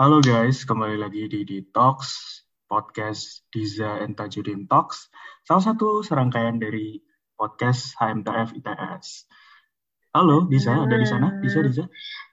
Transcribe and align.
Halo 0.00 0.16
guys, 0.24 0.64
kembali 0.64 0.96
lagi 0.96 1.28
di 1.28 1.44
Detox, 1.44 2.08
podcast 2.64 3.44
Diza 3.52 4.00
and 4.00 4.16
Tajudin 4.16 4.64
Talks, 4.64 5.12
salah 5.44 5.60
satu 5.60 6.00
serangkaian 6.00 6.56
dari 6.56 7.04
podcast 7.36 8.00
HMTF 8.00 8.56
ITS. 8.56 9.28
Halo 10.16 10.48
Diza, 10.48 10.88
ada 10.88 10.96
di 10.96 11.04
sana? 11.04 11.36
Diza, 11.44 11.60
Diza? 11.60 11.84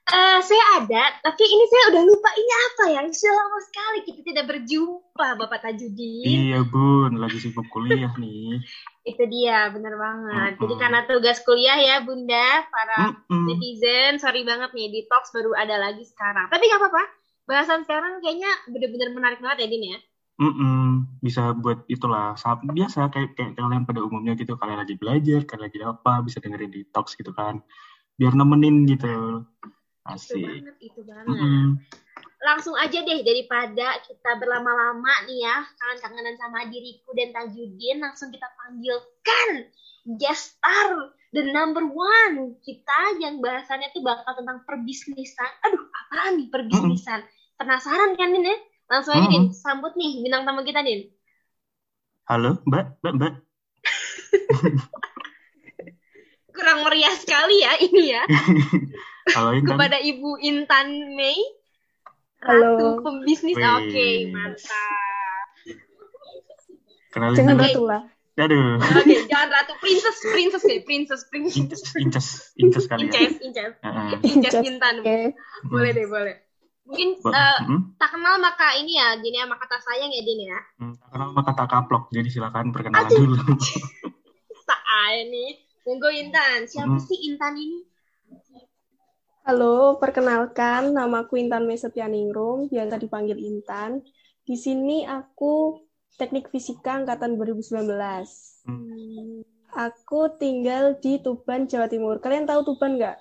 Eh, 0.07 0.39
saya 0.39 0.80
ada, 0.80 1.20
tapi 1.20 1.43
ini 1.43 1.67
saya 1.67 1.84
udah 1.91 2.03
lupa 2.07 2.31
ini 2.39 2.53
apa 2.55 2.84
ya? 2.95 3.02
Sudah 3.11 3.35
lama 3.35 3.59
sekali 3.59 3.99
kita 4.07 4.20
tidak 4.23 4.45
berjumpa, 4.47 5.27
Bapak 5.36 5.59
Tajudin. 5.68 6.23
Iya 6.23 6.63
bun, 6.63 7.20
lagi 7.20 7.43
sibuk 7.43 7.68
kuliah 7.68 8.15
nih. 8.15 8.63
Itu 9.12 9.27
dia, 9.27 9.68
bener 9.76 9.99
banget. 9.99 10.55
Jadi 10.55 10.71
Mm-mm. 10.71 10.84
karena 10.88 11.04
tugas 11.04 11.43
kuliah 11.43 11.76
ya, 11.76 11.99
Bunda, 11.99 12.63
para 12.71 13.12
Mm-mm. 13.27 13.43
netizen, 13.52 14.23
sorry 14.23 14.48
banget 14.48 14.71
nih, 14.71 14.88
detox 14.88 15.35
baru 15.35 15.52
ada 15.52 15.76
lagi 15.76 16.07
sekarang. 16.07 16.48
Tapi 16.48 16.63
nggak 16.63 16.79
apa-apa, 16.79 17.04
bahasan 17.47 17.87
sekarang 17.87 18.19
kayaknya 18.19 18.51
bener-bener 18.67 19.09
menarik 19.15 19.39
banget 19.39 19.65
ya, 19.65 19.67
Din 19.71 19.85
ya? 19.95 19.99
Mm-mm. 20.37 21.17
Bisa 21.17 21.57
buat 21.57 21.81
itulah, 21.89 22.37
saat 22.37 22.61
biasa 22.61 23.09
kayak, 23.09 23.33
kayak 23.33 23.57
kalian 23.57 23.89
pada 23.89 24.05
umumnya 24.05 24.37
gitu, 24.37 24.53
kalian 24.53 24.85
lagi 24.85 24.93
belajar, 24.93 25.41
kalian 25.49 25.65
lagi 25.65 25.79
apa, 25.81 26.21
bisa 26.21 26.37
dengerin 26.37 26.70
Detox 26.70 27.17
gitu 27.17 27.33
kan. 27.33 27.63
Biar 28.20 28.37
nemenin 28.37 28.85
gitu. 28.85 29.41
Itu 30.05 30.05
Asik. 30.05 30.45
banget, 30.45 30.75
itu 30.77 31.01
banget. 31.07 31.25
Mm-mm. 31.25 31.81
Langsung 32.37 32.77
aja 32.77 33.01
deh, 33.01 33.20
daripada 33.25 33.98
kita 34.05 34.37
berlama-lama 34.37 35.09
nih 35.25 35.41
ya, 35.41 35.65
kangen-kangenan 35.81 36.37
sama 36.37 36.70
diriku 36.70 37.09
dan 37.17 37.34
Tajudin, 37.34 37.98
langsung 37.98 38.29
kita 38.29 38.45
panggilkan 38.61 39.49
guest 40.21 40.53
star, 40.53 41.17
the 41.34 41.49
number 41.49 41.82
one. 41.82 42.54
Kita 42.61 43.17
yang 43.17 43.41
bahasannya 43.41 43.89
tuh 43.89 44.05
bakal 44.05 44.37
tentang 44.37 44.61
perbisnisan. 44.70 45.49
Aduh, 45.65 45.82
apaan 45.89 46.37
nih 46.37 46.48
perbisnisan? 46.54 47.26
Penasaran 47.58 48.13
kan, 48.13 48.30
Din 48.30 48.46
ya? 48.46 48.58
Langsung 48.88 49.18
aja, 49.18 49.27
Din. 49.34 49.50
Sambut 49.50 49.98
nih 49.98 50.22
bintang 50.22 50.46
tamu 50.46 50.62
kita, 50.62 50.86
Din. 50.86 51.10
Halo, 52.30 52.62
Mbak, 52.70 53.02
Mbak, 53.02 53.13
Mbak. 53.18 53.34
Kurang 56.58 56.80
meriah 56.85 57.16
sekali 57.18 57.62
ya 57.62 57.74
ini 57.82 58.13
ya. 58.13 58.24
Halo 59.35 59.58
Intan. 59.58 59.74
Kepada 59.74 59.98
Ibu 60.02 60.38
Intan 60.41 61.18
Mei. 61.18 61.38
Halo. 62.46 62.78
Ratu 62.78 62.88
pembisnis. 63.02 63.58
Oke, 63.58 64.08
mantap. 64.30 65.47
Kenalin 67.09 67.38
Jangan. 67.38 67.56
Oke. 67.58 67.66
ratu 67.66 67.84
lah. 67.90 68.02
Aduh, 68.38 68.78
Oke, 68.78 69.25
jangan 69.25 69.50
ratu, 69.50 69.74
princess, 69.81 70.22
princess 70.30 70.62
deh, 70.62 70.85
princess, 70.85 71.25
princess. 71.25 71.58
inces, 71.58 71.81
inces, 71.97 72.28
inces 72.53 72.85
kali 72.85 73.09
ya. 73.09 73.25
Inces, 73.25 73.41
Inces. 73.41 73.74
Inces 73.81 74.30
Inces, 74.30 74.62
Intan. 74.62 74.96
Oke. 75.02 75.34
Boleh 75.66 75.90
deh, 75.97 76.06
boleh. 76.06 76.47
Mungkin 76.88 77.19
Bo- 77.19 77.35
eh, 77.35 77.57
mm, 77.68 78.00
tak 78.00 78.16
kenal 78.16 78.40
maka 78.40 78.80
ini 78.80 78.96
ya, 78.96 79.19
Din 79.19 79.35
ya, 79.35 79.44
maka 79.44 79.68
tak 79.68 79.84
sayang 79.84 80.07
ya, 80.07 80.24
Din 80.24 80.47
ya. 80.47 80.59
mm, 80.80 80.94
tak 80.96 81.09
kenal 81.12 81.29
maka 81.35 81.52
tak 81.53 81.68
kaplok, 81.68 82.07
jadi 82.09 82.28
silakan 82.31 82.72
perkenalan 82.72 83.12
Aduh. 83.12 83.19
dulu. 83.28 83.35
Tak 84.68 84.81
aja 84.84 85.24
nih. 85.24 85.52
Monggo 85.84 86.12
Intan. 86.12 86.68
Siapa 86.68 86.91
Hmm. 86.91 87.00
sih 87.00 87.19
Intan 87.24 87.56
ini? 87.56 87.79
Halo, 89.44 89.96
perkenalkan 89.96 90.91
namaku 90.91 91.40
Intan 91.40 91.63
Mesetianingrum, 91.63 92.68
biasa 92.68 93.00
dipanggil 93.00 93.40
Intan. 93.40 94.03
Di 94.44 94.59
sini 94.59 95.07
aku 95.07 95.79
Teknik 96.19 96.51
Fisika 96.51 97.00
angkatan 97.00 97.40
2019. 97.40 97.88
Hmm, 98.66 99.40
Aku 99.72 100.35
tinggal 100.35 101.00
di 101.00 101.22
Tuban, 101.22 101.63
Jawa 101.63 101.88
Timur. 101.88 102.19
Kalian 102.19 102.44
tahu 102.44 102.66
Tuban 102.66 103.00
nggak? 103.00 103.16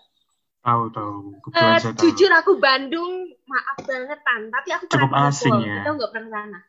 Tahu 0.67 0.83
tahu, 0.91 1.15
Eh, 1.49 1.79
saya 1.79 1.95
tahu. 1.95 2.03
jujur 2.03 2.31
aku 2.33 2.53
Bandung, 2.59 3.13
maaf 3.47 3.79
banget 3.81 4.19
Tan, 4.21 4.43
tapi 4.51 4.69
aku 4.73 4.85
Cukup 4.87 5.09
pernah 5.09 5.31
asing 5.31 5.55
ya. 5.63 5.75
Kita 5.79 5.91
nggak 5.95 6.11
pernah 6.11 6.31
sana. 6.33 6.61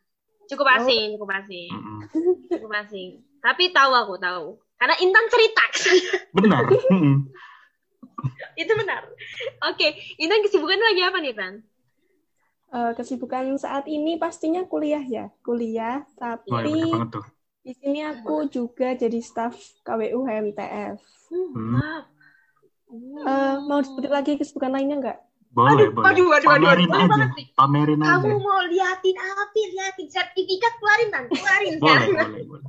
Cukup 0.47 0.65
Oh. 0.65 0.75
asing, 0.77 1.05
cukup 1.13 1.29
asing, 1.35 1.69
Mm-mm. 1.69 1.99
cukup 2.47 2.71
asing. 2.77 3.09
Tapi 3.37 3.63
tahu 3.69 3.91
aku 3.91 4.15
tahu. 4.15 4.45
Karena 4.77 4.95
Intan 4.95 5.25
cerita 5.27 5.63
ke 5.67 5.77
saya. 5.81 6.13
Benar. 6.31 6.63
Itu 8.55 8.71
benar. 8.73 9.01
Oke, 9.65 9.87
Intan 10.15 10.41
kesibukan 10.41 10.77
lagi 10.77 11.01
apa 11.01 11.17
nih, 11.17 11.33
Tan? 11.33 11.53
Eh, 12.67 12.91
kesibukan 12.93 13.47
saat 13.55 13.87
ini 13.87 14.15
pastinya 14.15 14.61
kuliah 14.63 15.01
ya, 15.01 15.33
kuliah. 15.41 16.05
Tapi 16.13 16.51
banget 16.51 17.09
tuh. 17.11 17.25
di 17.61 17.73
sini 17.73 17.99
aku 18.01 18.47
juga 18.47 18.93
jadi 18.93 19.19
staf 19.19 19.55
KWU 19.81 20.23
HMTF. 20.23 20.99
Hmm, 21.27 21.49
Hmm. 21.51 22.01
Hmm. 22.87 23.19
Eh, 23.19 23.55
mau 23.67 23.79
disebutin 23.83 24.13
lagi 24.13 24.31
kesibukan 24.39 24.71
lainnya 24.71 24.97
nggak? 25.03 25.19
Boleh, 25.51 25.73
aduh, 25.73 25.87
boleh. 25.91 26.07
aduh, 26.11 26.27
aduh, 26.27 26.37
aduh, 26.37 26.49
Pamerin 26.53 26.89
boleh 26.91 27.05
aja, 27.07 27.25
pamerin 27.57 27.99
aja. 28.03 28.09
Kamu 28.13 28.35
mau 28.39 28.61
liatin 28.67 29.17
apa? 29.17 29.57
Liatin 29.57 30.07
sertifikat 30.11 30.73
keluarin 30.77 31.09
Tan, 31.09 31.23
keluarin 31.31 31.75
Boleh, 31.83 32.07
kan? 32.13 32.27
boleh, 32.29 32.43
boleh. 32.45 32.65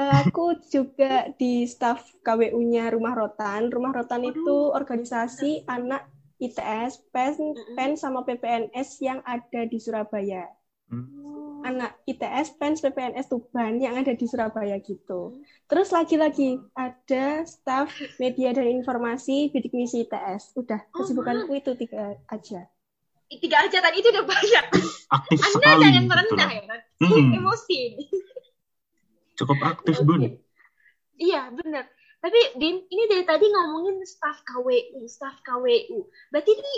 Eh, 0.00 0.12
aku 0.24 0.56
juga 0.72 1.28
di 1.36 1.68
staf 1.68 2.08
KWU-nya 2.24 2.88
Rumah 2.88 3.14
Rotan. 3.16 3.68
Rumah 3.68 3.92
Rotan 3.92 4.24
itu 4.24 4.72
organisasi 4.72 5.68
anak 5.68 6.08
ITS, 6.40 7.04
PEN, 7.12 7.52
PEN 7.76 8.00
sama 8.00 8.24
PPNS 8.24 8.96
yang 9.04 9.20
ada 9.28 9.68
di 9.68 9.76
Surabaya. 9.76 10.48
Hmm. 10.90 11.06
Anak 11.60 12.00
ITS, 12.02 12.56
PEN, 12.56 12.72
PPNS 12.74 13.28
Tuban 13.28 13.76
yang 13.78 13.94
ada 13.94 14.10
di 14.10 14.24
Surabaya 14.24 14.80
gitu. 14.80 15.38
Terus 15.68 15.92
lagi-lagi 15.92 16.56
ada 16.72 17.44
staf 17.44 17.92
media 18.16 18.50
dan 18.50 18.66
informasi 18.66 19.52
bidik 19.52 19.70
misi 19.70 20.02
ITS. 20.02 20.56
Udah, 20.56 20.80
Oh, 20.90 21.04
kesibukanku 21.04 21.52
itu 21.52 21.76
tiga 21.76 22.16
aja. 22.26 22.64
Tiga 23.28 23.56
aja 23.62 23.78
tadi 23.78 24.00
itu 24.00 24.08
udah 24.08 24.24
banyak. 24.24 24.64
Aktif 25.06 25.38
Anda 25.38 25.52
sekali. 25.52 25.82
jangan 25.84 25.92
gitu 25.94 26.08
merendah 26.08 26.50
ya. 26.50 26.62
Mm-mm. 26.98 27.38
Emosi. 27.38 27.80
Cukup 29.36 29.58
aktif, 29.62 30.00
Oke. 30.00 30.04
Bun. 30.04 30.22
Iya, 31.14 31.52
benar. 31.52 31.84
Tapi 32.20 32.40
Din, 32.56 32.84
ini 32.84 33.04
dari 33.06 33.24
tadi 33.24 33.48
ngomongin 33.48 34.00
staff 34.04 34.44
KWU, 34.44 35.04
staff 35.06 35.40
KWU. 35.40 36.04
Berarti 36.28 36.52
ini 36.52 36.74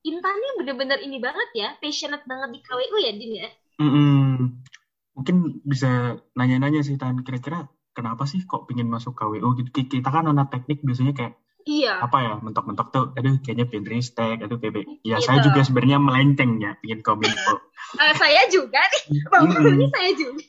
Intan 0.00 0.32
ini 0.32 0.48
bener-bener 0.56 0.98
ini 1.04 1.20
banget 1.20 1.48
ya, 1.52 1.68
passionate 1.76 2.24
banget 2.24 2.48
di 2.56 2.58
KWU 2.64 2.96
ya, 3.04 3.12
Din 3.12 3.32
ya? 3.36 3.48
Mm-mm. 3.76 4.56
Mungkin 5.12 5.36
bisa 5.60 6.16
nanya-nanya 6.32 6.80
sih, 6.80 6.96
Tan. 6.96 7.20
Kira-kira 7.20 7.68
kenapa 7.92 8.24
sih 8.24 8.40
kok 8.48 8.64
pingin 8.64 8.88
masuk 8.88 9.12
KWU 9.12 9.52
gitu? 9.60 9.68
Ki- 9.76 9.90
Kita 10.00 10.08
kan 10.08 10.24
anak 10.32 10.48
teknik 10.48 10.80
biasanya 10.80 11.12
kayak 11.12 11.34
Iya. 11.68 11.92
apa 12.00 12.18
ya 12.24 12.32
mentok-mentok 12.40 12.88
tuh 12.88 13.04
aduh 13.12 13.36
kayaknya 13.44 13.68
pengen 13.68 13.84
ristek 13.84 14.40
aduh 14.40 14.56
PB 14.56 14.76
ya 15.04 15.20
Gitu. 15.20 15.28
saya 15.28 15.38
juga 15.44 15.60
sebenarnya 15.60 15.98
melenceng 16.00 16.56
ya 16.56 16.72
pingin 16.80 17.04
kominfo 17.04 17.52
Eh, 18.00 18.14
saya 18.16 18.42
juga 18.48 18.80
nih, 18.80 19.02
Bang 19.28 19.44
Mm-mm. 19.44 19.76
ini 19.76 19.86
saya 19.92 20.10
juga. 20.16 20.44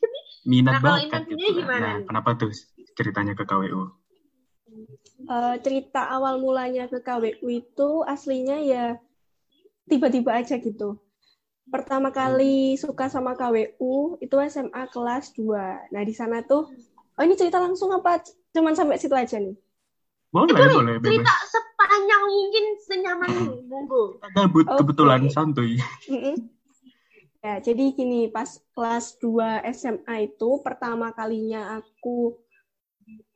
minat 0.48 0.72
Nah, 0.72 0.80
kalau 0.80 0.96
bakat 1.04 1.04
Intan 1.04 1.22
gitu 1.28 1.48
gimana 1.60 1.78
nah 1.84 1.94
nih? 2.00 2.06
kenapa 2.08 2.30
tuh 2.40 2.50
ceritanya 2.96 3.34
ke 3.36 3.44
KWU 3.44 3.82
Eh, 5.32 5.56
cerita 5.64 6.02
awal 6.16 6.40
mulanya 6.40 6.88
ke 6.88 7.00
KWU 7.04 7.48
itu 7.52 7.90
aslinya 8.08 8.58
ya 8.64 8.86
tiba-tiba 9.92 10.40
aja 10.40 10.56
gitu. 10.56 10.96
Pertama 11.68 12.12
kali 12.16 12.80
suka 12.80 13.12
sama 13.12 13.36
KWU 13.36 14.20
itu 14.24 14.36
SMA 14.48 14.88
kelas 14.88 15.36
2. 15.36 15.92
Nah, 15.92 16.04
di 16.08 16.16
sana 16.16 16.40
tuh 16.44 16.72
oh 17.20 17.24
ini 17.24 17.36
cerita 17.36 17.60
langsung 17.60 17.92
apa 17.92 18.24
cuman 18.56 18.74
sampai 18.76 18.96
situ 18.96 19.16
aja 19.16 19.36
nih? 19.40 19.56
boleh 20.32 20.56
Boleh, 20.56 20.72
boleh 20.72 20.96
cerita 21.04 21.28
bebas 21.28 21.44
sepanjang 21.52 22.24
mungkin 22.24 22.66
senyaman 22.80 23.30
monggo. 23.68 24.04
gabut 24.32 24.64
Oke. 24.64 24.80
kebetulan 24.80 25.28
santuy. 25.28 25.76
Ya, 27.42 27.58
jadi 27.58 27.90
gini, 27.98 28.30
pas 28.30 28.62
kelas 28.78 29.18
2 29.18 29.66
SMA 29.74 30.30
itu 30.30 30.62
pertama 30.62 31.10
kalinya 31.10 31.82
aku 31.82 32.38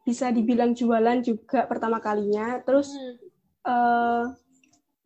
bisa 0.06 0.30
dibilang 0.30 0.78
jualan 0.78 1.26
juga 1.26 1.66
pertama 1.66 1.98
kalinya. 1.98 2.62
Terus 2.62 2.94
Hmm. 2.94 3.18
eh 3.66 4.24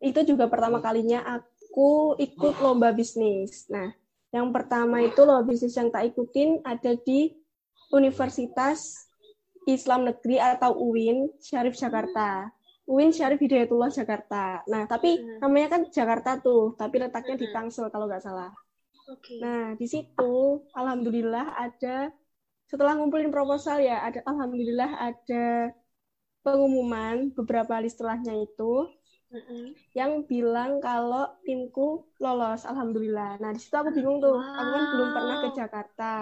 itu 0.00 0.20
juga 0.24 0.48
pertama 0.48 0.80
kalinya 0.80 1.20
aku 1.28 2.16
ikut 2.16 2.56
lomba 2.64 2.90
bisnis. 2.96 3.68
Nah, 3.68 3.92
yang 4.32 4.48
pertama 4.50 5.04
itu 5.04 5.20
lomba 5.22 5.44
bisnis 5.44 5.76
yang 5.76 5.92
tak 5.92 6.08
ikutin 6.10 6.64
ada 6.64 6.96
di 6.96 7.36
Universitas 7.92 9.06
Islam 9.68 10.08
Negeri 10.08 10.40
atau 10.40 10.72
UIN 10.72 11.28
Syarif 11.36 11.76
Jakarta. 11.76 12.48
UIN 12.88 13.12
Syarif 13.14 13.38
Hidayatullah 13.38 13.92
Jakarta. 13.92 14.66
Nah, 14.66 14.88
tapi 14.88 15.20
namanya 15.38 15.78
kan 15.78 15.82
Jakarta 15.92 16.40
tuh, 16.42 16.74
tapi 16.74 16.98
letaknya 16.98 17.36
di. 17.38 17.46
Tangsel 17.52 17.86
kalau 17.92 18.08
nggak 18.08 18.24
salah. 18.24 18.50
Oke. 19.10 19.38
Nah, 19.38 19.76
di 19.76 19.86
situ 19.86 20.64
alhamdulillah 20.74 21.54
ada 21.54 22.10
setelah 22.70 22.94
ngumpulin 22.94 23.34
proposal 23.34 23.82
ya, 23.82 24.00
ada 24.06 24.22
alhamdulillah 24.22 24.90
ada 24.96 25.74
pengumuman 26.46 27.34
beberapa 27.34 27.78
hari 27.78 27.90
setelahnya 27.90 28.32
itu 28.46 28.86
Mm-mm. 29.30 29.74
yang 29.94 30.26
bilang 30.26 30.82
kalau 30.82 31.30
timku 31.46 32.02
lolos, 32.18 32.66
alhamdulillah. 32.66 33.38
Nah, 33.38 33.50
di 33.54 33.60
situ 33.62 33.74
aku 33.78 33.94
bingung 33.94 34.18
tuh, 34.18 34.38
aku 34.38 34.70
kan 34.74 34.84
belum 34.90 35.08
pernah 35.14 35.36
ke 35.38 35.48
Wow. 35.50 35.58
Jakarta. 35.58 36.14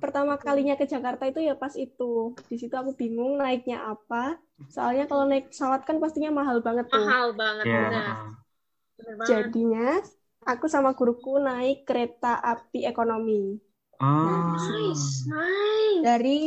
Pertama 0.00 0.36
kalinya 0.36 0.76
ke 0.76 0.84
Jakarta 0.84 1.24
itu 1.28 1.40
ya 1.40 1.56
pas 1.56 1.72
itu. 1.76 2.36
Di 2.48 2.56
situ 2.60 2.72
aku 2.76 2.92
bingung 2.96 3.40
naiknya 3.40 3.84
apa. 3.88 4.36
Soalnya 4.68 5.08
kalau 5.08 5.24
naik 5.28 5.48
pesawat 5.52 5.84
kan 5.88 5.96
pastinya 5.96 6.32
mahal 6.32 6.60
banget 6.60 6.88
tuh. 6.92 7.04
Mahal 7.04 7.32
banget, 7.36 7.64
ya 7.64 7.80
benar. 7.88 8.04
Benar 8.96 9.14
banget. 9.16 9.28
Jadinya 9.28 9.88
aku 10.44 10.66
sama 10.68 10.92
guruku 10.96 11.40
naik 11.40 11.84
kereta 11.88 12.36
api 12.36 12.84
ekonomi. 12.84 13.56
Ah. 14.00 14.56
Nice, 14.56 15.28
nice. 15.28 16.00
Dari 16.04 16.40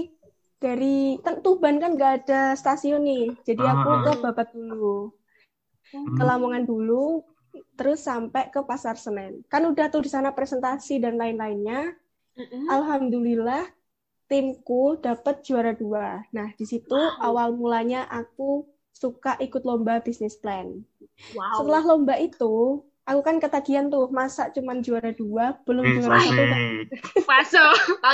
dari 0.58 1.20
kan 1.22 1.44
Tuban 1.44 1.78
kan 1.78 1.94
nggak 1.94 2.14
ada 2.24 2.42
stasiun 2.56 3.04
nih, 3.04 3.36
jadi 3.44 3.64
aku 3.68 3.90
Ah. 3.90 4.00
ke 4.00 4.12
Babat 4.24 4.48
dulu, 4.56 5.12
Hmm. 5.94 6.18
ke 6.18 6.24
Lamongan 6.26 6.66
dulu, 6.66 7.22
terus 7.78 8.02
sampai 8.02 8.50
ke 8.50 8.66
Pasar 8.66 8.98
Senen. 8.98 9.46
Kan 9.46 9.70
udah 9.70 9.94
tuh 9.94 10.02
di 10.02 10.10
sana 10.10 10.34
presentasi 10.34 10.98
dan 10.98 11.22
lain-lainnya. 11.22 11.94
Mm-mm. 12.34 12.66
Alhamdulillah 12.66 13.70
timku 14.26 14.98
dapat 14.98 15.46
juara 15.46 15.78
dua. 15.78 16.26
Nah 16.34 16.50
di 16.58 16.66
situ 16.66 16.98
awal 17.22 17.54
mulanya 17.54 18.10
aku 18.10 18.66
suka 18.90 19.38
ikut 19.38 19.62
lomba 19.62 20.02
bisnis 20.02 20.34
plan. 20.34 20.82
Wow. 21.38 21.62
Setelah 21.62 21.84
lomba 21.86 22.18
itu, 22.18 22.82
aku 23.06 23.22
kan 23.22 23.38
ketagihan 23.38 23.86
tuh, 23.94 24.10
masa 24.10 24.50
cuman 24.50 24.82
juara 24.82 25.14
dua, 25.14 25.62
belum 25.70 25.86
Wih, 25.86 25.94
juara 26.02 26.18
satu. 26.18 26.34
asik. 26.34 26.88
Faso. 27.22 27.66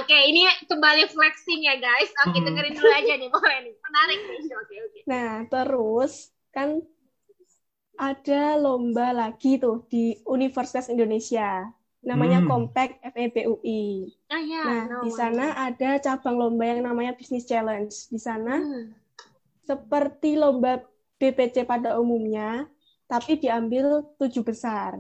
Oke, 0.04 0.18
ini 0.28 0.52
kembali 0.68 1.08
flexing 1.08 1.64
ya 1.64 1.80
guys. 1.80 2.12
Oke, 2.28 2.44
Hmm. 2.44 2.48
dengerin 2.52 2.74
dulu 2.76 2.92
aja 2.92 3.14
nih, 3.16 3.30
boleh 3.32 3.58
nih. 3.70 3.74
Menarik 3.80 4.20
nih. 4.20 4.40
Oke, 4.52 4.76
oke. 4.84 5.00
Nah, 5.08 5.32
terus 5.48 6.14
kan 6.52 6.84
ada 8.00 8.56
lomba 8.56 9.12
lagi 9.12 9.60
tuh 9.60 9.84
di 9.92 10.16
Universitas 10.24 10.88
Indonesia. 10.88 11.68
Namanya 12.00 12.40
Hmm. 12.40 12.48
Compact 12.48 13.04
FEBUI. 13.04 14.08
Ah 14.32 14.40
ya. 14.40 14.64
Nah, 14.64 14.82
no 14.88 14.98
di 15.04 15.12
sana 15.12 15.52
ada 15.52 16.00
cabang 16.00 16.40
lomba 16.40 16.64
yang 16.64 16.88
namanya 16.88 17.12
Business 17.12 17.44
Challenge. 17.44 17.92
Di 17.92 18.16
sana 18.16 18.56
Hmm. 18.56 18.96
seperti 19.68 20.40
lomba 20.40 20.80
BPC 21.20 21.68
pada 21.68 22.00
umumnya, 22.00 22.72
tapi 23.04 23.36
diambil 23.36 24.08
tujuh 24.16 24.48
besar. 24.48 24.96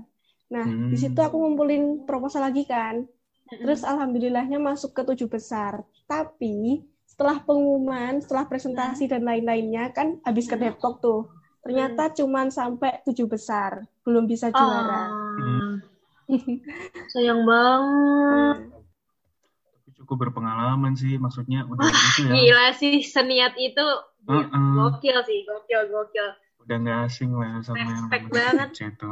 Nah, 0.51 0.67
di 0.67 0.99
Hmm. 0.99 0.99
situ 0.99 1.19
aku 1.23 1.39
ngumpulin 1.39 2.03
proposal 2.03 2.43
lagi 2.43 2.67
kan. 2.67 3.07
Terus 3.49 3.81
alhamdulillahnya 3.81 4.59
masuk 4.59 4.91
ke 4.91 5.01
tujuh 5.07 5.31
besar. 5.31 5.81
Tapi 6.03 6.83
setelah 7.07 7.39
pengumuman, 7.41 8.19
setelah 8.19 8.45
presentasi 8.45 9.07
dan 9.07 9.23
lain-lainnya 9.23 9.89
kan 9.89 10.19
habis 10.21 10.45
ke 10.45 10.59
Depok 10.59 10.99
tuh. 10.99 11.38
Ternyata 11.59 12.15
cuman 12.15 12.47
sampai 12.49 13.03
tujuh 13.03 13.25
besar, 13.25 13.71
belum 14.01 14.25
bisa 14.25 14.47
juara. 14.49 15.05
Ah. 15.05 15.75
Sayang 17.09 17.41
banget. 17.41 18.57
Tapi 19.75 19.89
cukup 19.97 20.15
berpengalaman 20.23 20.93
sih, 20.93 21.17
maksudnya 21.17 21.65
udah 21.65 21.83
itu 21.83 22.21
ya. 22.21 22.31
Gila 22.31 22.67
sih 22.73 22.95
seniat 23.01 23.53
itu. 23.55 23.85
Heeh. 24.25 24.71
Gokil 24.77 25.17
sih, 25.25 25.39
gokil, 25.43 25.81
gokil. 25.89 26.27
Udah 26.61 26.75
nggak 26.77 26.99
asing 27.05 27.33
lah 27.33 27.59
sama 27.59 27.75
yang 27.77 27.89
Respect 27.89 28.23
namanya 28.23 28.35
banget. 28.37 28.69
Itu. 28.93 29.11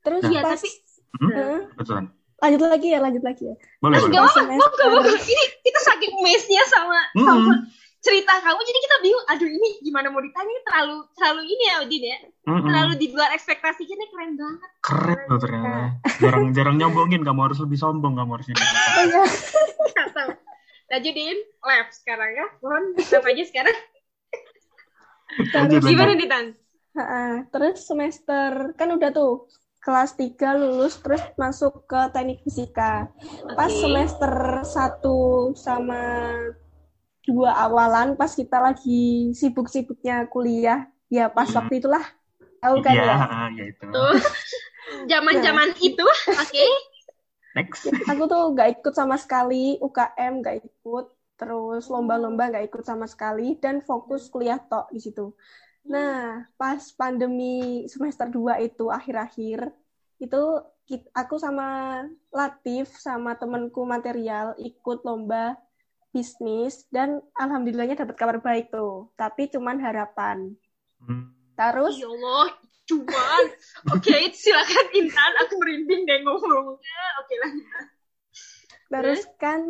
Terus 0.00 0.22
Iya, 0.24 0.40
pas 0.40 0.56
tapi- 0.56 0.74
Hmm? 1.16 1.60
Betul. 1.74 1.96
lanjut 2.36 2.60
lagi 2.62 2.88
ya, 2.92 2.98
lanjut 3.00 3.24
lagi 3.24 3.44
ya. 3.48 3.56
Boleh, 3.80 3.96
boleh. 3.98 4.12
Gak 4.12 4.28
semester- 4.30 4.52
monggo, 4.52 4.84
monggo. 4.92 5.12
Ini 5.16 5.44
kita 5.58 5.80
saking 5.82 6.12
mesnya 6.20 6.62
sama 6.68 6.98
Hmm. 7.10 7.26
sama 7.26 7.52
cerita 8.06 8.38
kamu, 8.38 8.60
jadi 8.62 8.78
kita 8.78 8.96
bingung. 9.02 9.26
Aduh 9.26 9.50
ini 9.50 9.82
gimana 9.82 10.06
mau 10.14 10.22
ditanya? 10.22 10.46
Ini 10.46 10.62
terlalu 10.62 10.96
terlalu 11.18 11.42
ini 11.50 11.64
ya, 11.66 11.76
Udin 11.82 12.04
ya. 12.06 12.18
Mm-mm. 12.46 12.62
Terlalu 12.70 12.92
di 13.02 13.06
luar 13.10 13.34
ekspektasi 13.34 13.82
kita 13.82 14.06
keren 14.14 14.38
banget. 14.38 14.70
Keren 14.78 15.20
loh 15.26 15.40
ternyata. 15.42 15.98
Jarang 16.22 16.54
jarang 16.54 16.76
nyombongin, 16.78 17.26
kamu 17.26 17.50
harus 17.50 17.58
lebih 17.58 17.82
sombong, 17.82 18.14
kamu 18.14 18.38
harus 18.38 18.46
jadi. 18.46 18.62
Kacau. 19.98 20.30
Lanjutin 20.86 21.38
lab 21.66 21.88
sekarang 21.90 22.30
ya. 22.30 22.46
Mohon 22.62 22.84
lab 22.94 23.24
aja 23.26 23.42
sekarang. 23.42 23.76
Lanjut, 25.50 25.82
Gimana 25.82 26.12
nih 26.14 26.28
Tan? 26.30 26.46
Terus 27.50 27.82
semester 27.82 28.72
kan 28.78 28.88
udah 28.94 29.10
tuh 29.10 29.50
kelas 29.82 30.14
3 30.14 30.34
lulus 30.62 30.98
terus 31.02 31.22
masuk 31.34 31.90
ke 31.90 32.00
teknik 32.14 32.40
fisika. 32.46 33.10
Pas 33.58 33.68
semester 33.68 34.62
1 34.62 35.58
sama 35.58 36.02
dua 37.26 37.50
awalan 37.58 38.14
pas 38.14 38.30
kita 38.30 38.62
lagi 38.62 39.34
sibuk-sibuknya 39.34 40.30
kuliah, 40.30 40.86
ya 41.10 41.26
pas 41.26 41.50
Hmm. 41.50 41.58
waktu 41.60 41.82
itulah 41.82 42.04
tahu 42.62 42.80
kan 42.80 42.94
Iya, 42.94 43.04
ya. 43.04 43.16
ya 43.50 43.64
itu. 43.66 43.86
Tuh. 43.90 44.14
Zaman-zaman 45.10 45.74
itu, 45.82 46.06
oke. 46.30 46.66
Next. 47.58 47.90
Aku 48.06 48.30
tuh 48.30 48.54
nggak 48.54 48.80
ikut 48.80 48.94
sama 48.94 49.18
sekali 49.18 49.80
UKM 49.82 50.44
nggak 50.44 50.56
ikut, 50.62 51.06
terus 51.34 51.84
lomba-lomba 51.90 52.52
nggak 52.52 52.70
ikut 52.70 52.82
sama 52.86 53.10
sekali 53.10 53.58
dan 53.58 53.82
fokus 53.82 54.30
kuliah 54.30 54.60
tok 54.62 54.92
di 54.94 55.00
situ. 55.02 55.34
Nah, 55.86 56.46
pas 56.54 56.82
pandemi 56.94 57.86
semester 57.86 58.26
2 58.30 58.58
itu 58.62 58.90
akhir-akhir, 58.90 59.70
itu 60.18 60.42
kit- 60.86 61.10
aku 61.14 61.38
sama 61.38 62.02
Latif 62.30 62.94
sama 62.98 63.34
temenku 63.34 63.82
material 63.82 64.54
ikut 64.58 65.02
lomba 65.02 65.58
bisnis 66.16 66.88
dan 66.88 67.20
alhamdulillahnya 67.36 68.00
dapat 68.00 68.16
kabar 68.16 68.40
baik 68.40 68.72
tuh. 68.72 69.12
Tapi 69.20 69.52
cuman 69.52 69.76
harapan. 69.76 70.56
Hmm. 70.96 71.28
Terus 71.52 72.00
Ya 72.00 72.08
Allah, 72.08 72.48
cuman. 72.88 73.42
Oke, 73.92 74.16
silakan 74.40 74.86
Intan. 74.96 75.32
Aku 75.44 75.60
merinding 75.60 76.08
deh 76.08 76.18
ngomongnya. 76.24 77.04
Oke 77.20 77.34
lah. 77.36 77.52
Terus 78.88 79.28
kan 79.36 79.60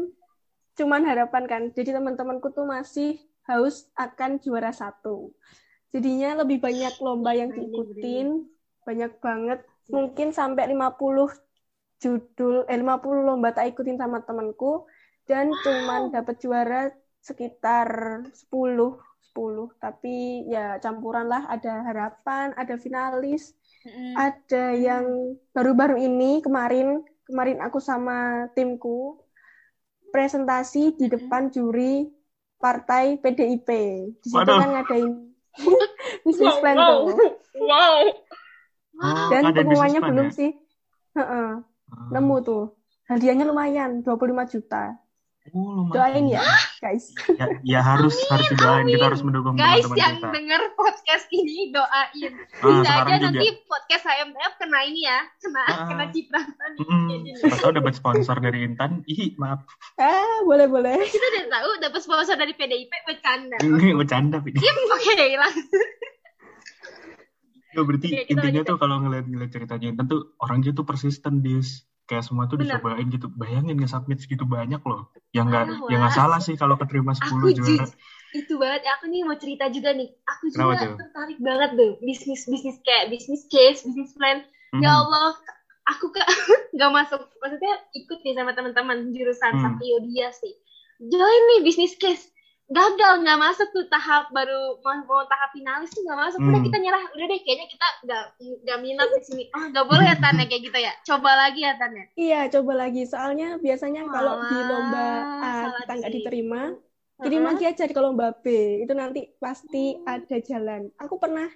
cuman 0.79 1.03
harapan 1.03 1.45
kan. 1.51 1.63
Jadi 1.75 1.91
teman-temanku 1.91 2.55
tuh 2.55 2.63
masih 2.63 3.19
haus 3.51 3.91
akan 3.99 4.39
juara 4.39 4.71
satu. 4.71 5.35
Jadinya 5.91 6.47
lebih 6.47 6.63
banyak 6.63 6.95
lomba 7.03 7.35
yang 7.35 7.51
diikutin, 7.51 8.47
banyak 8.87 9.13
banget. 9.19 9.67
Mungkin 9.91 10.31
sampai 10.31 10.71
50 10.71 11.35
judul, 11.99 12.69
eh 12.71 12.79
50 12.79 13.27
lomba 13.27 13.51
tak 13.51 13.75
ikutin 13.75 13.99
sama 13.99 14.23
temanku 14.23 14.87
dan 15.27 15.51
cuman 15.59 16.15
dapat 16.15 16.39
juara 16.39 16.89
sekitar 17.21 17.87
10 18.31 18.97
10 19.35 19.83
tapi 19.83 20.47
ya 20.49 20.79
campuran 20.81 21.27
lah 21.29 21.45
ada 21.51 21.83
harapan 21.85 22.55
ada 22.57 22.75
finalis 22.79 23.53
ada 24.17 24.73
yang 24.73 25.05
baru-baru 25.53 25.99
ini 26.01 26.41
kemarin 26.41 27.03
kemarin 27.27 27.59
aku 27.61 27.79
sama 27.83 28.47
timku 28.55 29.19
presentasi 30.11 30.97
di 30.97 31.07
depan 31.13 31.53
juri 31.53 32.09
partai 32.57 33.21
PDIP. 33.21 33.69
Di 34.17 34.29
situ 34.33 34.39
Waduh. 34.41 34.57
kan 34.57 34.71
ngadain 34.73 35.11
bisnis 36.25 36.57
Wow, 36.57 36.61
plan 36.65 36.77
wow. 36.79 36.89
tuh. 36.89 36.99
Wow. 37.61 37.97
Oh, 38.97 39.29
Dan 39.29 39.43
ada 39.53 39.61
pengumumannya 39.61 40.01
belum 40.01 40.29
ya? 40.33 40.33
sih. 40.33 40.51
Heeh, 41.21 41.49
Ah. 41.87 42.11
nemu 42.17 42.37
tuh. 42.43 42.65
Hadiahnya 43.07 43.45
lumayan, 43.47 44.03
25 44.03 44.43
juta. 44.49 44.99
Oh, 45.49 45.71
lumayan. 45.79 45.93
Doain 45.93 46.25
ya, 46.29 46.43
guys. 46.79 47.15
Ya, 47.31 47.47
ya 47.63 47.81
harus 47.81 48.15
harus 48.27 48.47
didoain. 48.49 48.85
Kita 48.85 49.07
harus 49.07 49.21
mendukung 49.21 49.55
Guys 49.55 49.81
teman-teman 49.81 49.97
yang 49.97 50.15
kita. 50.17 50.29
denger 50.33 50.63
podcast 50.73 51.27
ini 51.31 51.71
doain. 51.71 52.33
Ah, 52.57 52.67
Bisa 52.75 52.93
aja 52.97 53.15
juga. 53.15 53.25
nanti 53.31 53.47
podcast 53.63 54.05
HMTF 54.05 54.53
kena 54.57 54.79
ini 54.83 55.01
ya, 55.03 55.19
kena 55.37 55.63
Ah. 55.65 55.87
kena 55.87 56.05
cipratan. 56.09 56.71
Jadi, 56.77 57.29
Siapa 57.37 57.57
tahu 57.59 57.73
dapat 57.75 57.93
sponsor 57.95 58.37
dari 58.39 58.59
Intan. 58.63 58.91
Ih, 59.05 59.37
maaf. 59.37 59.63
Ah, 59.95 60.41
boleh-boleh. 60.43 60.99
kita 61.05 61.27
udah 61.29 61.45
tahu 61.49 61.71
dapat 61.81 62.01
sponsor 62.01 62.35
dari 62.35 62.53
PDIP 62.53 62.93
bercanda. 63.05 63.57
Ini 63.65 63.93
bercanda. 63.93 64.39
Ini. 64.41 64.59
Oke, 64.59 65.15
langsung. 65.33 65.89
Ya, 67.71 67.85
berarti 67.85 68.09
Oke, 68.09 68.21
kita 68.25 68.41
intinya 68.41 68.63
tuh 68.65 68.77
kalau 68.77 68.97
ngeliat-ngeliat 68.99 69.51
ceritanya 69.51 69.87
Intan 69.91 70.07
tuh 70.07 70.33
orangnya 70.39 70.73
tuh 70.73 70.83
persisten, 70.83 71.45
Dis. 71.45 71.85
Kayak 72.07 72.23
semua 72.23 72.47
tuh 72.47 72.57
Bener. 72.57 72.79
dicobain 72.79 73.07
gitu. 73.07 73.27
Bayangin 73.29 73.77
nge-submit 73.77 74.19
segitu 74.19 74.43
banyak 74.43 74.79
loh. 74.81 75.11
Ya 75.31 75.43
nggak 75.43 75.65
Parah, 75.69 75.91
ya 75.91 75.97
nggak 75.99 76.15
salah 76.15 76.39
sih 76.39 76.55
kalau 76.55 76.75
keterima 76.75 77.13
10 77.13 77.27
Aku 77.37 77.51
juara. 77.53 77.87
itu 78.33 78.53
banget 78.55 78.85
aku 78.87 79.05
nih 79.07 79.25
mau 79.25 79.33
cerita 79.35 79.65
juga 79.69 79.91
nih 79.91 80.13
aku 80.23 80.45
Kenapa 80.51 80.61
juga 80.69 80.85
tuh? 80.85 80.97
tertarik 80.99 81.39
banget 81.41 81.71
tuh 81.73 81.93
bisnis 81.99 82.45
bisnis 82.45 82.77
kayak 82.83 83.09
bisnis 83.09 83.49
case 83.49 83.81
bisnis 83.81 84.13
plan 84.13 84.45
Mhm. 84.71 84.83
ya 84.83 84.93
Allah 84.95 85.33
aku 85.87 86.13
ke 86.13 86.21
nggak 86.77 86.91
masuk 86.93 87.23
maksudnya 87.39 87.73
ikut 87.95 88.19
nih 88.21 88.37
sama 88.37 88.53
teman-teman 88.53 89.09
jurusan 89.09 89.57
Hmm. 89.57 89.63
Satrio 89.65 90.05
dia 90.05 90.29
sih 90.31 90.53
join 91.01 91.43
nih 91.49 91.61
bisnis 91.65 91.97
case 91.97 92.29
gagal 92.67 93.23
nggak 93.23 93.39
masuk 93.39 93.69
tuh 93.71 93.87
tahap 93.87 94.27
baru 94.35 94.83
mau, 94.83 94.99
mau 95.07 95.23
tahap 95.31 95.55
finalis 95.55 95.87
tuh 95.95 96.03
nggak 96.03 96.19
masuk 96.19 96.41
udah 96.43 96.59
Hmm. 96.59 96.67
kita 96.67 96.77
nyerah 96.83 97.03
udah 97.15 97.27
deh 97.31 97.41
kayaknya 97.47 97.67
kita 97.71 97.87
nggak 98.03 98.25
nggak 98.67 98.79
minat 98.83 99.09
di 99.15 99.23
sini 99.23 99.45
oh 99.55 99.65
nggak 99.71 99.87
boleh 99.87 100.05
ya 100.05 100.17
Tan 100.19 100.35
ya 100.35 100.45
kayak 100.51 100.63
gitu 100.67 100.79
ya 100.83 100.93
coba 101.07 101.31
lagi 101.39 101.61
ya 101.63 101.73
Tan 101.79 101.93
ya 101.95 102.05
Iya, 102.17 102.41
coba 102.51 102.73
lagi. 102.75 103.03
Soalnya 103.07 103.49
biasanya 103.57 104.03
kalau 104.09 104.35
di 104.45 104.59
lomba 104.59 105.07
A 105.39 105.51
Wah, 105.71 105.79
kita 105.79 105.93
nggak 105.95 106.13
diterima, 106.13 106.63
kirim 107.17 107.43
lagi 107.47 107.65
aja 107.65 107.85
ke 107.87 108.01
lomba 108.03 108.27
B. 108.35 108.47
Itu 108.83 108.93
nanti 108.93 109.31
pasti 109.39 109.95
ada 110.03 110.37
jalan. 110.43 110.91
Aku 110.99 111.23
pernah 111.23 111.47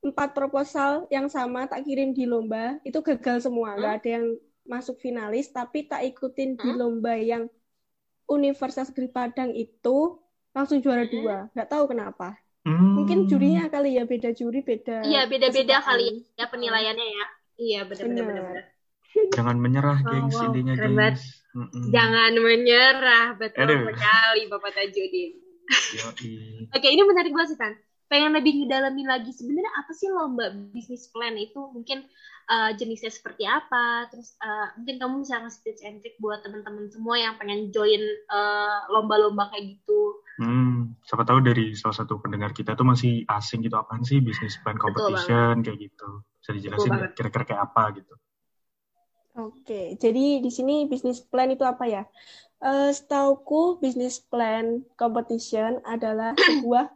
empat 0.00 0.32
proposal 0.32 1.04
yang 1.08 1.28
sama 1.28 1.64
tak 1.64 1.84
kirim 1.84 2.12
di 2.12 2.24
lomba, 2.24 2.80
itu 2.84 3.00
gagal 3.00 3.44
semua. 3.44 3.76
Nggak 3.76 3.94
ada 4.00 4.08
yang 4.16 4.26
masuk 4.64 4.96
finalis, 4.96 5.52
tapi 5.52 5.84
tak 5.84 6.08
ikutin 6.08 6.56
di 6.56 6.72
Hmm? 6.72 6.78
lomba 6.80 7.20
yang 7.20 7.52
Universitas 8.24 8.88
Negeri 8.88 9.08
Padang 9.12 9.52
itu 9.52 10.23
langsung 10.54 10.78
juara 10.80 11.04
dua. 11.04 11.50
Nggak 11.52 11.68
tahu 11.68 11.84
kenapa. 11.90 12.38
Hmm. 12.64 12.96
Mungkin 12.96 13.28
jurinya 13.28 13.68
kali 13.68 14.00
ya, 14.00 14.08
beda 14.08 14.32
juri, 14.32 14.64
beda 14.64 15.04
Iya 15.04 15.28
beda-beda 15.28 15.76
kesukaan. 15.82 15.88
kali 16.00 16.08
ya 16.38 16.46
penilaiannya 16.48 17.06
ya. 17.06 17.24
Iya 17.54 17.80
benar-benar 17.84 18.24
Benar. 18.24 18.44
benar. 18.48 18.64
Jangan 19.36 19.56
menyerah, 19.60 19.98
Wow, 20.00 20.10
gengs. 20.10 20.34
wow, 20.34 20.44
Intinya, 20.48 20.74
keren 20.74 20.94
gengs. 20.96 21.22
Mm-mm. 21.54 21.84
Jangan 21.94 22.32
menyerah, 22.34 23.26
betul 23.38 23.62
Aduh. 23.62 23.80
sekali 23.94 24.42
Bapak 24.50 24.70
Tajudin. 24.74 25.32
Oke, 26.74 26.88
ini 26.90 27.02
menarik 27.06 27.30
banget 27.30 27.54
sih, 27.54 27.58
Tan. 27.60 27.72
Pengen 28.10 28.36
lebih 28.36 28.52
ngedalamin 28.64 29.06
lagi 29.08 29.30
sebenarnya 29.32 29.72
apa 29.80 29.92
sih 29.96 30.08
lomba 30.12 30.50
bisnis 30.74 31.08
plan 31.14 31.34
itu? 31.38 31.56
Mungkin 31.72 32.04
eh, 32.50 32.70
jenisnya 32.76 33.10
seperti 33.10 33.46
apa? 33.48 34.08
Terus 34.12 34.34
eh, 34.40 34.66
mungkin 34.76 34.96
kamu 35.00 35.14
bisa 35.24 35.40
ngasih 35.40 35.60
tips 35.64 35.82
and 35.86 35.98
trick 36.02 36.16
buat 36.20 36.42
teman-teman 36.44 36.90
semua 36.92 37.16
yang 37.16 37.34
pengen 37.40 37.72
join 37.72 38.02
eh, 38.04 38.78
lomba-lomba 38.92 39.48
kayak 39.52 39.78
gitu. 39.78 40.20
Hmm, 40.34 40.98
siapa 41.06 41.22
tahu 41.22 41.38
dari 41.46 41.78
salah 41.78 41.94
satu 41.94 42.18
pendengar 42.18 42.50
kita 42.50 42.74
tuh 42.74 42.82
masih 42.82 43.22
asing 43.30 43.62
gitu 43.62 43.78
apaan 43.78 44.02
sih 44.02 44.18
business 44.18 44.58
plan 44.58 44.74
competition 44.74 45.62
kayak 45.62 45.78
gitu. 45.78 46.08
Bisa 46.42 46.50
dijelasin 46.50 46.92
kira-kira 47.14 47.44
kayak 47.46 47.62
apa 47.70 47.82
gitu? 48.02 48.14
Oke, 49.34 49.98
jadi 49.98 50.38
di 50.38 50.50
sini 50.50 50.86
bisnis 50.86 51.18
plan 51.18 51.50
itu 51.50 51.66
apa 51.66 51.86
ya? 51.90 52.02
Eh, 52.62 52.90
setauku 52.94 53.82
bisnis 53.82 54.22
plan 54.22 54.86
competition 54.94 55.82
adalah 55.82 56.38
sebuah 56.38 56.86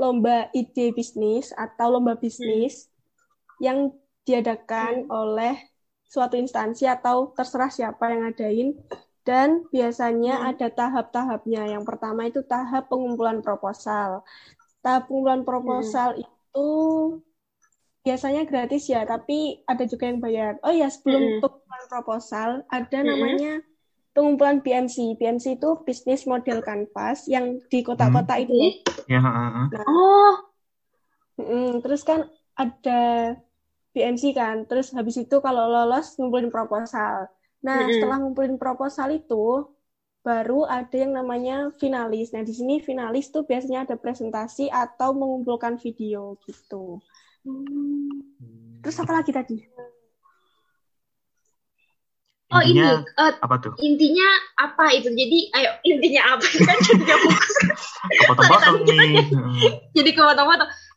lomba 0.00 0.48
ide 0.56 0.96
bisnis 0.96 1.52
atau 1.52 2.00
lomba 2.00 2.16
bisnis 2.16 2.88
yang 3.60 3.92
diadakan 4.24 5.06
oleh 5.12 5.60
suatu 6.08 6.40
instansi 6.40 6.88
atau 6.88 7.36
terserah 7.36 7.68
siapa 7.68 8.10
yang 8.10 8.24
ngadain 8.26 8.68
dan 9.28 9.48
biasanya 9.74 10.32
Hmm. 10.32 10.48
ada 10.48 10.66
tahap-tahapnya. 10.78 11.60
Yang 11.74 11.84
pertama 11.90 12.20
itu 12.30 12.40
tahap 12.52 12.82
pengumpulan 12.90 13.38
proposal. 13.46 14.10
Tahap 14.84 15.02
pengumpulan 15.08 15.42
proposal 15.48 16.08
itu 16.22 16.68
biasanya 18.06 18.42
gratis 18.50 18.82
ya, 18.94 19.00
tapi 19.12 19.38
ada 19.70 19.84
juga 19.92 20.04
yang 20.10 20.20
bayar. 20.26 20.52
Oh 20.66 20.74
ya, 20.80 20.88
sebelum 20.94 21.22
Mm-mm. 21.22 21.40
pengumpulan 21.40 21.84
proposal 21.92 22.48
ada 22.78 22.98
Mm-mm. 23.04 23.10
namanya 23.10 23.52
pengumpulan 24.14 24.58
BMC. 24.64 24.96
BMC 25.20 25.46
itu 25.58 25.70
Business 25.88 26.22
Model 26.32 26.58
Canvas 26.68 27.18
yang 27.34 27.46
di 27.72 27.80
kota-kota 27.88 28.34
itu. 28.44 28.52
loh. 28.54 28.72
Ya, 29.08 29.18
heeh, 29.20 29.50
heeh. 29.54 29.68
Oh, 29.72 30.44
Mm, 31.40 31.82
terus 31.82 32.02
kan 32.08 32.20
ada 32.62 32.90
BMC 33.94 34.24
kan, 34.40 34.56
terus 34.68 34.86
habis 34.96 35.16
itu 35.24 35.36
kalau 35.46 35.64
lolos 35.74 36.06
ngumpulin 36.18 36.50
proposal. 36.54 37.16
Nah, 37.64 37.88
Mm-mm. 37.88 37.94
setelah 37.96 38.16
ngumpulin 38.20 38.56
proposal 38.60 39.08
itu 39.16 39.64
baru 40.24 40.64
ada 40.68 40.96
yang 40.96 41.12
namanya 41.16 41.68
finalis. 41.80 42.32
Nah, 42.32 42.44
di 42.44 42.52
sini 42.52 42.80
finalis 42.80 43.28
tuh 43.32 43.44
biasanya 43.44 43.88
ada 43.88 43.96
presentasi 43.96 44.68
atau 44.68 45.12
mengumpulkan 45.16 45.80
video 45.80 46.36
gitu. 46.44 47.00
Terus 48.84 48.96
apa 49.00 49.12
lagi 49.20 49.32
tadi? 49.32 49.56
oh 52.54 52.62
ini 52.62 52.80
Intinya 52.80 52.88
eh, 53.24 53.32
apa 53.42 53.54
tuh? 53.60 53.74
intinya 53.80 54.28
apa 54.60 54.84
itu? 54.96 55.08
Jadi, 55.12 55.38
ayo 55.56 55.70
intinya 55.84 56.22
apa? 56.36 56.46
kan 56.68 56.76
jadi 56.84 57.04
fokus. 57.20 57.52
Kepotong-potong 58.04 58.76
nih. 58.84 59.24
Heeh. 59.28 59.72
jadi. 59.96 60.10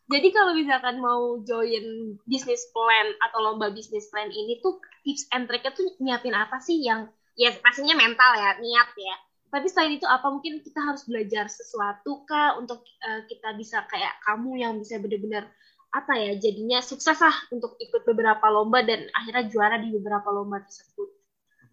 Jadi 0.08 0.28
kalau 0.32 0.56
misalkan 0.56 1.04
mau 1.04 1.36
join 1.44 2.16
bisnis 2.24 2.64
plan 2.72 3.12
atau 3.28 3.44
lomba 3.44 3.68
bisnis 3.68 4.08
plan 4.08 4.32
ini 4.32 4.56
tuh 4.64 4.80
tips 5.04 5.28
and 5.36 5.44
tricknya 5.44 5.72
tuh 5.76 5.84
nyiapin 6.00 6.32
apa 6.32 6.56
sih 6.64 6.80
yang 6.80 7.12
ya 7.36 7.52
pastinya 7.60 7.92
mental 7.92 8.32
ya 8.40 8.56
niat 8.56 8.88
ya. 8.96 9.16
Tapi 9.48 9.68
selain 9.68 9.96
itu 9.96 10.08
apa 10.08 10.28
mungkin 10.28 10.60
kita 10.64 10.80
harus 10.80 11.04
belajar 11.04 11.48
sesuatu 11.48 12.24
kah 12.24 12.56
untuk 12.56 12.84
eh, 13.04 13.24
kita 13.28 13.52
bisa 13.56 13.84
kayak 13.88 14.16
kamu 14.24 14.60
yang 14.60 14.72
bisa 14.80 14.96
benar-benar 14.96 15.48
apa 15.88 16.12
ya 16.20 16.36
jadinya 16.36 16.84
sukses 16.84 17.16
lah 17.16 17.32
untuk 17.48 17.80
ikut 17.80 18.04
beberapa 18.04 18.44
lomba 18.52 18.84
dan 18.84 19.08
akhirnya 19.16 19.48
juara 19.48 19.76
di 19.80 19.92
beberapa 19.92 20.28
lomba 20.32 20.60
tersebut. 20.64 21.08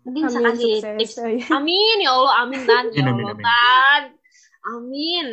Mungkin 0.06 0.22
bisa 0.30 0.40
Amin, 0.40 0.48
kasih 0.54 0.74
sukses. 0.80 0.98
tips. 1.16 1.16
Amin 1.52 1.98
ya 2.04 2.12
Allah, 2.14 2.34
amin 2.46 2.62
Tan. 2.64 2.86
Ya 2.94 3.02
Amin, 3.04 3.12
amin, 3.12 3.26
Allah 3.26 3.36
amin. 3.36 3.46
Tan. 3.48 4.04
Amin. 4.66 5.28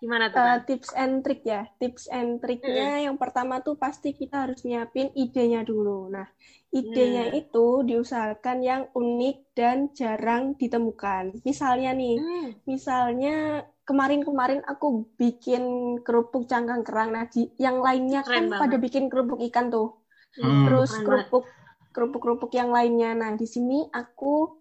Gimana 0.00 0.32
tuh? 0.32 0.40
Tan? 0.40 0.58
tips 0.64 0.90
and 0.96 1.20
trick 1.20 1.44
ya. 1.44 1.68
Tips 1.76 2.08
and 2.08 2.40
tricknya 2.40 3.04
yang 3.04 3.20
pertama 3.20 3.60
tuh 3.60 3.76
pasti 3.76 4.16
kita 4.16 4.48
harus 4.48 4.64
nyiapin 4.64 5.12
idenya 5.12 5.60
dulu. 5.60 6.08
Nah, 6.08 6.24
idenya 6.72 7.28
Hmm. 7.28 7.40
itu 7.44 7.66
diusahakan 7.84 8.58
yang 8.64 8.82
unik 8.96 9.36
dan 9.52 9.92
jarang 9.92 10.56
ditemukan. 10.56 11.44
Misalnya 11.44 11.92
nih, 11.92 12.16
Hmm. 12.16 12.48
misalnya 12.64 13.36
kemarin-kemarin 13.84 14.64
aku 14.64 15.04
bikin 15.20 15.62
kerupuk 16.00 16.48
cangkang 16.48 16.80
kerang. 16.80 17.12
Nah, 17.12 17.28
di, 17.28 17.52
yang 17.60 17.84
lainnya 17.84 18.24
Keren 18.24 18.48
kan 18.48 18.56
banget. 18.56 18.60
pada 18.64 18.76
bikin 18.80 19.04
kerupuk 19.12 19.40
ikan 19.52 19.68
tuh. 19.68 20.00
Hmm. 20.40 20.64
Terus 20.64 20.90
Keren 20.96 21.04
kerupuk 21.04 21.44
kerupuk-kerupuk 21.90 22.54
yang 22.54 22.70
lainnya. 22.70 23.12
Nah, 23.12 23.34
di 23.34 23.50
sini 23.50 23.82
aku 23.90 24.59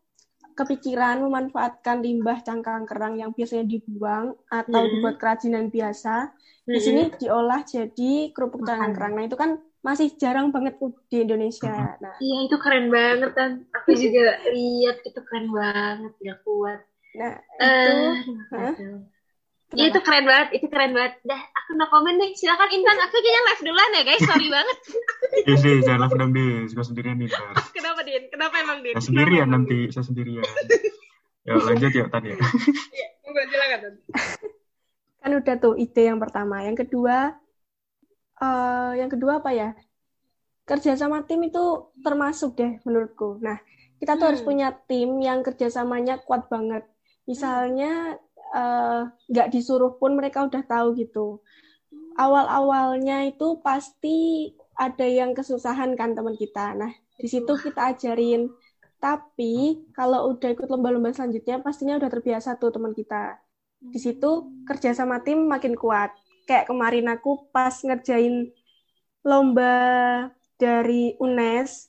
kepikiran 0.59 1.15
memanfaatkan 1.25 1.97
limbah 2.05 2.37
cangkang 2.47 2.83
kerang 2.89 3.13
yang 3.21 3.31
biasanya 3.37 3.65
dibuang 3.73 4.25
atau 4.59 4.81
Hmm. 4.81 4.85
dibuat 4.91 5.15
kerajinan 5.21 5.65
biasa. 5.75 6.29
Di 6.73 6.79
Mm-mm. 6.79 6.85
sini 6.85 7.15
diolah 7.19 7.61
jadi 7.73 8.31
kerupuk 8.35 8.61
cangkang 8.67 8.93
kerang. 8.95 9.13
Nah, 9.17 9.25
itu 9.29 9.37
kan 9.43 9.51
masih 9.87 10.07
jarang 10.21 10.47
banget 10.55 10.75
di 11.11 11.17
Indonesia. 11.25 11.95
Nah, 12.03 12.17
Iya 12.23 12.35
itu 12.45 12.55
keren 12.63 12.85
banget 12.97 13.29
kan. 13.39 13.51
Aku 13.77 13.91
juga 14.03 14.21
lihat 14.55 14.95
itu 15.07 15.19
keren 15.27 15.47
banget, 15.59 16.11
gak 16.27 16.37
kuat. 16.45 16.79
nah 17.17 17.35
Eh, 17.61 17.67
itu 17.67 17.89
Hah? 18.57 18.73
aduh. 18.79 18.95
Iya 19.69 19.93
itu 19.93 20.01
keren 20.01 20.25
banget, 20.25 20.47
itu 20.57 20.65
keren 20.65 20.97
banget. 20.97 21.21
Dah, 21.21 21.37
aku 21.37 21.77
no 21.77 21.85
komen 21.93 22.17
deh. 22.17 22.33
Silakan 22.33 22.73
Intan, 22.73 22.97
aku 23.05 23.21
kayaknya 23.21 23.41
live 23.45 23.61
duluan 23.61 23.89
ya 23.93 24.01
guys. 24.01 24.21
Sorry 24.25 24.47
banget. 24.49 24.77
Iya 25.45 25.55
sih, 25.61 25.73
jangan 25.85 25.99
langsung 26.01 26.19
dong 26.19 26.31
deh. 26.33 26.65
Suka 26.65 26.83
sendirian 26.89 27.17
nih. 27.21 27.29
Kenapa 27.77 28.01
Din? 28.01 28.23
Kenapa 28.33 28.55
emang 28.57 28.81
Din? 28.81 28.97
Saya 28.97 29.05
sendirian 29.05 29.47
nanti, 29.53 29.79
saya 29.93 30.05
sendirian. 30.05 30.45
Ya, 31.47 31.55
lanjut 31.55 31.89
ya, 31.89 32.05
Tan 32.13 32.21
ya. 32.29 32.35
Iya, 32.93 33.07
monggo 33.25 33.41
silakan. 33.49 33.79
Tan. 33.81 33.93
kan 35.19 35.31
udah 35.33 35.55
tuh 35.57 35.73
ide 35.81 36.03
yang 36.05 36.21
pertama. 36.21 36.61
Yang 36.61 36.85
kedua, 36.85 37.33
eh, 38.37 38.91
yang 39.01 39.09
kedua 39.09 39.41
apa 39.41 39.49
ya? 39.49 39.69
Kerja 40.63 40.93
sama 40.93 41.25
tim 41.25 41.41
itu 41.41 41.89
termasuk 42.05 42.53
deh 42.53 42.77
menurutku. 42.85 43.41
Nah, 43.41 43.57
kita 43.97 44.19
tuh 44.21 44.29
harus 44.29 44.41
Hmm. 44.45 44.49
punya 44.53 44.67
tim 44.85 45.17
yang 45.17 45.41
kerjasamanya 45.41 46.21
kuat 46.21 46.45
banget. 46.53 46.85
Misalnya 47.25 48.19
nggak 49.29 49.47
disuruh 49.53 49.97
pun 49.97 50.17
mereka 50.17 50.45
udah 50.45 50.63
tahu 50.65 50.97
gitu. 50.97 51.39
Awal-awalnya 52.19 53.31
itu 53.31 53.63
pasti 53.63 54.51
ada 54.75 55.07
yang 55.07 55.31
kesusahan 55.31 55.95
kan 55.95 56.15
teman 56.15 56.35
kita. 56.35 56.75
Nah, 56.75 56.91
di 57.19 57.27
situ 57.27 57.51
kita 57.55 57.95
ajarin. 57.95 58.51
Tapi 58.99 59.87
kalau 59.95 60.35
udah 60.35 60.51
ikut 60.51 60.67
lomba-lomba 60.67 61.15
selanjutnya 61.15 61.63
pastinya 61.63 61.95
udah 61.95 62.11
terbiasa 62.11 62.59
tuh 62.59 62.75
teman 62.75 62.91
kita. 62.91 63.39
Di 63.79 63.95
situ 63.95 64.51
kerja 64.67 64.91
sama 64.91 65.23
tim 65.23 65.47
makin 65.47 65.79
kuat. 65.79 66.11
Kayak 66.43 66.67
kemarin 66.67 67.07
aku 67.07 67.47
pas 67.55 67.71
ngerjain 67.79 68.51
lomba 69.23 69.75
dari 70.59 71.15
UNES. 71.15 71.87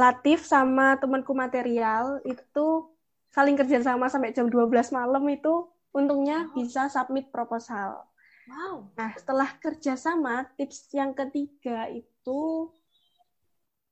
Latif 0.00 0.48
sama 0.48 0.96
temanku 0.96 1.36
material 1.36 2.24
itu 2.24 2.88
saling 3.34 3.56
kerja 3.60 3.78
sama 3.82 4.06
sampai 4.12 4.34
jam 4.36 4.46
12 4.50 4.90
malam 4.94 5.22
itu 5.30 5.54
untungnya 5.94 6.50
bisa 6.56 6.86
submit 6.94 7.30
proposal. 7.34 8.06
Wow. 8.50 8.90
Nah, 8.98 9.10
setelah 9.18 9.50
kerja 9.62 9.94
sama, 9.94 10.46
tips 10.58 10.90
yang 10.94 11.14
ketiga 11.14 11.86
itu 11.90 12.40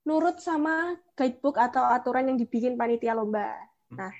nurut 0.08 0.36
sama 0.40 0.96
guidebook 1.18 1.56
atau 1.60 1.84
aturan 1.84 2.32
yang 2.32 2.38
dibikin 2.40 2.74
panitia 2.80 3.12
lomba. 3.18 3.52
Nah, 3.92 4.12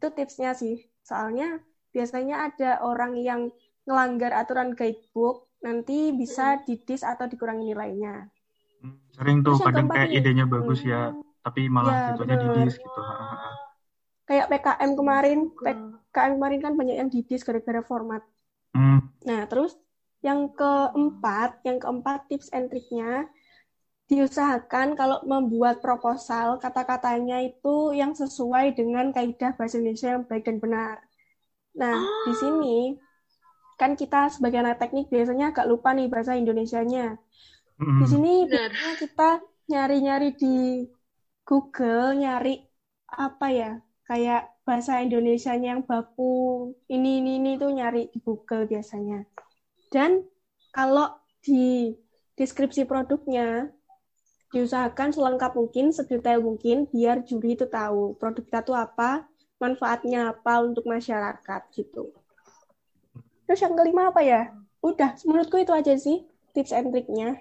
itu 0.00 0.08
tipsnya 0.16 0.50
sih. 0.56 0.76
Soalnya 1.04 1.60
biasanya 1.94 2.48
ada 2.48 2.70
orang 2.80 3.12
yang 3.20 3.40
ngelanggar 3.84 4.32
aturan 4.32 4.72
guidebook, 4.72 5.46
nanti 5.60 6.10
bisa 6.16 6.64
didis 6.64 7.04
atau 7.04 7.28
dikurangi 7.28 7.64
nilainya. 7.70 8.14
Hmm, 8.80 8.96
Sering 9.16 9.36
tuh, 9.44 9.56
Terus 9.56 9.66
kadang 9.68 9.86
kayak 9.92 10.10
idenya 10.18 10.44
bagus 10.48 10.80
ya, 10.82 11.12
Hmm, 11.12 11.20
tapi 11.44 11.60
malah 11.68 11.94
Ya, 11.94 12.04
jatuhnya 12.12 12.36
didis 12.40 12.74
gitu. 12.80 13.00
Kayak 14.28 14.46
PKM 14.50 14.92
kemarin, 15.00 15.38
Suka. 15.52 15.72
PKM 16.12 16.32
kemarin 16.38 16.60
kan 16.64 16.72
banyak 16.78 16.96
yang 17.00 17.10
didis 17.14 17.42
gara-gara 17.46 17.82
format. 17.90 18.22
Hmm, 18.74 18.98
Nah, 19.28 19.42
terus 19.50 19.72
yang 20.26 20.40
keempat, 20.58 21.50
yang 21.66 21.78
keempat 21.82 22.18
tips 22.28 22.48
and 22.56 22.66
triknya 22.72 23.28
diusahakan 24.10 24.88
kalau 25.00 25.18
membuat 25.32 25.76
proposal 25.84 26.48
kata-katanya 26.64 27.38
itu 27.50 27.96
yang 28.00 28.12
sesuai 28.20 28.66
dengan 28.78 29.06
kaidah 29.16 29.52
bahasa 29.58 29.76
Indonesia 29.80 30.08
yang 30.14 30.24
baik 30.28 30.44
dan 30.48 30.58
benar. 30.64 30.96
Nah, 31.80 31.96
di 32.26 32.34
sini 32.42 32.76
kan 33.80 33.92
kita 34.00 34.30
sebagai 34.34 34.58
anak 34.62 34.78
teknik 34.82 35.06
biasanya 35.14 35.50
agak 35.50 35.66
lupa 35.70 35.90
nih 35.96 36.06
bahasa 36.12 36.32
Indonesianya. 36.38 37.18
hmm, 37.78 38.00
Di 38.00 38.06
sini 38.12 38.32
kita 39.00 39.40
nyari-nyari 39.70 40.28
di 40.40 40.54
Google, 41.48 42.06
nyari 42.22 42.54
apa 43.26 43.46
ya, 43.60 43.70
kayak 44.04 44.52
bahasa 44.68 45.00
Indonesianya 45.00 45.76
yang 45.76 45.82
baku, 45.84 46.72
ini, 46.92 47.20
ini, 47.20 47.40
ini 47.40 47.50
tuh 47.56 47.72
nyari 47.72 48.12
di 48.12 48.20
Google 48.20 48.68
biasanya. 48.68 49.24
Dan 49.88 50.24
kalau 50.72 51.16
di 51.40 51.92
deskripsi 52.36 52.84
produknya, 52.84 53.72
diusahakan 54.52 55.10
selengkap 55.12 55.56
mungkin, 55.56 55.90
sedetail 55.90 56.44
mungkin, 56.44 56.86
biar 56.88 57.24
juri 57.24 57.56
itu 57.56 57.66
tahu 57.66 58.16
produk 58.20 58.44
kita 58.44 58.60
tuh 58.64 58.76
apa, 58.76 59.26
manfaatnya 59.58 60.36
apa 60.36 60.60
untuk 60.60 60.84
masyarakat 60.84 61.60
gitu. 61.72 62.12
Terus 63.48 63.60
yang 63.60 63.76
kelima 63.76 64.12
apa 64.12 64.20
ya? 64.20 64.52
Udah, 64.84 65.16
menurutku 65.24 65.56
itu 65.60 65.72
aja 65.72 65.96
sih 65.96 66.28
tips 66.52 66.76
and 66.76 66.92
triknya. 66.92 67.40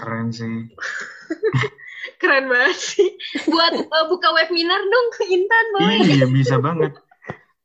Keren 0.00 0.28
sih. 0.32 0.48
Keren 2.16 2.48
banget 2.48 2.78
sih. 2.80 3.08
Buat 3.44 3.72
uh, 3.76 4.06
buka 4.08 4.28
webinar 4.32 4.80
dong 4.80 5.06
ke 5.12 5.22
Intan, 5.28 5.66
Boy. 5.76 5.96
Iya, 6.08 6.26
bisa 6.32 6.56
banget. 6.56 6.96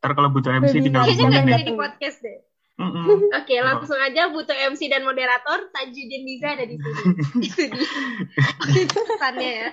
Ntar 0.03 0.11
kalau 0.19 0.29
butuh 0.35 0.51
MC 0.51 0.83
tinggal 0.83 1.07
hubungin 1.07 1.31
nggak 1.31 1.45
ya. 1.47 1.51
jadi 1.55 1.63
di 1.71 1.75
podcast 1.79 2.19
deh. 2.19 2.39
Mm-mm. 2.73 3.29
Oke, 3.37 3.55
langsung 3.61 4.01
aja 4.01 4.33
butuh 4.33 4.57
MC 4.73 4.89
dan 4.89 5.05
moderator. 5.05 5.69
Tajudin 5.71 6.25
Niza 6.25 6.57
ada 6.57 6.65
di 6.65 6.75
sini. 6.75 7.13
Itu 7.47 7.63
dia. 7.69 8.89
Pesannya 8.91 9.51
ya. 9.63 9.69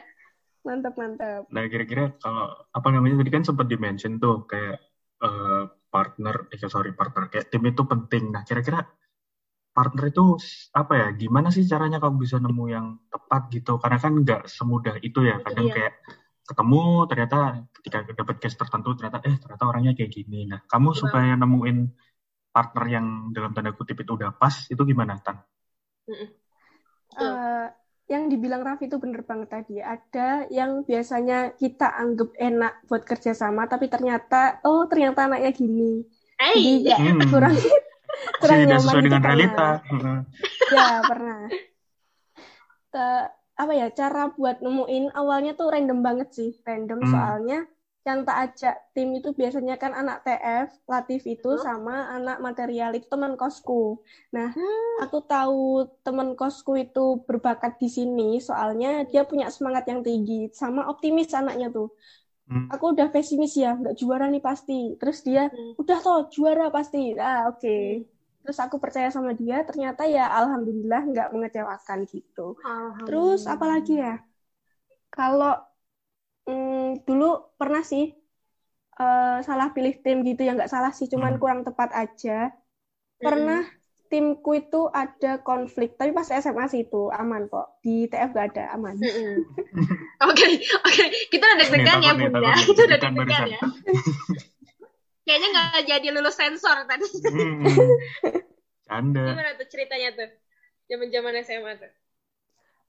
Mantap, 0.60 0.94
mantap. 1.00 1.48
Nah, 1.48 1.64
kira-kira 1.72 2.12
kalau 2.20 2.52
apa 2.68 2.88
namanya 2.92 3.24
tadi 3.24 3.30
kan 3.32 3.42
sempat 3.42 3.66
di-mention 3.72 4.20
tuh 4.20 4.44
kayak 4.44 4.78
eh, 5.24 5.64
partner, 5.88 6.46
eh 6.52 6.60
sorry 6.68 6.92
partner, 6.92 7.32
kayak 7.32 7.48
tim 7.48 7.64
itu 7.64 7.82
penting. 7.88 8.28
Nah, 8.28 8.44
kira-kira 8.44 8.84
partner 9.76 10.04
itu 10.12 10.24
apa 10.80 10.92
ya? 11.00 11.06
Gimana 11.16 11.48
sih 11.54 11.64
caranya 11.66 11.98
kamu 12.02 12.16
bisa 12.24 12.36
nemu 12.42 12.64
yang 12.70 12.86
tepat 13.12 13.42
gitu? 13.54 13.72
Karena 13.82 13.98
kan 14.04 14.12
nggak 14.22 14.40
semudah 14.50 14.94
itu 15.02 15.20
ya. 15.30 15.36
Kadang 15.44 15.66
Iya. 15.70 15.74
kayak 15.76 15.94
ketemu 16.48 16.82
ternyata 17.06 17.38
ketika 17.78 17.98
dapat 18.10 18.36
case 18.42 18.56
tertentu 18.58 18.88
ternyata 18.98 19.18
eh 19.22 19.36
ternyata 19.38 19.64
orangnya 19.70 19.92
kayak 19.94 20.10
gini. 20.10 20.50
Nah, 20.50 20.60
kamu 20.66 20.88
Betul. 20.90 21.00
supaya 21.06 21.32
nemuin 21.38 21.78
partner 22.50 22.84
yang 22.90 23.06
dalam 23.30 23.54
tanda 23.54 23.70
kutip 23.78 24.02
itu 24.02 24.12
udah 24.18 24.34
pas 24.34 24.54
itu 24.66 24.82
gimana, 24.82 25.14
Tan? 25.22 25.38
Eh, 27.20 27.66
yang 28.10 28.26
dibilang 28.26 28.66
Raffi 28.66 28.90
itu 28.90 28.98
bener 28.98 29.22
banget 29.22 29.48
tadi. 29.54 29.78
Ada 29.78 30.50
yang 30.50 30.82
biasanya 30.82 31.54
kita 31.54 31.94
anggap 31.94 32.34
enak 32.34 32.72
buat 32.90 33.02
kerjasama, 33.06 33.70
tapi 33.70 33.86
ternyata, 33.86 34.58
oh 34.66 34.90
ternyata 34.90 35.30
anaknya 35.30 35.54
gini. 35.54 36.02
Jadi 36.40 36.72
Eh, 36.82 36.90
ya 36.90 36.96
Hmm. 36.98 37.20
kurang 37.30 37.54
kurang 38.40 38.61
Tidak 38.64 38.78
sesuai 38.82 39.02
dengan 39.06 39.23
pernah. 39.23 39.28
realita. 39.28 39.68
Ya 40.70 41.02
pernah. 41.09 41.50
Te- 42.90 43.28
apa 43.61 43.73
ya 43.76 43.87
cara 43.92 44.32
buat 44.37 44.56
nemuin 44.64 45.12
awalnya 45.20 45.52
tuh 45.59 45.68
random 45.75 46.00
banget 46.06 46.28
sih, 46.32 46.50
random 46.64 47.00
Hmm. 47.04 47.12
soalnya 47.12 47.59
yang 48.09 48.25
tak 48.25 48.37
ajak 48.49 48.75
tim 48.97 49.12
itu 49.12 49.28
biasanya 49.37 49.76
kan 49.76 49.92
anak 49.92 50.25
TF, 50.25 50.68
Latif 50.88 51.20
itu 51.28 51.50
Hmm. 51.52 51.64
sama 51.66 52.09
anak 52.16 52.40
material 52.40 52.90
itu 52.97 53.06
teman 53.12 53.37
kosku. 53.37 54.00
Nah, 54.32 54.49
Hmm. 54.56 55.04
aku 55.04 55.18
tahu 55.28 55.85
teman 56.06 56.32
kosku 56.40 56.73
itu 56.80 57.20
berbakat 57.28 57.76
di 57.82 57.88
sini 57.92 58.40
soalnya 58.40 59.04
dia 59.11 59.23
punya 59.28 59.47
semangat 59.52 59.85
yang 59.92 60.00
tinggi 60.00 60.49
sama 60.56 60.88
optimis 60.88 61.30
anaknya 61.37 61.68
tuh. 61.68 61.92
Hmm. 62.49 62.66
Aku 62.75 62.85
udah 62.94 63.09
pesimis 63.14 63.52
ya, 63.62 63.70
nggak 63.80 63.97
juara 64.00 64.26
nih 64.32 64.42
pasti. 64.49 64.97
Terus 65.00 65.18
dia, 65.26 65.42
Hmm. 65.52 65.73
udah 65.80 65.99
toh 66.04 66.18
juara 66.35 66.66
pasti. 66.76 67.12
Ah, 67.20 67.40
oke. 67.50 67.76
Terus 68.42 68.59
aku 68.64 68.76
percaya 68.85 69.09
sama 69.16 69.32
dia, 69.40 69.56
ternyata 69.68 70.02
ya 70.16 70.25
alhamdulillah 70.38 71.02
nggak 71.11 71.28
mengecewakan 71.35 71.99
gitu. 72.12 72.56
Terus 73.06 73.40
apa 73.54 73.64
lagi 73.73 73.94
ya? 74.04 74.14
Kalau 75.16 75.52
mm, 76.49 77.06
dulu 77.09 77.28
pernah 77.61 77.82
sih 77.92 78.04
eh, 79.04 79.38
salah 79.49 79.68
pilih 79.76 79.94
tim 80.04 80.18
gitu 80.28 80.40
ya 80.47 80.52
nggak 80.56 80.73
salah 80.75 80.92
sih, 80.99 81.06
cuman 81.12 81.32
Hmm. 81.37 81.40
kurang 81.42 81.61
tepat 81.66 81.91
aja. 82.02 82.38
Pernah 83.25 83.62
timku 84.12 84.50
itu 84.62 84.80
ada 85.02 85.32
konflik, 85.50 85.91
tapi 85.99 86.10
pas 86.19 86.28
SMA 86.43 86.67
sih 86.73 86.82
itu 86.86 87.02
aman 87.21 87.43
kok. 87.52 87.67
Di 87.84 87.95
TF 88.10 88.30
nggak 88.34 88.49
ada 88.54 88.64
aman. 88.76 88.97
Mm-mm. 89.00 89.32
Oke, 90.28 90.47
oke. 90.84 91.04
Kita 91.32 91.45
udah 91.49 91.58
deg-degan 91.64 91.99
ya, 92.04 92.12
Bunda. 92.21 92.52
Itu 92.69 92.80
udah 92.84 92.99
Deg-degan 93.00 93.45
ya. 93.56 93.60
Kayaknya 95.30 95.49
nggak 95.54 95.84
jadi 95.86 96.08
lulus 96.10 96.34
sensor 96.34 96.90
tadi. 96.90 97.06
Hmm. 97.06 97.62
Canda. 98.90 99.23
Gimana 99.30 99.54
tuh 99.54 99.66
ceritanya 99.71 100.08
tuh? 100.19 100.30
Zaman-zaman 100.90 101.34
SMA 101.47 101.73
tuh. 101.78 101.90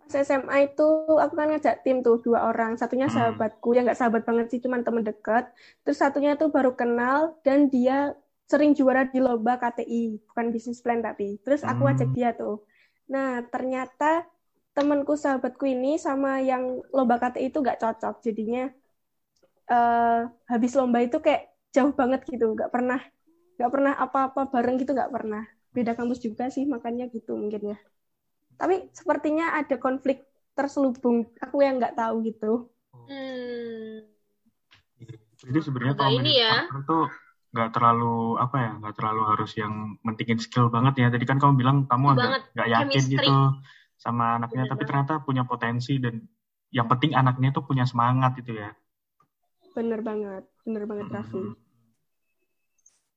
Pas 0.02 0.26
SMA 0.26 0.66
itu 0.66 0.88
aku 1.22 1.34
kan 1.38 1.54
ngajak 1.54 1.86
tim 1.86 2.02
tuh 2.02 2.18
dua 2.26 2.50
orang, 2.50 2.74
satunya 2.82 3.06
Hmm. 3.06 3.14
sahabatku 3.14 3.78
yang 3.78 3.86
nggak 3.86 4.00
sahabat 4.02 4.26
banget 4.26 4.50
sih, 4.50 4.60
cuman 4.66 4.82
temen 4.82 5.06
deket. 5.06 5.54
Terus 5.86 6.02
satunya 6.02 6.34
tuh 6.34 6.50
baru 6.50 6.74
kenal 6.74 7.38
dan 7.46 7.70
dia 7.70 8.18
sering 8.50 8.74
juara 8.74 9.06
di 9.06 9.22
lomba 9.22 9.62
KTI, 9.62 10.18
bukan 10.26 10.50
bisnis 10.50 10.82
plan 10.82 11.00
tapi. 11.06 11.38
Terus 11.46 11.62
aku 11.62 11.86
Hmm. 11.86 11.94
ajak 11.94 12.10
dia 12.18 12.34
tuh. 12.34 12.66
Nah 13.14 13.46
ternyata 13.54 14.26
temenku 14.74 15.14
sahabatku 15.14 15.70
ini 15.70 16.02
sama 16.02 16.42
yang 16.42 16.82
lomba 16.90 17.22
KTI 17.22 17.54
itu 17.54 17.62
nggak 17.62 17.78
cocok, 17.78 18.26
jadinya 18.26 18.74
eh 19.72 20.22
habis 20.52 20.72
lomba 20.76 21.00
itu 21.00 21.22
kayak 21.22 21.51
jauh 21.72 21.94
banget 21.96 22.22
gitu, 22.28 22.52
nggak 22.56 22.72
pernah 22.72 23.00
nggak 23.60 23.72
pernah 23.72 23.94
apa-apa 23.94 24.42
bareng 24.50 24.76
gitu 24.82 24.92
nggak 24.96 25.12
pernah. 25.14 25.44
Beda 25.72 25.96
kampus 25.96 26.20
juga 26.20 26.52
sih, 26.52 26.68
makanya 26.68 27.08
gitu 27.08 27.36
mungkin 27.40 27.76
ya. 27.76 27.78
Tapi 28.60 28.92
sepertinya 28.92 29.56
ada 29.56 29.80
konflik 29.80 30.22
terselubung. 30.54 31.32
Aku 31.40 31.64
yang 31.64 31.80
nggak 31.80 31.96
tahu 31.96 32.22
gitu. 32.28 32.68
Hmm. 32.92 34.04
Jadi 35.42 35.60
sebenarnya 35.64 35.96
Agak 35.98 36.06
kalau 36.06 36.20
ini 36.22 36.32
ya. 36.38 36.54
tuh 36.86 37.04
nggak 37.52 37.70
terlalu 37.74 38.16
apa 38.38 38.56
ya, 38.62 38.72
nggak 38.78 38.96
terlalu 38.96 39.22
harus 39.34 39.52
yang 39.58 39.74
mentingin 40.06 40.38
skill 40.38 40.70
banget 40.70 40.94
ya. 41.02 41.08
Tadi 41.10 41.26
kan 41.26 41.38
kamu 41.42 41.54
bilang 41.58 41.78
kamu 41.90 42.06
agak 42.14 42.32
nggak 42.54 42.70
yakin 42.70 43.02
Chemistry. 43.02 43.16
gitu 43.18 43.36
sama 43.98 44.26
anaknya, 44.38 44.64
Bener 44.66 44.72
tapi 44.72 44.82
banget. 44.84 44.90
ternyata 44.90 45.14
punya 45.26 45.44
potensi 45.48 45.94
dan 45.98 46.22
yang 46.72 46.88
penting 46.88 47.12
anaknya 47.18 47.50
tuh 47.52 47.64
punya 47.66 47.84
semangat 47.90 48.38
itu 48.40 48.56
ya. 48.56 48.70
Bener 49.72 50.00
banget. 50.04 50.44
Bener 50.68 50.84
banget, 50.86 51.08
Raffi. 51.10 51.40
Hmm. 51.40 51.56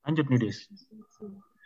Lanjut 0.05 0.25
nih, 0.29 0.39
Dis. 0.39 0.57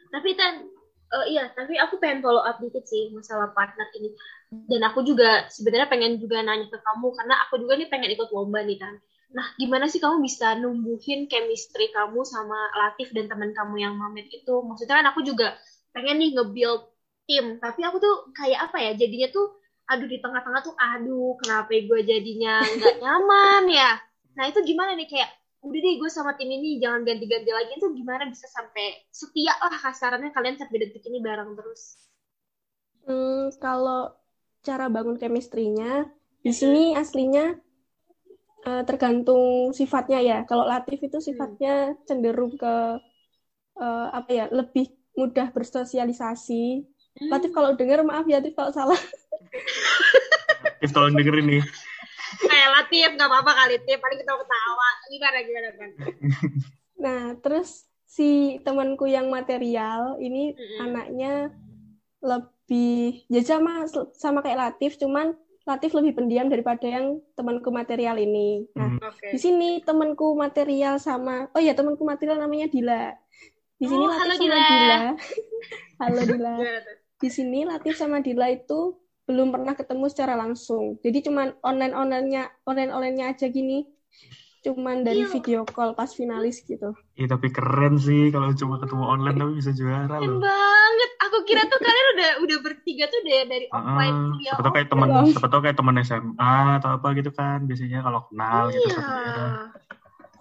Tapi 0.10 0.30
Tan, 0.34 0.66
eh, 1.14 1.26
iya, 1.30 1.52
tapi 1.54 1.78
aku 1.78 2.02
pengen 2.02 2.26
follow 2.26 2.42
up 2.42 2.58
dikit 2.58 2.88
sih 2.88 3.14
masalah 3.14 3.52
partner 3.54 3.86
ini. 4.00 4.10
Dan 4.50 4.82
aku 4.82 5.06
juga 5.06 5.46
sebenarnya 5.54 5.86
pengen 5.86 6.18
juga 6.18 6.42
nanya 6.42 6.66
ke 6.74 6.80
kamu 6.82 7.14
karena 7.14 7.36
aku 7.46 7.62
juga 7.62 7.78
nih 7.78 7.90
pengen 7.92 8.10
ikut 8.18 8.34
lomba 8.34 8.66
nih 8.66 8.82
Tan. 8.82 8.98
Nah, 9.30 9.46
gimana 9.62 9.86
sih 9.86 10.02
kamu 10.02 10.26
bisa 10.26 10.58
numbuhin 10.58 11.30
chemistry 11.30 11.94
kamu 11.94 12.26
sama 12.26 12.58
Latif 12.74 13.14
dan 13.14 13.30
teman 13.30 13.54
kamu 13.54 13.78
yang 13.78 13.94
Mamet 13.94 14.26
itu? 14.34 14.56
Maksudnya 14.66 15.06
kan 15.06 15.08
aku 15.14 15.22
juga 15.22 15.54
pengen 15.94 16.18
nih 16.18 16.34
nge-build 16.34 16.82
tim, 17.30 17.62
tapi 17.62 17.86
aku 17.86 18.02
tuh 18.02 18.34
kayak 18.34 18.74
apa 18.74 18.82
ya? 18.82 18.92
Jadinya 18.98 19.30
tuh 19.30 19.62
aduh 19.90 20.06
di 20.10 20.18
tengah-tengah 20.22 20.62
tuh 20.66 20.74
aduh 20.78 21.34
kenapa 21.42 21.74
gue 21.74 22.00
jadinya 22.02 22.62
nggak 22.62 22.96
nyaman 23.02 23.64
ya? 23.70 23.92
Nah, 24.40 24.48
itu 24.48 24.60
gimana 24.64 24.96
nih 24.96 25.08
kayak 25.12 25.30
udah 25.60 25.80
deh 25.84 25.94
gue 26.00 26.08
sama 26.08 26.32
tim 26.40 26.48
ini 26.48 26.80
jangan 26.80 27.04
ganti-ganti 27.04 27.52
lagi 27.52 27.76
itu 27.76 27.88
gimana 27.92 28.24
bisa 28.32 28.48
sampai 28.48 28.96
setia 29.12 29.52
lah 29.60 29.76
kasarannya 29.76 30.32
kalian 30.32 30.56
sampai 30.56 30.88
detik 30.88 31.04
ini 31.12 31.20
bareng 31.20 31.52
terus 31.60 32.00
Hmm, 33.10 33.50
kalau 33.58 34.14
cara 34.62 34.86
bangun 34.88 35.18
chemistry-nya, 35.18 36.06
di 36.46 36.52
sini 36.54 36.94
aslinya 36.94 37.58
eh, 38.68 38.84
tergantung 38.88 39.74
sifatnya 39.76 40.20
ya. 40.22 40.38
Kalau 40.50 40.66
Latif 40.68 41.00
itu 41.08 41.18
sifatnya 41.28 41.96
cenderung 42.08 42.54
ke 42.56 42.74
eh, 43.80 44.08
apa 44.14 44.30
ya, 44.30 44.46
lebih 44.52 44.88
mudah 45.18 45.48
bersosialisasi. 45.52 46.86
Latif 47.28 47.52
kalau 47.52 47.76
dengar 47.76 48.00
maaf 48.08 48.26
ya 48.30 48.40
Latif 48.40 48.54
kalau 48.56 48.72
salah. 48.72 49.00
If 50.80 50.96
tolong 50.96 51.16
dengerin 51.20 51.46
nih. 51.48 51.64
Eh 52.46 52.66
Latif 52.74 53.10
nggak 53.16 53.30
apa-apa 53.30 53.52
kali 53.56 53.76
Tip 53.84 54.00
paling 54.00 54.20
kita 54.20 54.34
ketawa 54.34 54.88
gimana 55.08 55.38
gimana 55.42 55.70
kan 55.74 55.90
Nah, 57.00 57.24
terus 57.40 57.88
si 58.04 58.60
temanku 58.62 59.08
yang 59.08 59.32
material 59.32 60.20
ini 60.20 60.52
Mm-mm. 60.52 60.84
anaknya 60.84 61.34
lebih 62.20 63.24
ya 63.32 63.40
sama 63.40 63.88
sama 64.12 64.44
kayak 64.44 64.60
Latif, 64.60 65.00
cuman 65.00 65.32
Latif 65.64 65.94
lebih 65.94 66.18
pendiam 66.18 66.50
daripada 66.50 66.84
yang 66.84 67.24
temanku 67.38 67.72
material 67.72 68.18
ini. 68.18 68.68
Nah, 68.76 68.90
Hmm. 68.90 69.06
oke 69.06 69.32
di 69.32 69.38
sini 69.38 69.80
temanku 69.80 70.36
material 70.36 71.00
sama 71.00 71.48
oh 71.54 71.62
ya 71.62 71.72
temanku 71.72 72.04
material 72.04 72.42
namanya 72.42 72.68
Dila. 72.68 73.16
Di 73.80 73.86
sini 73.88 74.04
Oh, 74.04 74.12
Latif 74.12 74.20
halo, 74.20 74.34
sama 74.36 74.44
Dila. 74.44 74.68
Dila. 74.68 75.00
Halo 76.04 76.22
Dila. 76.26 76.56
Di 77.16 77.30
sini 77.32 77.60
Latif 77.64 77.96
sama 77.96 78.20
Dila 78.20 78.52
itu 78.52 78.98
belum 79.30 79.54
pernah 79.54 79.78
ketemu 79.78 80.10
secara 80.10 80.34
langsung. 80.34 80.98
Jadi 81.00 81.22
cuman 81.22 81.54
online-onlinenya 81.62 82.66
online-onlinenya 82.66 83.26
aja 83.30 83.46
gini. 83.46 83.86
Cuman 84.60 85.06
dari 85.06 85.22
Iya. 85.22 85.32
video 85.32 85.62
call 85.64 85.94
pas 85.94 86.10
finalis 86.10 86.60
gitu. 86.60 86.92
Iya 87.14 87.30
tapi 87.30 87.48
keren 87.48 87.96
sih 87.96 88.28
kalau 88.28 88.50
cuma 88.52 88.76
ketemu 88.76 89.06
online 89.06 89.38
tapi 89.38 89.54
bisa 89.56 89.72
juara 89.72 90.10
keren 90.10 90.26
loh. 90.28 90.42
banget 90.42 91.12
aku 91.22 91.38
kira 91.46 91.62
tuh 91.64 91.80
kalian 91.80 92.08
udah 92.12 92.30
udah 92.42 92.58
bertiga 92.60 93.06
tuh 93.06 93.22
dari 93.22 93.46
dari 93.46 93.66
offline 93.70 94.10
Heeh. 94.10 94.30
kuliah 94.34 94.50
siapa 94.50 94.62
tau 94.62 94.74
kayak 94.74 94.88
teman, 94.90 95.10
siapa 95.28 95.48
tau 95.48 95.62
kayak 95.62 95.78
teman 95.78 95.96
SMA 96.02 96.52
atau 96.76 96.90
apa 96.92 97.08
gitu 97.14 97.32
kan 97.32 97.60
biasanya 97.64 98.00
kalau 98.02 98.20
kenal 98.26 98.64
gitu 98.68 98.82
iya 98.82 98.96
satu 98.98 99.12
daerah. 99.14 99.52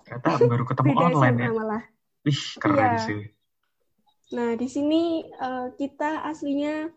Ternyata 0.00 0.28
baru 0.42 0.64
ketemu 0.64 0.90
online 0.96 1.36
ya. 1.36 1.48
malah. 1.52 1.82
Wih 2.24 2.40
keren 2.56 2.90
Iya. 2.90 3.04
sih. 3.04 3.20
Nah, 4.28 4.50
di 4.54 4.66
sini 4.66 5.02
eh, 5.24 5.66
kita 5.74 6.24
aslinya 6.24 6.90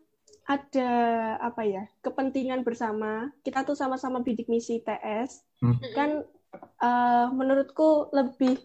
ada 0.47 0.91
apa 1.39 1.61
ya 1.63 1.83
kepentingan 2.01 2.61
bersama. 2.65 3.29
Kita 3.45 3.63
tuh 3.67 3.77
sama-sama 3.77 4.19
bidik 4.25 4.47
misi 4.49 4.81
TS 4.81 5.41
Hmm. 5.61 5.77
kan 5.93 6.09
eh, 6.83 7.25
menurutku 7.31 8.09
lebih 8.11 8.57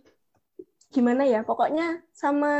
gimana 0.94 1.22
ya 1.28 1.44
pokoknya 1.44 2.00
sama 2.14 2.52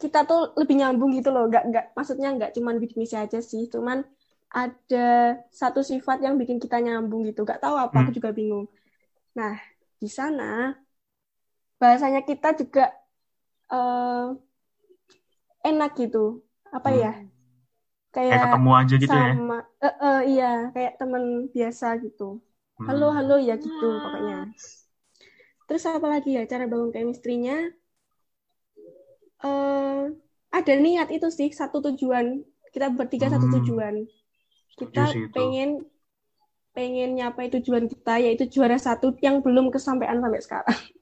kita 0.00 0.24
tuh 0.24 0.56
lebih 0.56 0.80
nyambung 0.80 1.12
gitu 1.12 1.28
loh. 1.34 1.44
Nggak 1.50 1.64
nggak 1.68 1.84
maksudnya 1.96 2.28
nggak 2.36 2.50
cuman 2.56 2.74
bidik 2.80 2.96
misi 2.96 3.16
aja 3.18 3.38
sih 3.44 3.68
cuman 3.68 4.00
ada 4.50 5.36
satu 5.52 5.80
sifat 5.84 6.24
yang 6.24 6.34
bikin 6.40 6.58
kita 6.58 6.80
nyambung 6.80 7.22
gitu. 7.28 7.44
Nggak 7.44 7.60
tahu 7.60 7.76
apa 7.76 7.96
aku 8.02 8.10
Hmm. 8.10 8.16
juga 8.18 8.30
bingung. 8.32 8.66
Nah 9.38 9.54
di 10.00 10.08
sana 10.08 10.74
bahasanya 11.80 12.20
kita 12.24 12.48
juga 12.60 12.84
eh, 13.70 14.26
enak 15.70 15.90
gitu. 16.00 16.40
Apa 16.72 16.90
Hmm. 16.90 17.00
ya 17.02 17.12
Kayak 18.26 18.28
kayak 18.28 18.42
ketemu 18.44 18.70
aja 18.80 18.94
gitu 19.02 19.16
ya. 19.26 19.32
sama 19.38 19.56
eh, 19.86 19.94
eh, 20.06 20.18
iya 20.30 20.44
kayak 20.74 20.92
teman 21.00 21.24
biasa 21.54 21.86
gitu 22.04 22.24
Hmm. 22.78 22.88
halo 22.88 23.06
halo 23.16 23.34
ya 23.48 23.54
gitu 23.64 23.84
pokoknya 24.04 24.36
terus 25.66 25.84
apa 25.88 26.06
lagi 26.14 26.30
ya 26.36 26.42
cara 26.50 26.64
bangun 26.72 26.90
chemistry-nya 26.94 27.56
eh 29.46 30.02
ada 30.58 30.72
niat 30.84 31.08
itu 31.16 31.28
sih 31.38 31.48
satu 31.60 31.76
tujuan 31.86 32.26
kita 32.74 32.86
bertiga 32.98 33.26
satu 33.32 33.46
Hmm. 33.46 33.54
tujuan 33.54 33.94
kita 34.80 35.04
pengen 35.34 35.70
pengen 36.76 37.10
nyapai 37.18 37.46
tujuan 37.54 37.84
kita 37.92 38.14
yaitu 38.24 38.44
juara 38.54 38.78
satu 38.86 39.06
yang 39.26 39.36
belum 39.44 39.66
kesampaian 39.74 40.18
sampai 40.22 40.40
sekarang 40.46 40.78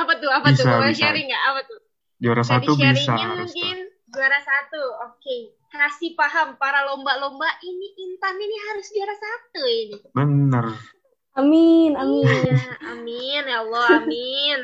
Apa 0.00 0.12
tuh? 0.20 0.30
Apa 0.32 0.48
Bisa, 0.48 0.56
tuh? 0.56 0.66
Boleh 0.72 0.92
bisa. 0.92 1.00
sharing 1.00 1.26
nggak? 1.28 1.42
Apa 1.48 1.60
tuh? 1.68 1.80
Juara 2.22 2.42
satu 2.50 2.70
bisa 2.80 2.88
tuh. 3.12 3.12
mungkin 3.40 3.76
juara 4.12 4.38
satu. 4.48 4.82
Oke. 5.10 5.38
Kasih 5.72 6.12
paham 6.12 6.54
para 6.54 6.84
lomba-lomba 6.84 7.48
ini 7.62 7.88
Intan 7.98 8.36
ini 8.36 8.56
harus 8.62 8.86
juara 8.88 9.16
satu 9.16 9.62
ini. 9.64 9.96
Bener. 10.12 10.66
amin 11.32 11.96
amin 11.96 12.28
Iya, 12.44 12.60
amin 12.92 13.42
ya 13.42 13.64
Allah, 13.64 13.86
amin. 13.98 14.60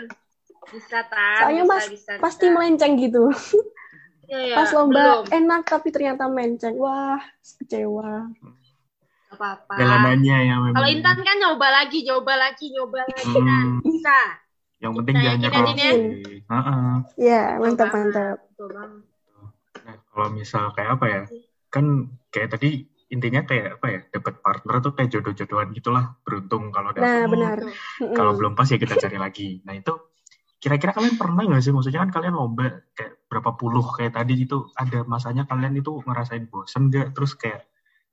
Bisa 0.69 1.01
tan, 1.09 1.49
Soalnya 1.49 1.65
bisa, 1.65 1.73
mas 1.73 1.85
bisa, 1.89 2.13
pasti 2.21 2.45
bisa. 2.45 2.53
melenceng 2.53 2.93
gitu 3.01 3.25
Iya, 4.29 4.39
iya, 4.45 4.55
pas 4.55 4.69
lomba 4.77 5.01
belum. 5.01 5.25
enak 5.33 5.63
tapi 5.65 5.89
ternyata 5.89 6.29
melenceng 6.29 6.77
wah 6.77 7.17
kecewa 7.57 8.29
Nggak 9.29 9.33
apa-apa. 9.35 9.75
Jalanannya 9.77 10.37
ya 10.45 10.55
memang. 10.59 10.77
Kalau 10.77 10.89
Intan 10.89 11.19
kan 11.21 11.37
nyoba 11.37 11.69
lagi, 11.69 11.99
nyoba 12.01 12.33
lagi, 12.37 12.67
nyoba 12.69 12.99
lagi. 13.05 13.29
Hmm. 13.29 13.45
Tan. 13.45 13.69
Bisa. 13.81 14.19
Yang 14.79 14.93
penting 15.01 15.15
jangan 15.17 15.39
nyerah. 15.41 15.65
Heeh. 15.73 16.93
ya 17.17 17.43
Betul 17.57 17.61
mantap 17.65 17.89
mantap 17.93 18.37
betul 18.45 18.69
banget. 18.73 19.03
Nah, 19.89 19.97
kalau 20.13 20.29
misal 20.37 20.69
kayak 20.77 21.01
apa 21.01 21.07
ya? 21.09 21.23
Kan 21.73 22.13
kayak 22.29 22.61
tadi 22.61 22.85
intinya 23.09 23.41
kayak 23.49 23.81
apa 23.81 23.87
ya? 23.89 24.01
Dapat 24.13 24.35
partner 24.45 24.75
tuh 24.85 24.93
kayak 24.93 25.09
jodoh-jodohan 25.17 25.73
gitulah. 25.73 26.05
Beruntung 26.21 26.69
kalau 26.69 26.93
dapat. 26.93 27.09
nah 27.09 27.25
benar. 27.25 27.59
Kalau 28.13 28.33
belum 28.37 28.53
pas 28.53 28.69
ya 28.69 28.77
kita 28.77 29.01
cari 29.01 29.17
lagi. 29.17 29.65
Nah 29.65 29.73
itu 29.73 29.97
kira-kira 30.61 30.93
kalian 30.93 31.17
pernah 31.17 31.41
nggak 31.49 31.65
sih? 31.65 31.73
Maksudnya 31.73 32.05
kan 32.05 32.13
kalian 32.13 32.37
lomba 32.37 32.85
kayak 32.93 33.25
berapa 33.33 33.57
puluh 33.57 33.87
kayak 33.97 34.13
tadi 34.13 34.45
gitu. 34.45 34.69
Ada 34.77 35.09
masanya 35.09 35.49
kalian 35.49 35.73
itu 35.81 36.05
ngerasain 36.05 36.45
bosen 36.53 36.93
nggak? 36.93 37.17
Terus 37.17 37.33
kayak 37.33 37.65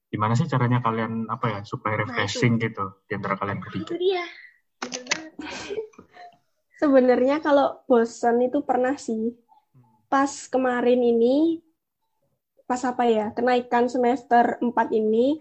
gimana 0.08 0.32
sih 0.40 0.48
caranya 0.48 0.80
kalian 0.80 1.28
apa 1.28 1.46
ya 1.52 1.60
supaya 1.68 2.08
refreshing 2.08 2.56
gitu 2.56 3.04
di 3.04 3.20
antara 3.20 3.36
kalian 3.36 3.60
Itu 3.60 3.68
bertiga? 3.68 4.24
Sebenarnya 6.76 7.40
kalau 7.44 7.84
bosan 7.88 8.48
itu 8.48 8.64
pernah 8.64 8.96
sih. 8.96 9.36
Pas 10.06 10.48
kemarin 10.48 11.02
ini, 11.02 11.65
pas 12.66 12.82
apa 12.86 13.04
ya, 13.06 13.26
kenaikan 13.38 13.86
semester 13.90 14.58
4 14.62 14.90
ini, 14.94 15.40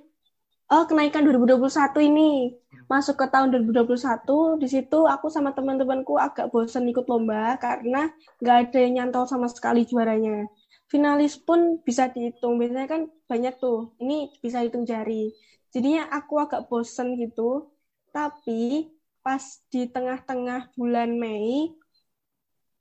oh 0.69 0.85
kenaikan 0.85 1.25
2021 1.25 2.05
ini, 2.05 2.53
masuk 2.89 3.17
ke 3.21 3.27
tahun 3.33 3.53
2021, 3.65 4.61
di 4.61 4.69
situ 4.69 5.09
aku 5.09 5.33
sama 5.33 5.57
teman-temanku 5.57 6.21
agak 6.21 6.53
bosan 6.53 6.89
ikut 6.89 7.09
lomba 7.09 7.57
karena 7.57 8.13
nggak 8.41 8.57
ada 8.69 8.79
yang 8.81 8.93
nyantol 9.01 9.25
sama 9.25 9.49
sekali 9.49 9.89
juaranya. 9.89 10.49
Finalis 10.89 11.41
pun 11.41 11.81
bisa 11.81 12.13
dihitung, 12.13 12.61
biasanya 12.61 12.89
kan 12.89 13.03
banyak 13.25 13.57
tuh, 13.57 13.97
ini 14.05 14.31
bisa 14.45 14.61
hitung 14.61 14.85
jari. 14.85 15.33
Jadinya 15.73 16.07
aku 16.13 16.39
agak 16.39 16.69
bosan 16.69 17.17
gitu, 17.19 17.73
tapi 18.13 18.93
pas 19.25 19.41
di 19.73 19.89
tengah-tengah 19.89 20.77
bulan 20.77 21.17
Mei 21.17 21.73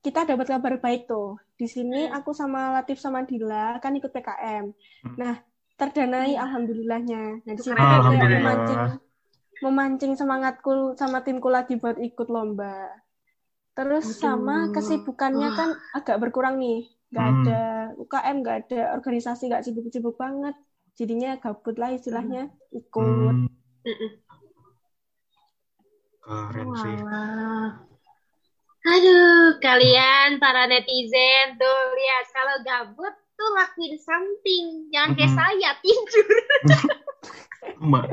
kita 0.03 0.27
dapat 0.27 0.45
kabar 0.51 0.73
baik 0.77 1.07
tuh. 1.07 1.39
Di 1.55 1.65
sini 1.65 2.05
Hmm. 2.05 2.19
aku 2.19 2.35
sama 2.35 2.75
Latif 2.75 2.99
sama 2.99 3.23
Dila 3.23 3.79
kan 3.79 3.95
ikut 3.95 4.11
PKM. 4.11 4.65
Hmm. 5.07 5.15
Nah, 5.15 5.39
terdanai 5.79 6.35
Iya. 6.35 6.43
alhamdulillahnya. 6.43 7.23
Nah, 7.41 7.53
di 7.55 7.61
kayak 7.63 7.79
Alhamdulillah. 7.79 8.41
memancing 8.43 8.81
memancing 9.63 10.13
semangatku 10.19 10.99
sama 10.99 11.23
timku 11.23 11.47
lagi 11.47 11.79
buat 11.79 11.95
ikut 11.95 12.27
lomba. 12.27 12.91
Terus 13.73 14.05
Aduh. 14.05 14.19
sama 14.19 14.57
kesibukannya 14.69 15.49
Wah. 15.49 15.55
kan 15.55 15.69
agak 15.95 16.19
berkurang 16.19 16.59
nih. 16.59 16.91
Nggak 17.09 17.25
Hmm. 17.25 17.37
ada 17.39 17.61
UKM, 17.95 18.35
nggak 18.43 18.57
ada 18.67 18.81
organisasi, 18.93 19.47
nggak 19.47 19.63
sibuk-sibuk 19.63 20.19
banget. 20.19 20.53
Jadinya 20.93 21.39
gabut 21.39 21.79
lah 21.79 21.89
istilahnya 21.89 22.51
ikut. 22.69 23.33
Hmm, 23.33 23.47
keren 26.21 26.69
sih. 26.75 26.95
Walah. 27.01 27.92
Aduh, 28.83 29.63
kalian 29.63 30.43
para 30.43 30.67
netizen 30.67 31.55
tuh 31.55 31.79
lihat 31.95 32.25
kalau 32.35 32.55
gabut 32.67 33.15
tuh 33.39 33.49
lakuin 33.55 33.95
something. 33.95 34.91
Jangan 34.91 35.11
kayak 35.15 35.31
Mm-mm. 35.31 35.39
saya 35.39 35.71
tidur. 35.79 36.27
Mbak, 37.87 38.05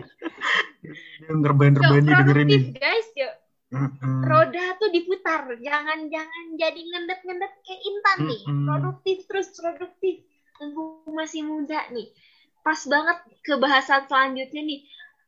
ngerbain-ngerbain 1.26 2.02
nih 2.06 2.14
dengerin 2.14 2.46
nih. 2.46 2.62
Produktif 2.62 2.83
guys, 2.83 3.09
yuk. 3.18 3.35
Mm-mm. 3.70 4.22
Roda 4.26 4.66
tuh 4.78 4.90
diputar. 4.94 5.42
Jangan 5.59 6.06
jangan 6.11 6.44
jadi 6.54 6.80
ngendet-ngendet 6.80 7.52
kayak 7.66 7.80
Intan 7.87 8.18
nih. 8.30 8.40
Mm-mm. 8.46 8.66
Produktif 8.66 9.16
terus 9.26 9.48
produktif. 9.54 10.22
Mumpung 10.62 11.14
masih 11.18 11.42
muda 11.46 11.83
nih. 11.90 12.14
Pas 12.62 12.78
banget 12.87 13.18
ke 13.42 13.59
bahasan 13.59 14.06
selanjutnya 14.06 14.62
nih. 14.62 14.80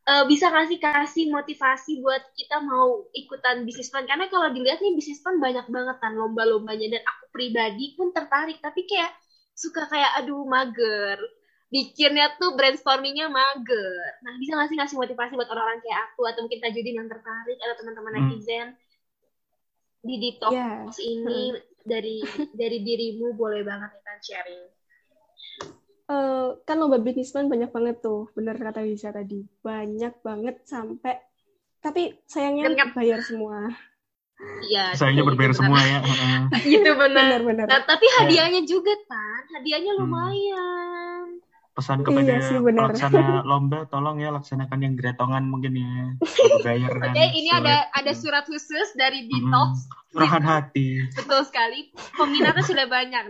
Eh, 0.03 0.23
bisa 0.27 0.51
kasih 0.51 0.83
kasih 0.83 1.31
motivasi 1.31 2.03
buat 2.03 2.19
kita 2.35 2.59
mau 2.59 3.07
ikutan 3.15 3.63
bisnis 3.63 3.87
plan 3.87 4.03
karena 4.03 4.27
kalau 4.27 4.51
dilihat 4.51 4.83
nih 4.83 4.99
bisnis 4.99 5.23
plan 5.23 5.39
banyak 5.39 5.63
banget 5.71 5.95
kan 6.03 6.11
lomba-lombanya. 6.11 6.99
Dan 6.99 7.01
aku 7.07 7.31
pribadi 7.31 7.95
pun 7.95 8.11
tertarik. 8.11 8.59
Tapi 8.59 8.83
kayak 8.83 9.15
suka 9.55 9.87
kayak 9.87 10.11
aduh 10.19 10.43
mager. 10.43 11.15
Bikinnya 11.71 12.35
tuh 12.35 12.51
brainstormingnya 12.59 13.31
mager. 13.31 13.95
Nah 14.27 14.35
bisa 14.43 14.59
nggak 14.59 14.67
sih 14.69 14.77
ngasih 14.77 14.97
motivasi 14.99 15.39
buat 15.39 15.47
orang-orang 15.47 15.79
kayak 15.79 15.99
aku 16.11 16.21
atau 16.27 16.41
mungkin 16.43 16.59
Tajudin 16.59 16.99
yang 16.99 17.09
tertarik 17.09 17.57
atau 17.63 17.75
teman-teman 17.79 18.11
Hmm. 18.11 18.23
netizen 18.27 18.67
di 20.03 20.15
detox 20.19 20.51
Ya. 20.51 20.83
ini 20.99 21.55
dari 21.87 22.19
dari 22.51 22.83
dirimu 22.83 23.39
boleh 23.39 23.63
banget 23.63 23.95
kita 23.95 24.13
sharing 24.19 24.67
Eh, 26.13 26.47
kan 26.63 26.75
lomba 26.77 27.01
bisnismen 27.01 27.49
banyak 27.49 27.73
banget 27.73 27.97
tuh, 27.99 28.29
bener 28.37 28.53
kata 28.53 28.85
Lisa 28.85 29.09
tadi. 29.09 29.41
Banyak 29.59 30.21
banget 30.21 30.61
sampai 30.63 31.17
tapi 31.79 32.15
sayangnya 32.23 32.69
Genep. 32.69 32.93
bayar 32.93 33.19
semua. 33.19 33.67
Iya, 34.63 34.91
Sayangnya 34.93 35.23
itu 35.23 35.29
berbayar 35.29 35.51
benar. 35.51 35.59
semua 35.63 35.79
ya. 35.81 35.99
Heeh. 36.03 36.39
Itu 36.79 36.91
benar. 36.95 37.39
Nah, 37.43 37.81
tapi 37.85 38.05
hadiahnya 38.19 38.61
juga 38.63 38.91
kan, 39.07 39.41
hadiahnya 39.51 39.91
Hmm. 39.95 40.01
lumayan. 40.03 41.25
Pesan 41.73 42.05
kepada 42.05 42.21
Iya 42.21 42.37
sih, 42.43 42.57
pelaksana 42.61 43.41
lomba, 43.43 43.89
tolong 43.89 44.21
ya 44.21 44.29
laksanakan 44.29 44.79
yang 44.79 44.93
gretongan 44.93 45.43
mungkin 45.47 45.73
ya. 45.73 46.13
Bayar 46.61 46.91
kan. 46.93 47.11
Oke, 47.15 47.25
ini 47.33 47.49
sulit. 47.49 47.61
ada 47.65 47.75
ada 47.89 48.11
surat 48.13 48.43
khusus 48.45 48.87
dari. 48.93 49.25
Detox. 49.25 49.89
Curahan 50.11 50.43
hati. 50.43 51.01
Betul 51.17 51.41
sekali. 51.43 51.89
Peminatnya 52.13 52.61
sudah 52.61 52.85
banyak. 52.85 53.25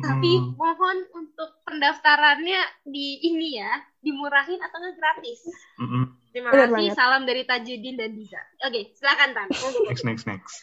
Tapi 0.00 0.30
Mm. 0.32 0.56
mohon 0.56 0.98
untuk 1.12 1.50
pendaftarannya 1.62 2.60
di 2.88 3.20
ini 3.22 3.60
ya, 3.60 3.72
dimurahin 4.00 4.58
atau 4.58 4.76
nggak 4.80 4.96
gratis. 4.96 5.40
Mm-mm. 5.76 6.04
Terima 6.30 6.48
Benar 6.54 6.68
kasih. 6.70 6.74
banget. 6.74 6.94
Salam 6.96 7.22
dari 7.26 7.42
Tajudin 7.42 7.96
dan 7.98 8.10
Diza. 8.14 8.40
Oke, 8.64 8.94
silakan 8.96 9.30
Tan. 9.34 9.48
Next, 9.86 10.04
next, 10.06 10.24
next. 10.30 10.54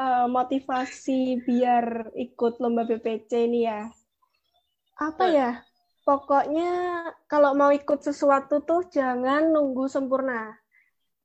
Eh, 0.00 0.26
motivasi 0.26 1.44
biar 1.44 2.08
ikut 2.16 2.56
lomba 2.56 2.88
BPC 2.88 3.44
ini 3.44 3.68
ya. 3.68 3.84
Apa 4.96 5.28
ya? 5.28 5.50
Pokoknya 6.08 6.72
kalau 7.28 7.52
mau 7.52 7.68
ikut 7.68 8.00
sesuatu 8.00 8.64
tuh 8.64 8.88
jangan 8.88 9.52
nunggu 9.52 9.86
sempurna. 9.86 10.56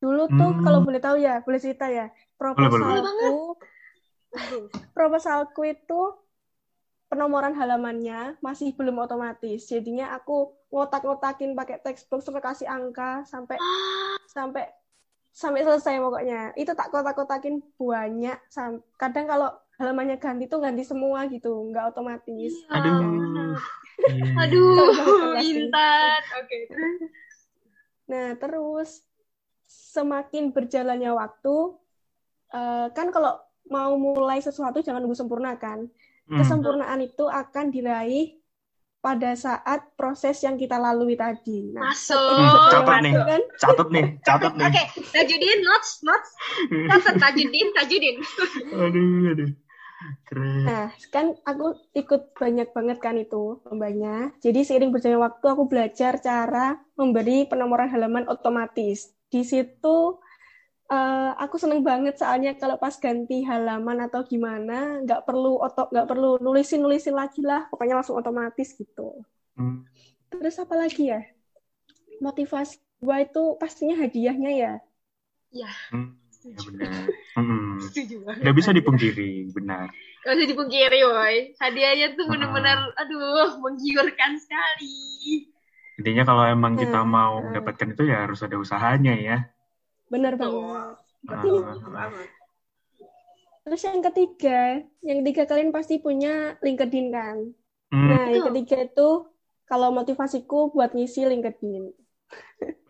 Dulu 0.03 0.27
tuh 0.27 0.51
Hmm. 0.59 0.61
kalau 0.61 0.79
boleh 0.83 0.99
tahu 0.99 1.15
ya, 1.17 1.39
boleh 1.39 1.59
cerita 1.63 1.87
ya. 1.87 2.11
Boleh, 2.35 2.67
boleh, 2.67 2.67
boleh. 2.67 2.99
Proposalku, 2.99 3.33
proposalku 4.91 5.61
itu 5.63 6.01
penomoran 7.15 7.55
halamannya 7.55 8.35
masih 8.43 8.75
belum 8.75 8.99
otomatis. 8.99 9.71
Jadinya 9.71 10.11
aku 10.11 10.51
ngotak-ngotakin 10.67 11.55
pakai 11.55 11.79
textbook 11.79 12.19
sampai 12.19 12.43
kasih 12.43 12.67
angka 12.67 13.23
sampai 13.23 13.55
sampai 14.35 14.67
sampai 15.31 15.63
selesai 15.63 15.95
pokoknya. 16.03 16.51
Itu 16.59 16.75
tak 16.75 16.91
kotak-kotakin 16.91 17.63
banyak. 17.79 18.35
Kadang 18.99 19.25
kalau 19.31 19.49
halamannya 19.79 20.19
ganti 20.19 20.51
tuh 20.51 20.59
ganti 20.59 20.83
semua 20.83 21.23
gitu, 21.31 21.71
nggak 21.71 21.95
otomatis. 21.95 22.51
Iya, 22.67 22.75
Aduh. 22.75 22.99
benar. 22.99 23.49
Iya. 24.11 24.23
Aduh. 24.43 24.87
Intan. 25.39 26.21
Oke. 26.43 26.59
Nah, 28.11 28.27
terus 28.35 29.01
semakin 29.65 30.51
berjalannya 30.51 31.15
waktu, 31.15 31.55
eh, 32.53 32.87
kan 32.91 33.07
kalau 33.09 33.39
mau 33.65 33.97
mulai 33.97 34.37
sesuatu 34.43 34.83
jangan 34.83 35.01
nunggu 35.01 35.17
sempurna 35.17 35.57
kan. 35.57 35.89
Hmm. 36.25 36.41
Kesempurnaan 36.41 36.99
itu 37.05 37.25
akan 37.29 37.69
diraih 37.69 38.41
pada 38.97 39.37
saat 39.37 39.93
proses 39.93 40.41
yang 40.41 40.57
kita 40.57 40.81
lalui 40.81 41.13
tadi. 41.13 41.69
Nah, 41.69 41.93
Masuk. 41.93 42.17
Hmm, 42.17 42.73
catat 42.73 42.97
nih. 43.05 43.13
kan? 43.13 43.41
Catat 43.61 43.87
nih, 43.93 44.05
catat 44.25 44.53
nih. 44.57 44.65
Oke, 44.65 44.83
Tajudin, 45.13 45.59
notes, 45.61 45.91
notes. 46.01 46.29
Catat 46.89 47.15
Tajudin, 47.21 47.67
Tajudin. 47.77 48.15
Aduh, 48.73 49.29
aduh. 49.29 49.51
Keren. 50.25 50.65
Nah, 50.65 50.87
kan 51.13 51.37
aku 51.45 51.77
ikut 51.93 52.33
banyak 52.33 52.73
banget 52.73 52.97
kan 52.97 53.15
itu 53.17 53.61
lombanya. 53.65 54.33
Jadi 54.41 54.65
seiring 54.65 54.89
berjalannya 54.89 55.21
waktu 55.21 55.45
aku 55.45 55.63
belajar 55.69 56.17
cara 56.21 56.77
memberi 56.97 57.45
penomoran 57.45 57.89
halaman 57.89 58.25
otomatis. 58.25 59.13
Di 59.29 59.41
situ 59.45 60.17
eh, 60.93 61.29
aku 61.43 61.55
seneng 61.61 61.81
banget 61.89 62.13
soalnya 62.21 62.51
kalau 62.61 62.75
pas 62.83 62.95
ganti 63.05 63.35
halaman 63.49 63.97
atau 64.05 64.21
gimana 64.31 64.73
nggak 65.03 65.21
perlu 65.27 65.47
oto 65.65 65.81
nggak 65.91 66.07
perlu 66.11 66.27
nulisin 66.45 66.79
nulisin 66.83 67.15
lagi 67.21 67.39
lah, 67.49 67.61
pokoknya 67.71 67.95
langsung 67.99 68.17
otomatis 68.21 68.69
gitu. 68.81 69.01
Hmm. 69.57 69.85
Terus 70.31 70.55
apa 70.63 70.75
lagi 70.81 71.03
ya? 71.11 71.19
Motivasi 72.25 72.75
gua 73.05 73.17
itu 73.25 73.43
pastinya 73.61 73.95
hadiahnya 74.01 74.51
ya. 74.63 74.71
Hmm, 75.91 76.07
ya 76.43 76.59
benar. 76.67 77.05
Hmm. 77.35 77.79
Setuju 77.85 78.15
banget. 78.27 78.41
Nggak 78.43 78.55
bisa 78.59 78.71
dipungkiri, 78.77 79.29
benar. 79.55 79.87
Gak 80.23 80.33
usah 80.35 80.47
dipungkiri, 80.51 80.99
woy. 81.13 81.35
Hadiahnya 81.61 82.07
tuh 82.17 82.25
Ah. 82.25 82.29
bener-bener, 82.31 82.77
aduh, 83.01 83.49
menggiurkan 83.63 84.31
sekali. 84.43 84.95
Intinya 85.99 86.23
kalau 86.29 86.43
emang 86.55 86.73
kita 86.81 86.97
Hmm, 87.01 87.11
mau 87.15 87.33
hmm. 87.39 87.45
mendapatkan 87.47 87.87
itu 87.93 88.03
ya 88.11 88.15
harus 88.23 88.39
ada 88.45 88.55
usahanya 88.63 89.13
ya. 89.27 89.35
Bener 90.09 90.33
Betul. 90.37 90.61
banget. 90.61 90.95
Ah, 91.25 92.11
Terus 93.65 93.81
yang 93.81 93.99
ketiga, 94.05 94.85
yang 95.01 95.17
ketiga 95.25 95.43
kalian 95.49 95.73
pasti 95.73 95.97
punya 95.97 96.53
LinkedIn 96.61 97.07
kan? 97.09 97.37
hmm, 97.89 98.05
Nah, 98.05 98.29
yang 98.29 98.45
Betul. 98.45 98.47
ketiga 98.53 98.77
itu 98.85 99.09
kalau 99.65 99.89
motivasiku 99.89 100.69
buat 100.69 100.93
ngisi 100.93 101.25
LinkedIn. 101.25 101.89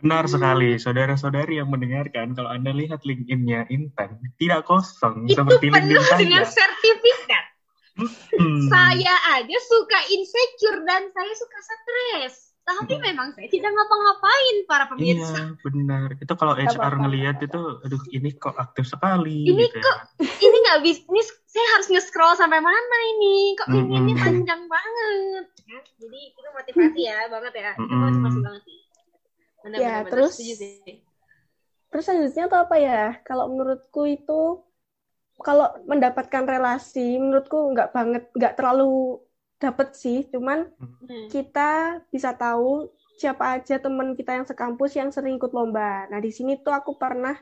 benar 0.03 0.27
sekali, 0.29 0.75
saudara-saudari 0.77 1.57
yang 1.57 1.71
mendengarkan, 1.71 2.35
kalau 2.35 2.51
Anda 2.51 2.75
lihat 2.75 3.01
LinkedIn-nya 3.07 3.71
Intan, 3.71 4.19
tidak 4.37 4.67
kosong 4.67 5.25
Itu 5.25 5.39
seperti 5.39 5.71
penuh 5.71 5.95
LinkedIn 5.95 6.19
dengan 6.19 6.43
saya. 6.45 6.53
sertifikat. 6.59 7.45
Hmm. 8.35 8.67
Saya 8.67 9.15
aja 9.39 9.57
suka 9.63 9.99
insecure 10.11 10.83
dan 10.83 11.07
saya 11.15 11.33
suka 11.39 11.59
stres. 11.63 12.44
Tapi 12.65 12.93
memang 12.97 13.29
saya 13.37 13.45
tidak 13.45 13.69
ngapa-ngapain 13.77 14.55
para 14.65 14.85
pemirsa. 14.89 15.37
Iya, 15.37 15.41
benar. 15.61 16.07
Itu 16.17 16.33
kalau 16.33 16.57
HR 16.57 16.73
apa-apa, 16.73 16.97
ngelihat 17.05 17.37
itu, 17.45 17.61
aduh 17.85 18.01
ini 18.09 18.29
kok 18.41 18.57
aktif 18.57 18.89
sekali 18.89 19.53
Ini 19.53 19.65
gitu 19.69 19.77
kok 19.77 19.97
Ini 20.17 20.57
nggak 20.65 20.79
bisa, 20.81 21.01
ini 21.13 21.21
saya 21.45 21.67
harus 21.77 21.87
nge-scroll 21.93 22.33
sampai 22.33 22.57
mana 22.65 22.97
ini? 23.15 23.53
Kok 23.53 23.67
ini, 23.69 23.93
ini 24.01 24.13
panjang 24.17 24.65
banget. 24.65 25.45
Ya, 25.69 25.79
Jadi 26.01 26.19
itu 26.33 26.39
motivasi 26.41 27.01
ya, 27.05 27.19
banget 27.29 27.53
ya. 27.53 27.71
Itu 27.77 27.85
Mm-mm. 27.85 28.01
motivasi 28.01 28.39
banget 28.41 28.61
sih. 28.65 28.79
Benar, 29.61 29.77
Ya, 29.77 29.85
benar, 29.85 30.01
benar. 30.01 30.09
terus- 30.09 30.37
sih. 30.41 30.95
Terus 31.93 32.03
selanjutnya 32.09 32.45
tuh 32.49 32.59
apa 32.65 32.75
ya? 32.81 33.01
Kalau 33.21 33.45
menurutku 33.53 34.09
itu 34.09 34.41
kalau 35.37 35.67
mendapatkan 35.85 36.43
relasi, 36.49 37.21
menurutku 37.21 37.71
nggak 37.77 37.93
banget, 37.93 38.23
nggak 38.33 38.55
terlalu 38.57 39.19
dapet 39.65 39.87
sih. 40.03 40.17
Cuman 40.33 40.59
Hmm. 40.79 41.27
kita 41.33 41.71
bisa 42.13 42.31
tahu 42.43 42.69
siapa 43.21 43.45
aja 43.59 43.75
teman 43.85 44.09
kita 44.19 44.31
yang 44.37 44.47
sekampus 44.51 44.91
yang 44.99 45.09
sering 45.15 45.35
ikut 45.39 45.51
lomba. 45.57 45.89
Nah, 46.11 46.19
di 46.25 46.31
sini 46.37 46.51
tuh 46.65 46.73
aku 46.79 46.91
pernah 47.03 47.35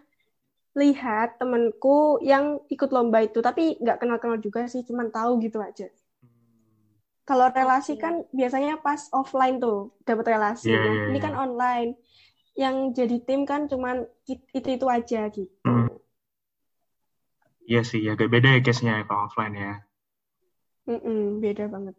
lihat 0.82 1.30
temenku 1.42 1.98
yang 2.32 2.46
ikut 2.76 2.90
lomba 2.96 3.20
itu, 3.28 3.40
tapi 3.48 3.64
nggak 3.84 3.98
kenal-kenal 4.02 4.40
juga 4.46 4.62
sih, 4.74 4.82
cuman 4.90 5.08
tahu 5.18 5.32
gitu 5.46 5.60
aja. 5.70 5.88
Kalau 7.30 7.48
relasi 7.60 7.94
kan 8.04 8.14
biasanya 8.40 8.74
pas 8.86 9.02
offline 9.20 9.56
tuh 9.64 9.78
dapat 10.08 10.26
relasi. 10.36 10.68
Iya, 10.70 10.80
Nah, 10.86 10.96
iya, 10.96 11.04
ini 11.08 11.18
iya. 11.18 11.24
kan 11.26 11.34
online. 11.46 11.90
Yang 12.64 12.76
jadi 13.00 13.18
tim 13.28 13.42
kan 13.52 13.62
cuman 13.72 13.98
itu-itu 14.58 14.86
aja 14.98 15.22
gitu. 15.38 15.54
Hmm. 15.66 15.88
Iya 17.72 17.82
sih, 17.90 18.02
agak 18.14 18.28
beda 18.34 18.48
ya 18.56 18.60
case-nya 18.66 18.94
ya 19.00 19.04
kalau 19.08 19.22
offline 19.28 19.56
ya. 19.64 19.72
Mm-mm, 20.88 21.42
beda 21.44 21.68
banget. 21.74 21.96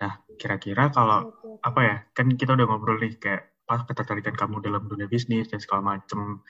Nah, 0.00 0.12
kira-kira 0.40 0.88
kalau 0.88 1.28
apa 1.60 1.80
ya 1.84 1.96
kan 2.16 2.26
kita 2.32 2.56
udah 2.56 2.66
ngobrol 2.66 2.96
nih 2.96 3.20
kayak 3.20 3.42
apa 3.68 3.86
ketertarikan 3.86 4.34
kamu 4.34 4.64
dalam 4.64 4.82
dunia 4.88 5.06
bisnis 5.06 5.46
dan 5.52 5.60
segala 5.60 5.94
macem 5.94 6.42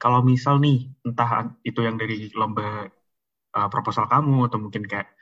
kalau 0.00 0.24
misal 0.26 0.58
nih 0.58 0.90
entah 1.06 1.54
itu 1.62 1.84
yang 1.84 2.00
dari 2.00 2.32
lomba 2.34 2.88
uh, 3.54 3.68
proposal 3.70 4.10
kamu 4.10 4.50
atau 4.50 4.58
mungkin 4.58 4.88
kayak 4.88 5.12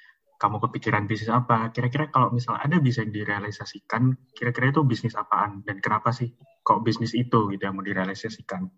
kamu 0.41 0.59
kepikiran 0.65 1.05
bisnis 1.05 1.29
apa 1.29 1.69
kira-kira 1.75 2.09
kalau 2.09 2.33
misal 2.33 2.57
ada 2.57 2.81
bisa 2.81 3.05
yang 3.05 3.13
direalisasikan 3.13 4.17
kira-kira 4.33 4.73
itu 4.73 4.81
bisnis 4.87 5.19
apaan 5.19 5.61
dan 5.67 5.79
kenapa 5.83 6.11
sih 6.15 6.33
kok 6.65 6.81
bisnis 6.81 7.13
itu 7.13 7.53
gitu 7.53 7.63
yang 7.63 7.77
mau 7.77 7.85
direalisasikan 7.85 8.71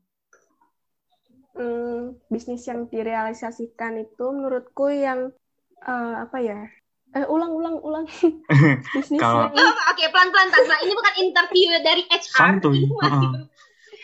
Hmm, 1.54 2.18
bisnis 2.26 2.66
yang 2.66 2.90
direalisasikan 2.90 4.02
itu 4.02 4.24
menurutku 4.26 4.90
yang 4.90 5.30
eh, 5.86 6.14
apa 6.26 6.38
ya? 6.42 6.66
Eh, 7.14 7.26
ulang, 7.30 7.54
ulang, 7.54 7.78
ulang. 7.78 8.04
bisnis 8.94 9.22
Kalau- 9.22 9.46
yang 9.54 9.70
Oh, 9.70 9.90
Oke, 9.94 10.04
pelan-pelan 10.10 10.48
Tazla. 10.50 10.76
Ini 10.82 10.92
bukan 10.92 11.14
interview 11.16 11.66
dari 11.78 12.02
HR. 12.10 12.34
Santuy, 12.34 12.82
Ini 12.82 12.90
masih 12.90 13.28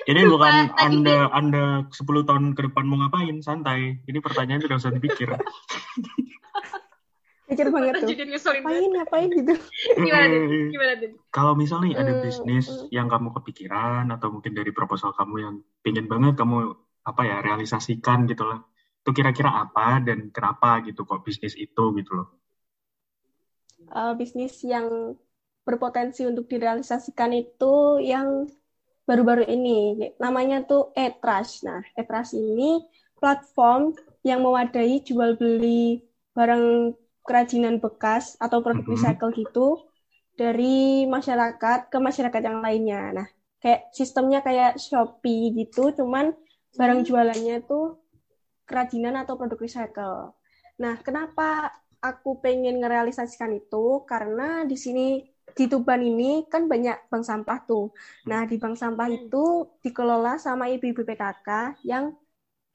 Jadi 0.00 0.20
Lupa, 0.24 0.48
bukan 0.48 0.54
tadi 0.72 0.80
anda 0.80 1.16
anda 1.28 1.64
10 1.92 2.24
tahun 2.24 2.44
ke 2.56 2.72
depan 2.72 2.88
mau 2.88 2.96
ngapain 3.04 3.36
santai 3.44 4.00
ini 4.00 4.18
pertanyaan 4.18 4.64
tidak 4.64 4.80
usah 4.80 4.88
dipikir 4.88 5.28
pikir 7.50 7.66
banget 7.68 8.00
tuh. 8.00 8.08
Jadi 8.08 8.30
ngeselin 8.30 8.62
banget. 8.62 8.80
Ngapain, 8.80 8.94
ngapain 8.96 9.28
gitu. 9.28 9.54
Gimana, 9.98 10.24
Din? 10.30 10.70
Gimana? 10.70 10.92
Kalau 11.28 11.52
misal 11.52 11.82
nih 11.84 11.98
ada 11.98 12.12
Hmm, 12.14 12.22
bisnis 12.22 12.66
hmm. 12.70 12.88
yang 12.88 13.10
kamu 13.10 13.28
kepikiran 13.36 14.06
atau 14.08 14.30
mungkin 14.30 14.54
dari 14.54 14.70
proposal 14.70 15.10
kamu 15.12 15.34
yang 15.36 15.54
pingin 15.82 16.06
banget 16.06 16.38
kamu 16.38 16.72
apa 17.02 17.22
ya 17.26 17.36
realisasikan 17.42 18.24
gitu 18.24 18.46
lah. 18.46 18.62
Itu 19.02 19.10
kira-kira 19.10 19.50
apa 19.52 19.98
dan 20.00 20.30
kenapa 20.30 20.80
gitu 20.86 21.02
kok 21.02 21.20
bisnis 21.20 21.58
itu 21.58 21.84
gitu 21.92 22.12
loh. 22.14 22.40
Eh, 23.90 24.14
bisnis 24.14 24.62
yang 24.62 25.18
berpotensi 25.66 26.22
untuk 26.22 26.46
direalisasikan 26.46 27.35
itu 27.35 27.98
yang 27.98 28.46
baru-baru 29.03 29.50
ini. 29.50 30.14
Namanya 30.22 30.62
tuh 30.62 30.94
Etrash. 30.94 31.66
Nah, 31.66 31.83
Etrash 31.98 32.38
ini 32.38 32.87
platform 33.18 33.90
yang 34.22 34.46
mewadahi 34.46 35.03
jual 35.03 35.35
beli 35.35 36.07
barang 36.38 36.94
kerajinan 37.26 37.83
bekas 37.83 38.38
atau 38.38 38.62
produk 38.62 38.87
Mhm. 38.87 38.92
recycle 38.94 39.33
gitu 39.35 39.66
dari 40.38 41.05
masyarakat 41.11 41.90
ke 41.90 41.98
masyarakat 41.98 42.42
yang 42.46 42.62
lainnya. 42.62 43.03
Nah, 43.12 43.29
kayak 43.59 43.90
sistemnya 43.90 44.40
kayak 44.40 44.79
Shopee 44.79 45.50
gitu, 45.53 45.90
cuman 45.98 46.33
barang 46.79 47.03
jualannya 47.05 47.66
tuh 47.66 47.98
kerajinan 48.70 49.18
atau 49.18 49.35
produk 49.35 49.59
recycle. 49.59 50.33
Nah, 50.79 50.94
kenapa 51.03 51.74
aku 52.08 52.30
pengen 52.44 52.74
ngerealisasikan 52.80 53.52
itu? 53.60 54.04
Karena 54.10 54.64
di 54.70 54.76
sini 54.84 55.06
di 55.58 55.64
Tuban 55.70 56.00
ini 56.00 56.46
kan 56.52 56.62
banyak 56.72 57.10
bank 57.10 57.24
sampah 57.30 57.58
tuh. 57.70 57.84
Nah, 58.30 58.42
di 58.50 58.56
bank 58.62 58.76
sampah 58.82 59.08
itu 59.10 59.44
dikelola 59.84 60.38
sama 60.46 60.64
ibu-ibu 60.74 61.02
PKK 61.08 61.48
yang 61.84 62.04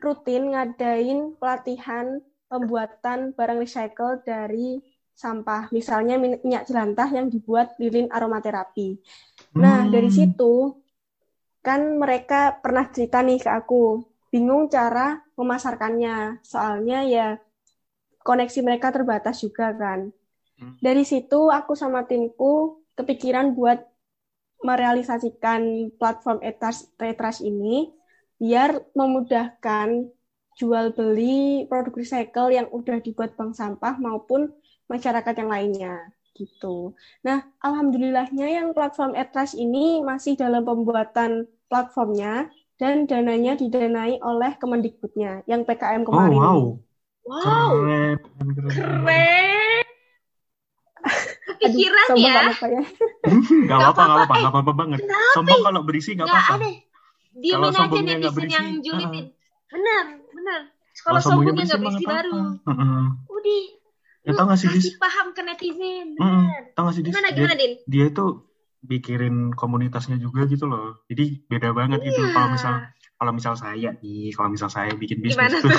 rutin 0.03 0.43
ngadain 0.53 1.19
pelatihan 1.39 2.05
pembuatan 2.51 3.19
barang 3.37 3.59
recycle 3.63 4.21
dari 4.23 4.79
sampah. 5.15 5.71
Misalnya 5.77 6.15
min- 6.23 6.41
minyak 6.45 6.67
jelantah 6.69 7.09
yang 7.17 7.27
dibuat 7.33 7.67
lilin 7.81 8.07
aromaterapi. 8.11 8.89
Nah, 9.63 9.79
Hmm. 9.87 9.91
dari 9.93 10.11
situ 10.11 10.75
kan 11.65 11.81
mereka 12.01 12.41
pernah 12.63 12.85
cerita 12.93 13.17
nih 13.27 13.39
ke 13.45 13.49
aku, 13.59 13.83
bingung 14.31 14.63
cara 14.75 15.07
memasarkannya. 15.39 16.15
Soalnya 16.51 16.99
ya 17.15 17.27
koneksi 18.25 18.59
mereka 18.65 18.89
terbatas 18.89 19.39
juga 19.45 19.71
kan. 19.77 20.09
Hmm. 20.57 20.75
Dari 20.81 21.03
situ 21.05 21.53
aku 21.53 21.77
sama 21.77 22.03
timku 22.09 22.81
kepikiran 22.97 23.53
buat 23.53 23.79
merealisasikan 24.65 25.93
platform 25.99 26.41
Etras, 26.41 26.89
Etras 26.97 27.39
ini 27.45 27.93
biar 28.41 28.81
memudahkan 28.97 30.09
jual 30.55 30.95
beli 30.95 31.67
produk 31.69 31.93
recycle 31.93 32.49
yang 32.49 32.67
udah 32.71 32.97
dibuat 33.03 33.35
bank 33.37 33.53
sampah 33.53 33.99
maupun 33.99 34.49
masyarakat 34.87 35.33
yang 35.43 35.51
lainnya 35.51 35.95
gitu. 36.35 36.95
Nah, 37.23 37.47
alhamdulillahnya 37.63 38.47
yang 38.59 38.67
platform 38.75 39.15
Etras 39.15 39.55
ini 39.55 40.03
masih 40.03 40.35
dalam 40.35 40.67
pembuatan 40.67 41.47
platformnya 41.71 42.51
dan 42.75 43.07
dananya 43.07 43.55
didanai 43.55 44.19
oleh 44.19 44.51
Kemendikbudnya 44.59 45.47
yang 45.47 45.63
PKM 45.63 46.03
Oh 46.11 46.11
kemarin. 46.11 46.41
wow. 46.41 46.59
Wow, 47.25 47.41
Keren, 47.41 48.17
keren, 48.21 48.49
keren. 48.53 48.69
keren. 49.01 49.85
Kepikiran 51.45 52.05
Sombong 52.09 52.25
ya. 52.29 52.41
ya. 52.53 52.83
Gak 53.69 53.77
apa-apa, 53.81 54.01
gak 54.05 54.17
apa-apa, 54.17 54.33
gak 54.37 54.51
apa-apa 54.53 54.73
banget. 54.77 54.99
Sombong 55.33 55.61
kalau 55.65 55.81
berisi 55.81 56.13
gak 56.13 56.29
apa-apa. 56.29 56.61
Kalau 57.35 57.67
aja 57.69 57.99
netizen 57.99 58.33
berisi, 58.33 58.53
yang 58.53 58.67
julitin. 58.81 59.25
Benar, 59.73 60.05
benar. 60.31 60.61
Kalau 61.01 61.19
sombongnya 61.19 61.65
nggak 61.65 61.81
berisi 61.81 62.05
baru. 62.05 62.39
Udah, 63.29 63.63
Ya 64.25 64.33
tau 64.33 64.49
gak 64.49 64.57
sih, 64.57 64.69
Dis? 64.73 64.97
paham 64.97 65.37
ke 65.37 65.41
netizen. 65.45 66.17
Benar. 66.17 66.73
Tau 66.73 66.89
gak 66.89 66.93
sih, 66.97 67.03
Dis? 67.05 67.13
Gimana, 67.13 67.29
Dia, 67.29 67.37
gimana, 67.45 67.55
Din? 67.57 67.71
dia 67.85 68.05
tuh 68.09 68.49
mikirin 68.85 69.53
komunitasnya 69.53 70.17
juga 70.17 70.45
gitu 70.49 70.65
loh. 70.65 71.01
Jadi 71.09 71.45
beda 71.45 71.73
banget 71.73 72.01
gitu. 72.05 72.21
Iya. 72.25 72.33
Kalau 72.33 72.49
misal 72.53 72.73
kalau 73.15 73.31
misal 73.31 73.53
saya 73.55 73.89
nih, 74.01 74.33
kalau 74.35 74.49
misal 74.51 74.69
saya 74.69 74.91
bikin 74.97 75.21
bisnis 75.23 75.37
Gimana 75.39 75.57
tuh? 75.61 75.71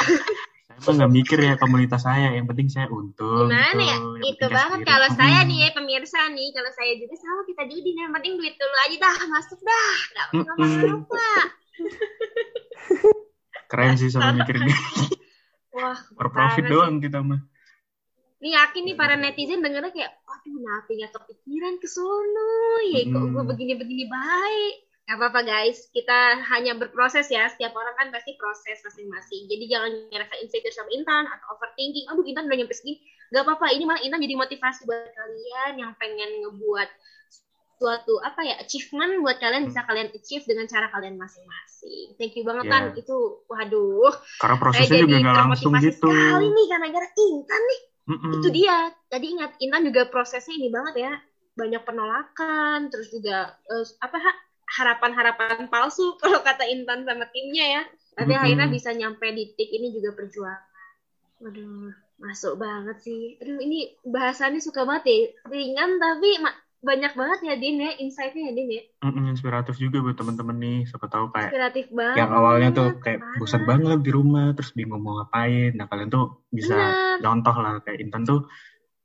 Saya 0.80 0.92
nggak 1.02 1.12
mikir 1.12 1.38
ya 1.40 1.54
komunitas 1.56 2.02
saya. 2.04 2.32
Yang 2.36 2.46
penting 2.52 2.68
saya 2.68 2.86
untung. 2.92 3.48
Gimana 3.48 3.72
gitu. 3.72 3.88
ya? 3.88 3.96
Itu 4.32 4.46
banget 4.52 4.80
kalau 4.84 5.08
saya 5.16 5.38
nih 5.48 5.58
ya 5.66 5.70
pemirsa 5.72 6.20
nih, 6.32 6.48
kalau 6.52 6.70
saya 6.72 6.92
juga 7.00 7.14
sama 7.16 7.42
kita 7.48 7.62
jadi 7.68 7.90
yang 7.96 8.12
penting 8.12 8.34
duit 8.36 8.54
dulu 8.56 8.76
aja 8.84 8.96
dah 9.00 9.16
masuk 9.32 9.60
dah, 9.64 9.96
nggak 10.12 10.26
Mm-mm. 10.32 10.52
apa-apa. 10.52 11.28
Keren 13.66 13.94
sih 13.98 14.08
sama 14.12 14.30
mikirin 14.38 14.70
Wah, 15.76 15.98
per 16.16 16.28
profit 16.32 16.64
doang 16.70 17.02
kita 17.02 17.20
mah. 17.20 17.42
Nih 18.40 18.52
yakin 18.56 18.82
nih 18.84 18.96
para 18.96 19.16
netizen 19.16 19.60
dengernya 19.60 19.92
kayak, 19.92 20.12
aduh 20.24 20.52
kenapa 20.54 20.88
nggak 20.88 21.12
kepikiran 21.12 21.74
ke 21.80 21.88
sono 21.88 22.80
ya 22.92 23.00
kok 23.08 23.24
gue 23.32 23.42
begini-begini 23.44 24.04
baik. 24.08 24.85
Gak 25.06 25.22
apa-apa 25.22 25.40
guys, 25.46 25.86
kita 25.94 26.42
hanya 26.50 26.74
berproses 26.74 27.30
ya. 27.30 27.46
Setiap 27.46 27.70
orang 27.78 27.94
kan 27.94 28.06
pasti 28.10 28.34
proses 28.34 28.82
masing-masing. 28.82 29.46
Jadi 29.46 29.64
jangan 29.70 29.90
ngerasa 30.10 30.34
insecure 30.42 30.74
sama 30.74 30.90
Intan 30.90 31.30
atau 31.30 31.46
overthinking. 31.54 32.10
Aduh 32.10 32.26
Intan 32.26 32.50
udah 32.50 32.58
nyampe 32.58 32.74
segini. 32.74 32.98
Gak 33.30 33.46
apa-apa, 33.46 33.70
ini 33.70 33.86
malah 33.86 34.02
Intan 34.02 34.18
jadi 34.18 34.34
motivasi 34.34 34.82
buat 34.82 35.06
kalian 35.14 35.72
yang 35.78 35.92
pengen 36.02 36.30
ngebuat 36.42 36.88
suatu 37.76 38.16
apa 38.24 38.40
ya 38.40 38.54
achievement 38.56 39.20
buat 39.20 39.36
kalian 39.36 39.68
bisa 39.68 39.84
kalian 39.84 40.08
achieve 40.10 40.42
dengan 40.48 40.64
cara 40.66 40.88
kalian 40.90 41.14
masing-masing. 41.20 42.16
Thank 42.18 42.34
you 42.34 42.42
banget 42.42 42.66
Ya. 42.66 42.72
Tan. 42.72 42.84
Itu 42.98 43.16
waduh, 43.46 44.10
Karena 44.42 44.56
prosesnya 44.58 44.98
juga 45.06 45.16
nggak 45.22 45.36
langsung 45.44 45.72
gitu. 45.78 46.08
sekali 46.08 46.46
nih 46.50 46.66
karena 46.72 46.86
gara 46.90 47.08
Intan 47.14 47.62
nih 47.62 47.80
Mm-mm. 48.06 48.32
itu 48.38 48.48
dia 48.54 48.76
tadi 49.10 49.26
ingat 49.34 49.50
Intan 49.60 49.82
juga 49.86 50.02
prosesnya 50.08 50.54
ini 50.56 50.68
banget 50.72 50.94
ya 51.04 51.12
banyak 51.56 51.82
penolakan 51.88 52.78
terus 52.92 53.08
juga 53.12 53.50
eh, 53.68 53.84
apa 53.98 54.16
ha- 54.24 54.40
harapan-harapan 54.66 55.70
palsu 55.70 56.14
kalau 56.22 56.42
kata 56.42 56.66
Intan 56.66 57.06
sama 57.06 57.26
timnya 57.30 57.66
ya. 57.80 57.82
Tapi 58.16 58.32
Mm-mm. 58.32 58.42
akhirnya 58.42 58.68
bisa 58.72 58.90
nyampe 58.96 59.26
di 59.30 59.52
titik 59.52 59.70
ini 59.76 59.92
juga 59.92 60.16
perjuangan. 60.16 60.64
Waduh 61.36 61.92
masuk 62.16 62.56
banget 62.56 62.96
sih. 63.04 63.36
Aduh 63.44 63.60
ini 63.60 63.92
bahasannya 64.08 64.60
suka 64.64 64.88
banget 64.88 65.04
ya. 65.04 65.18
Ringan 65.52 66.00
tapi 66.00 66.40
ma- 66.40 66.56
banyak 66.80 67.12
banget 67.12 67.38
ya 67.44 67.54
Din 67.60 67.76
ya. 67.84 67.92
Insight-nya 68.00 68.42
ya 68.48 68.52
Din 68.56 68.68
ya. 68.72 68.82
Mm-mm, 69.04 69.24
inspiratif 69.36 69.76
juga 69.76 70.00
buat 70.00 70.16
temen-temen 70.16 70.56
nih. 70.56 70.78
Siapa 70.88 71.06
tahu 71.12 71.28
kayak 71.28 71.52
inspiratif 71.52 71.86
banget. 71.92 72.16
yang 72.16 72.30
awalnya 72.32 72.68
tuh 72.72 72.88
kayak 73.04 73.20
Parah. 73.20 73.36
bosan 73.36 73.62
banget 73.68 73.98
di 74.00 74.10
rumah 74.16 74.46
terus 74.56 74.72
bingung 74.72 75.04
mau 75.04 75.20
ngapain. 75.20 75.76
Nah 75.76 75.86
kalian 75.92 76.08
tuh 76.08 76.24
bisa 76.48 76.72
Bener. 76.72 77.20
contoh 77.20 77.56
lah. 77.60 77.72
Kayak 77.84 77.98
Intan 78.00 78.22
tuh 78.24 78.40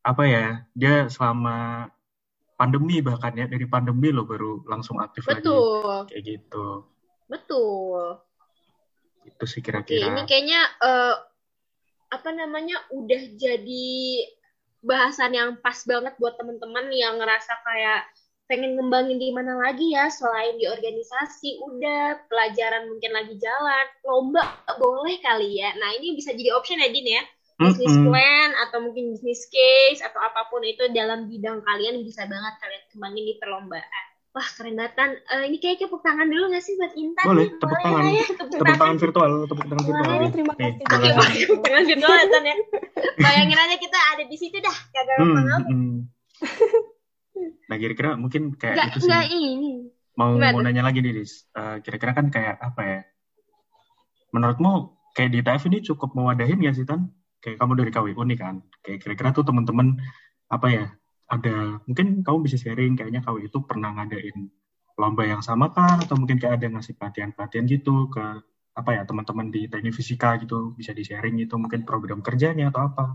apa 0.02 0.24
ya 0.26 0.45
dia 0.74 1.12
selama 1.12 1.86
pandemi 2.62 3.02
bahkan 3.02 3.34
ya 3.34 3.50
dari 3.50 3.65
pandemi 3.65 4.13
lo 4.13 4.21
baru 4.30 4.62
langsung 4.69 5.02
aktif 5.02 5.26
lagi. 5.26 5.41
Betul. 5.41 6.06
Kayak 6.06 6.24
gitu. 6.30 6.65
Betul. 7.26 8.21
Itu 9.26 9.45
sih 9.50 9.65
kira-kira. 9.65 10.13
Ini 10.13 10.21
kayaknya 10.30 10.62
eh, 10.78 11.15
apa 12.13 12.30
namanya 12.30 12.78
udah 12.93 13.21
jadi 13.34 13.97
bahasan 14.86 15.34
yang 15.34 15.58
pas 15.58 15.82
banget 15.89 16.13
buat 16.21 16.38
temen-temen 16.38 16.93
yang 16.93 17.17
ngerasa 17.17 17.54
kayak 17.65 18.06
pengen 18.45 18.78
ngembangin 18.78 19.17
di 19.17 19.34
mana 19.34 19.58
lagi 19.58 19.97
ya 19.97 20.13
selain 20.13 20.62
di 20.62 20.69
organisasi. 20.69 21.58
Udah 21.65 22.30
pelajaran 22.30 22.93
mungkin 22.93 23.10
lagi 23.10 23.41
jalan. 23.41 23.86
Lomba 24.06 24.45
boleh 24.78 25.17
kali 25.26 25.65
ya. 25.65 25.74
Nah 25.82 25.97
ini 25.97 26.13
bisa 26.13 26.30
jadi 26.38 26.54
option 26.54 26.78
ya 26.78 26.93
Din 26.93 27.10
ya 27.10 27.26
bisnis 27.63 27.93
Mm-mm. 27.93 28.08
plan 28.08 28.50
atau 28.60 28.78
mungkin 28.80 29.04
bisnis 29.12 29.45
case 29.45 30.02
atau 30.02 30.17
apa 30.17 30.47
pun 30.47 30.62
itu 30.62 30.89
dalam 30.89 31.26
bidang 31.26 31.62
kalian 31.62 32.02
bisa 32.02 32.26
banget 32.26 32.54
kalian 32.58 32.84
kembangin 32.89 33.24
di 33.24 33.36
perlombaan 33.38 34.06
wah 34.32 34.47
keren 34.47 34.80
banget. 34.80 34.95
Eh, 35.28 35.43
ini 35.45 35.60
kayak 35.60 35.84
tepuk 35.84 36.00
tangan 36.00 36.24
dulu 36.24 36.50
nggak 36.50 36.63
sih 36.63 36.74
buat 36.76 36.93
Intan 36.95 37.26
Boleh, 37.28 37.45
nih? 37.45 37.60
tepuk 37.60 37.80
tangan. 37.80 38.00
lah 38.00 38.10
ya, 38.10 38.24
tepuk 38.24 38.47
tepuk 38.47 38.63
tangan 38.63 38.80
tangan 38.80 38.97
virtual 38.97 39.32
tepuk 39.43 39.65
tangan 39.67 39.84
virtual 39.84 40.08
Boleh, 40.08 40.30
terima 40.32 40.54
Nih, 40.54 40.71
kasih. 40.71 40.84
Oke, 40.88 41.10
lagi. 41.12 41.41
Bang. 41.43 41.60
Dengan 41.62 41.84
virtual 41.84 42.15
ya, 42.15 42.26
Tan, 42.26 42.43
ya. 42.43 42.56
Bayangin 43.17 43.60
aja 43.60 43.76
kita 43.78 44.00
ada 44.08 44.24
di 44.24 44.38
situ 44.38 44.58
dah. 44.58 44.78
Kagak 44.88 45.15
Hmm, 45.15 45.28
ngapa-ngapa. 45.28 45.67
hmm. 45.67 45.97
nah 47.67 47.76
kira-kira 47.76 48.10
mungkin 48.15 48.41
kayak 48.54 48.76
Enggak, 48.76 48.88
itu 48.89 48.97
sih 48.97 49.08
enggak 49.08 49.26
ini. 49.30 49.71
mau 50.13 50.30
Gimana? 50.32 50.52
mau 50.52 50.62
nanya 50.63 50.84
lagi 50.84 51.00
nih 51.00 51.12
Dis 51.13 51.34
Eh, 51.52 51.76
kira-kira 51.82 52.12
kan 52.12 52.26
kayak 52.28 52.56
apa 52.58 52.82
ya 52.82 53.00
menurutmu 54.32 54.71
kayak 55.12 55.30
di 55.30 55.39
TF 55.41 55.63
ini 55.67 55.78
cukup 55.82 56.10
mewadahin 56.13 56.60
ya 56.60 56.71
sih 56.71 56.84
Tan 56.84 57.12
kayak 57.41 57.58
kamu 57.60 57.73
dari 57.80 57.91
KWU 57.93 58.23
nih 58.30 58.38
kan 58.39 58.56
kayak 58.86 58.99
kira-kira 59.04 59.30
tuh 59.36 59.43
teman-teman 59.49 59.97
apa 60.47 60.67
ya 60.69 60.86
ada 61.32 61.80
mungkin 61.88 62.21
kamu 62.25 62.38
bisa 62.45 62.58
sharing 62.62 62.93
kayaknya 62.97 63.21
KWU 63.25 63.47
itu 63.49 63.60
pernah 63.65 63.89
ngadain 63.97 64.38
lomba 64.99 65.23
yang 65.25 65.41
sama 65.41 65.73
kan 65.73 65.97
atau 66.04 66.15
mungkin 66.19 66.38
kayak 66.38 66.62
ada 66.62 66.67
ngasih 66.77 66.93
pelatihan-pelatihan 66.99 67.65
gitu 67.65 68.12
ke 68.13 68.23
apa 68.71 68.89
ya 68.95 69.01
teman-teman 69.04 69.51
di 69.51 69.67
teknik 69.67 69.95
fisika 69.97 70.39
gitu 70.39 70.71
bisa 70.80 70.95
di 70.95 71.04
sharing 71.04 71.36
itu 71.43 71.56
mungkin 71.60 71.84
program 71.84 72.23
kerjanya 72.23 72.71
atau 72.71 72.88
apa 72.88 73.06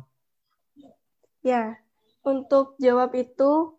Ya, 1.47 1.79
untuk 2.27 2.75
jawab 2.83 3.15
itu 3.15 3.79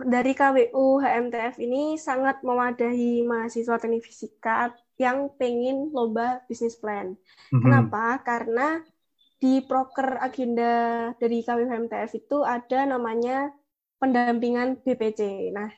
dari 0.00 0.32
KWU 0.32 0.96
HMTF 0.96 1.60
ini 1.60 2.00
sangat 2.00 2.40
mewadahi 2.40 3.20
mahasiswa 3.20 3.76
teknik 3.76 4.00
fisika 4.00 4.72
yang 4.96 5.28
pengen 5.36 5.92
lomba 5.92 6.40
bisnis 6.48 6.80
plan. 6.80 7.20
Mhm. 7.52 7.60
Kenapa? 7.60 8.16
Karena 8.24 8.80
di 9.40 9.60
proker 9.64 10.18
agenda 10.22 10.72
dari 11.20 11.44
KWU 11.44 11.68
HMTF 11.68 12.10
itu 12.16 12.38
ada 12.46 12.88
namanya 12.88 13.52
pendampingan 14.00 14.80
BPC. 14.80 15.50
Nah, 15.52 15.70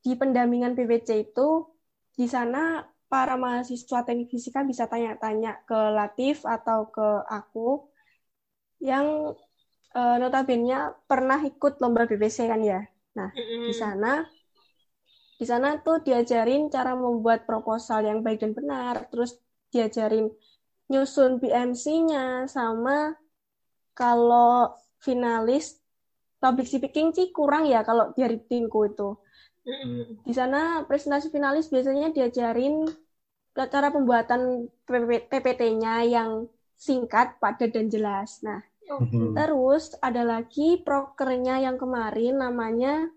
di 0.00 0.12
pendampingan 0.16 0.76
BPC 0.76 1.32
itu 1.32 1.68
di 2.14 2.26
sana 2.30 2.84
para 3.10 3.34
mahasiswa 3.38 4.02
teknik 4.02 4.30
fisika 4.32 4.66
bisa 4.66 4.90
tanya-tanya 4.90 5.62
ke 5.68 5.78
Latif 5.94 6.42
atau 6.46 6.90
ke 6.90 7.08
aku 7.30 7.88
yang 8.82 9.32
eh, 9.94 10.16
notabene 10.18 10.98
pernah 11.06 11.38
ikut 11.44 11.78
lomba 11.78 12.08
BPC 12.08 12.50
kan 12.50 12.60
ya. 12.60 12.80
Nah, 13.14 13.30
di 13.34 13.74
sana 13.74 14.26
di 15.34 15.44
sana 15.46 15.82
tuh 15.82 15.98
diajarin 16.02 16.70
cara 16.70 16.94
membuat 16.94 17.42
proposal 17.42 18.06
yang 18.06 18.22
baik 18.22 18.42
dan 18.42 18.52
benar, 18.54 19.10
terus 19.10 19.34
diajarin 19.74 20.30
nyusun 20.88 21.40
BMC-nya 21.40 22.44
sama 22.50 23.16
kalau 23.96 24.74
finalis 25.00 25.80
public 26.40 26.68
speaking 26.68 27.14
sih 27.16 27.32
kurang 27.32 27.64
ya 27.64 27.80
kalau 27.86 28.12
dari 28.12 28.36
timku 28.36 28.84
itu. 28.88 29.16
Di 30.24 30.32
sana 30.36 30.84
presentasi 30.84 31.32
finalis 31.32 31.72
biasanya 31.72 32.12
diajarin 32.12 32.84
cara 33.54 33.88
pembuatan 33.88 34.68
PPT-nya 35.30 36.04
yang 36.04 36.44
singkat, 36.76 37.40
padat 37.40 37.72
dan 37.72 37.88
jelas. 37.88 38.44
Nah. 38.44 38.60
Terus 39.32 39.96
ada 40.04 40.20
lagi 40.20 40.84
prokernya 40.84 41.64
yang 41.64 41.80
kemarin 41.80 42.36
namanya 42.36 43.08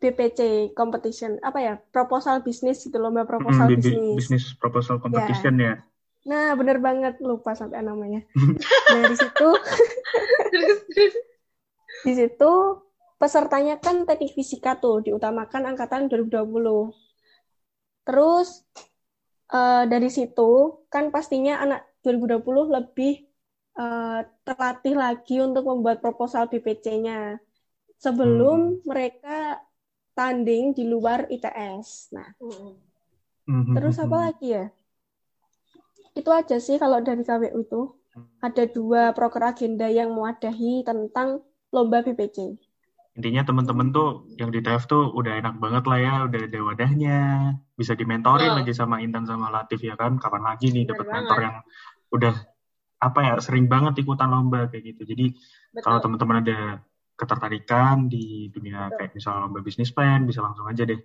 BPC 0.00 0.72
competition 0.72 1.36
apa 1.44 1.60
ya 1.60 1.74
proposal 1.76 2.40
bisnis 2.40 2.80
gitu 2.80 2.96
lomba 2.96 3.28
proposal 3.28 3.68
bi- 3.68 3.76
bisnis. 3.76 4.16
bisnis 4.16 4.44
proposal 4.56 4.96
competition 4.96 5.60
ya 5.60 5.74
Nah 6.28 6.52
bener 6.58 6.82
banget 6.82 7.16
lupa 7.24 7.56
sampai 7.56 7.80
namanya. 7.80 8.20
Nah 8.90 9.02
di 9.06 9.16
situ 9.16 9.48
di 12.04 12.12
situ 12.16 12.52
pesertanya 13.20 13.78
kan 13.78 14.08
teknik 14.08 14.34
fisika 14.34 14.80
tuh 14.80 15.04
diutamakan 15.04 15.72
angkatan 15.72 16.08
2020. 16.10 16.92
Terus 18.04 18.66
eh, 19.52 19.84
dari 19.86 20.10
situ 20.10 20.84
kan 20.90 21.12
pastinya 21.14 21.62
anak 21.62 21.86
2020 22.02 22.76
lebih 22.76 23.14
eh, 23.78 24.20
terlatih 24.44 24.94
lagi 24.96 25.36
untuk 25.40 25.64
membuat 25.68 26.02
proposal 26.02 26.48
BPC-nya 26.48 27.38
sebelum 28.00 28.80
mereka 28.88 29.60
tanding 30.16 30.72
di 30.72 30.88
luar 30.88 31.28
ITS. 31.28 32.16
Nah. 32.16 32.28
Mhm, 33.48 33.72
terus 33.76 33.96
apa 34.00 34.16
mhm. 34.16 34.24
lagi 34.24 34.48
ya? 34.52 34.66
Itu 36.14 36.30
aja 36.34 36.56
sih 36.58 36.76
kalau 36.76 36.98
dari 37.00 37.22
KWU 37.22 37.60
itu. 37.62 37.82
Ada 38.42 38.66
dua 38.66 39.14
proker 39.14 39.54
agenda 39.54 39.86
yang 39.86 40.10
mewadahi 40.10 40.82
tentang 40.82 41.46
lomba 41.70 42.02
BPC. 42.02 42.58
intinya 43.10 43.42
teman-teman 43.42 43.90
tuh 43.90 44.30
yang 44.38 44.54
di 44.54 44.62
TF 44.62 44.86
tuh 44.86 45.10
udah 45.12 45.42
enak 45.42 45.58
banget 45.58 45.84
lah 45.90 45.98
ya 45.98 46.14
udah 46.30 46.40
ada 46.46 46.60
wadahnya 46.62 47.18
bisa 47.74 47.98
dimentorin 47.98 48.54
lagi 48.54 48.70
sama 48.70 49.02
Intan 49.02 49.26
sama 49.26 49.50
Latif 49.50 49.82
ya 49.82 49.98
kan 49.98 50.14
kapan 50.16 50.46
lagi 50.46 50.70
nih 50.70 50.88
dapat 50.88 51.10
mentor 51.10 51.38
yang 51.42 51.56
udah 52.14 52.34
apa 53.02 53.18
ya 53.20 53.34
sering 53.42 53.66
banget 53.66 54.06
ikutan 54.06 54.30
lomba 54.30 54.70
kayak 54.70 54.94
gitu. 54.94 55.02
Jadi 55.10 55.26
Betul. 55.74 55.82
kalau 55.82 55.98
teman-teman 56.00 56.36
ada 56.44 56.58
ketertarikan 57.18 58.06
di 58.06 58.48
dunia 58.54 58.88
Betul. 58.88 58.96
kayak 59.04 59.12
misalnya 59.16 59.40
lomba 59.44 59.60
bisnis 59.60 59.90
plan 59.90 60.24
bisa 60.24 60.40
langsung 60.40 60.64
aja 60.70 60.86
deh 60.86 61.00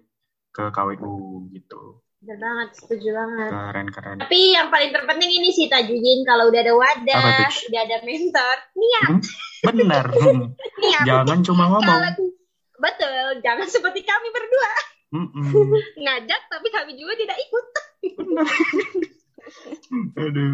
ke 0.53 0.63
KWU 0.71 1.49
gitu. 1.51 2.04
Bener 2.23 2.37
banget, 2.39 2.69
setuju 2.79 3.09
banget. 3.11 3.49
Keren-keren. 3.51 4.17
Tapi 4.23 4.39
yang 4.55 4.67
paling 4.71 4.91
terpenting 4.95 5.31
ini 5.31 5.49
sih 5.51 5.67
Tajudin, 5.67 6.23
kalau 6.23 6.49
udah 6.49 6.61
ada 6.63 6.73
wadah, 6.73 7.17
Apa 7.21 7.47
udah 7.69 7.81
ada 7.85 7.97
mentor, 8.01 8.57
niat, 8.73 9.09
Hmm, 9.09 9.21
benar. 9.61 10.05
Hmm. 10.15 10.41
niat. 10.79 11.03
Jangan 11.05 11.39
cuma 11.45 11.63
ngomong. 11.69 11.85
Kalau- 11.85 12.33
betul, 12.75 13.39
jangan 13.39 13.67
seperti 13.67 14.03
kami 14.03 14.27
berdua 14.29 14.71
Mm-mm. 15.15 15.47
ngajak 16.03 16.41
tapi 16.51 16.67
kami 16.69 16.99
juga 16.99 17.15
tidak 17.15 17.37
ikut. 17.39 17.65
Aduh, 20.17 20.49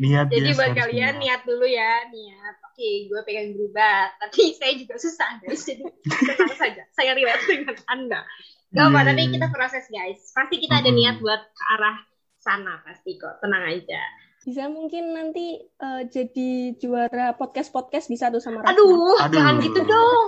niat 0.00 0.32
Jadi 0.32 0.56
buat 0.56 0.72
kalian 0.72 1.20
niat 1.20 1.44
dulu 1.44 1.68
ya, 1.68 2.08
niat. 2.08 2.54
Oke, 2.72 3.06
gue 3.06 3.20
pengen 3.22 3.52
berubah, 3.52 4.16
tapi 4.16 4.56
saya 4.56 4.72
juga 4.74 4.96
susah 4.96 5.38
guys. 5.44 5.60
Jadi 5.62 5.84
tenang 6.08 6.56
saja, 6.56 6.82
saya 6.90 7.12
relate 7.12 7.44
dengan 7.44 7.76
Anda. 7.86 8.20
Gak 8.70 8.86
apa, 8.86 8.98
Iya. 9.00 9.06
tapi 9.10 9.22
kita 9.34 9.46
proses 9.50 9.84
guys. 9.86 10.20
Pasti 10.30 10.56
kita 10.58 10.78
ada 10.78 10.90
niat 10.90 11.18
buat 11.18 11.42
ke 11.42 11.64
arah 11.74 11.96
sana 12.38 12.78
pasti 12.82 13.18
kok. 13.18 13.42
Tenang 13.42 13.66
aja. 13.66 14.00
Bisa 14.40 14.70
mungkin 14.70 15.12
nanti 15.12 15.58
eh, 15.60 16.02
jadi 16.06 16.50
juara 16.78 17.34
podcast-podcast 17.34 18.06
bisa 18.06 18.30
tuh 18.30 18.38
sama 18.38 18.62
Rasma. 18.62 18.72
Aduh, 18.72 19.18
Aduh. 19.20 19.34
jangan 19.34 19.54
gitu 19.58 19.80
dong. 19.82 20.26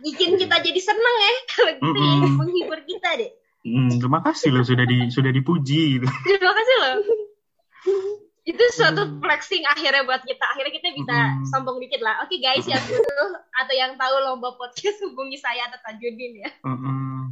Bikin 0.00 0.34
kita 0.34 0.56
jadi 0.58 0.80
seneng 0.80 1.16
ya 1.16 1.32
kalau 1.52 1.72
gitu 1.74 1.90
ya, 1.92 2.12
Mm-mm. 2.16 2.34
menghibur 2.34 2.80
kita 2.82 3.08
deh. 3.18 3.30
Hmm, 3.62 3.94
terima 3.94 4.18
kasih 4.20 4.50
loh 4.50 4.62
sudah 4.62 4.82
di 4.82 5.06
sudah 5.08 5.30
dipuji 5.30 5.82
gitu. 5.94 6.06
Terima 6.26 6.50
kasih 6.50 6.76
loh. 6.82 6.94
Itu 8.50 8.58
suatu 8.74 9.22
flexing 9.22 9.62
akhirnya 9.62 10.02
buat 10.02 10.18
kita. 10.26 10.42
Akhirnya 10.42 10.74
kita 10.74 10.88
bisa 10.90 11.14
Mm-mm. 11.14 11.46
sombong 11.46 11.78
dikit 11.78 12.02
lah. 12.02 12.26
Oke 12.26 12.42
guys, 12.42 12.66
yang 12.66 12.82
butuh 12.82 13.28
atau 13.54 13.74
yang 13.74 13.94
tahu 13.94 14.14
lomba 14.18 14.50
podcast 14.58 14.98
hubungi 15.06 15.38
saya 15.38 15.70
atau 15.70 15.78
Tajudin 15.78 16.42
ya. 16.42 16.50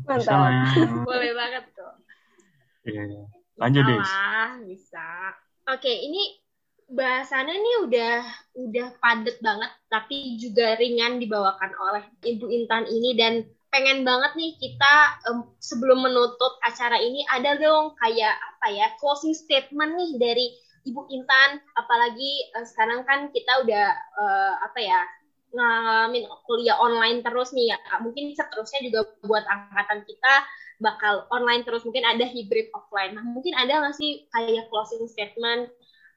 Bisa 0.04 0.32
Mantap. 0.32 0.38
lah 0.40 0.50
ya. 0.52 0.64
Boleh 1.08 1.32
banget 1.36 1.64
tuh. 1.76 1.92
Iya. 2.88 3.02
Lanjut 3.60 3.82
deh. 3.84 3.98
Alah, 4.00 4.50
bisa. 4.64 5.08
Oke, 5.68 5.92
ini 5.92 6.40
bahasannya 6.90 7.54
nih 7.54 7.76
udah 7.86 8.14
udah 8.66 8.88
padet 8.98 9.38
banget 9.38 9.70
tapi 9.86 10.34
juga 10.42 10.74
ringan 10.74 11.22
dibawakan 11.22 11.70
oleh 11.78 12.02
Ibu 12.26 12.50
Intan 12.50 12.82
ini 12.90 13.14
dan 13.14 13.46
pengen 13.70 14.02
banget 14.02 14.34
nih 14.34 14.58
kita 14.58 15.22
em, 15.30 15.46
sebelum 15.62 16.02
menutup 16.02 16.58
acara 16.66 16.98
ini 16.98 17.22
ada 17.30 17.54
dong 17.62 17.94
kayak 18.02 18.34
apa 18.34 18.66
ya 18.74 18.90
closing 18.98 19.30
statement 19.30 19.94
nih 19.94 20.18
dari 20.18 20.46
Ibu 20.82 21.06
Intan 21.14 21.62
apalagi 21.78 22.50
eh, 22.58 22.66
sekarang 22.66 23.06
kan 23.06 23.30
kita 23.30 23.62
udah 23.62 23.86
eh, 23.94 24.54
apa 24.66 24.78
ya 24.82 25.00
ngalamin 25.50 26.24
kuliah 26.46 26.78
online 26.78 27.20
terus 27.26 27.50
nih 27.50 27.74
ya 27.74 27.78
mungkin 28.00 28.32
seterusnya 28.32 28.80
juga 28.86 29.00
buat 29.26 29.44
angkatan 29.46 30.06
kita 30.06 30.34
bakal 30.80 31.28
online 31.30 31.62
terus. 31.62 31.84
Mungkin 31.84 32.02
ada 32.02 32.24
hybrid 32.24 32.72
offline. 32.72 33.14
Nah 33.14 33.22
mungkin 33.22 33.52
ada 33.54 33.84
nggak 33.84 33.94
sih 33.94 34.26
kayak 34.32 34.66
closing 34.72 35.04
statement 35.06 35.68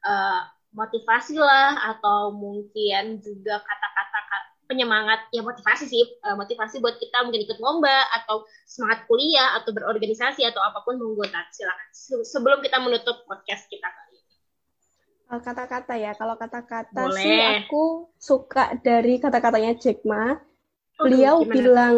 eh, 0.08 0.42
motivasi 0.74 1.38
lah 1.38 1.94
atau 1.94 2.34
mungkin 2.34 3.22
juga 3.22 3.62
kata-kata 3.62 4.20
ka- 4.32 4.50
penyemangat? 4.72 5.28
Ya 5.36 5.44
motivasi 5.44 5.86
sih. 5.86 6.04
Eh, 6.08 6.36
motivasi 6.40 6.80
buat 6.80 6.98
kita 6.98 7.28
mungkin 7.28 7.44
ikut 7.44 7.60
lomba 7.60 8.08
atau 8.24 8.48
semangat 8.66 9.06
kuliah 9.06 9.60
atau 9.62 9.76
berorganisasi 9.76 10.48
atau 10.48 10.64
apa 10.64 10.82
pun 10.88 10.98
monggo 10.98 11.28
silakan. 11.28 11.88
Se- 11.92 12.26
sebelum 12.26 12.64
kita 12.64 12.80
menutup 12.80 13.28
podcast 13.28 13.68
kita 13.68 13.86
kali 13.86 14.16
ini 14.18 14.22
Kata-kata 15.42 15.94
ya, 15.98 16.12
kalau 16.20 16.36
kata-kata 16.38 17.10
Boleh. 17.10 17.24
sih 17.24 17.36
aku 17.42 17.84
suka 18.20 18.78
dari 18.86 19.18
kata-katanya 19.24 19.72
Jack 19.82 20.06
Ma. 20.06 20.38
Aduh, 21.00 21.10
Beliau 21.10 21.36
gimana? 21.42 21.56
bilang, 21.56 21.96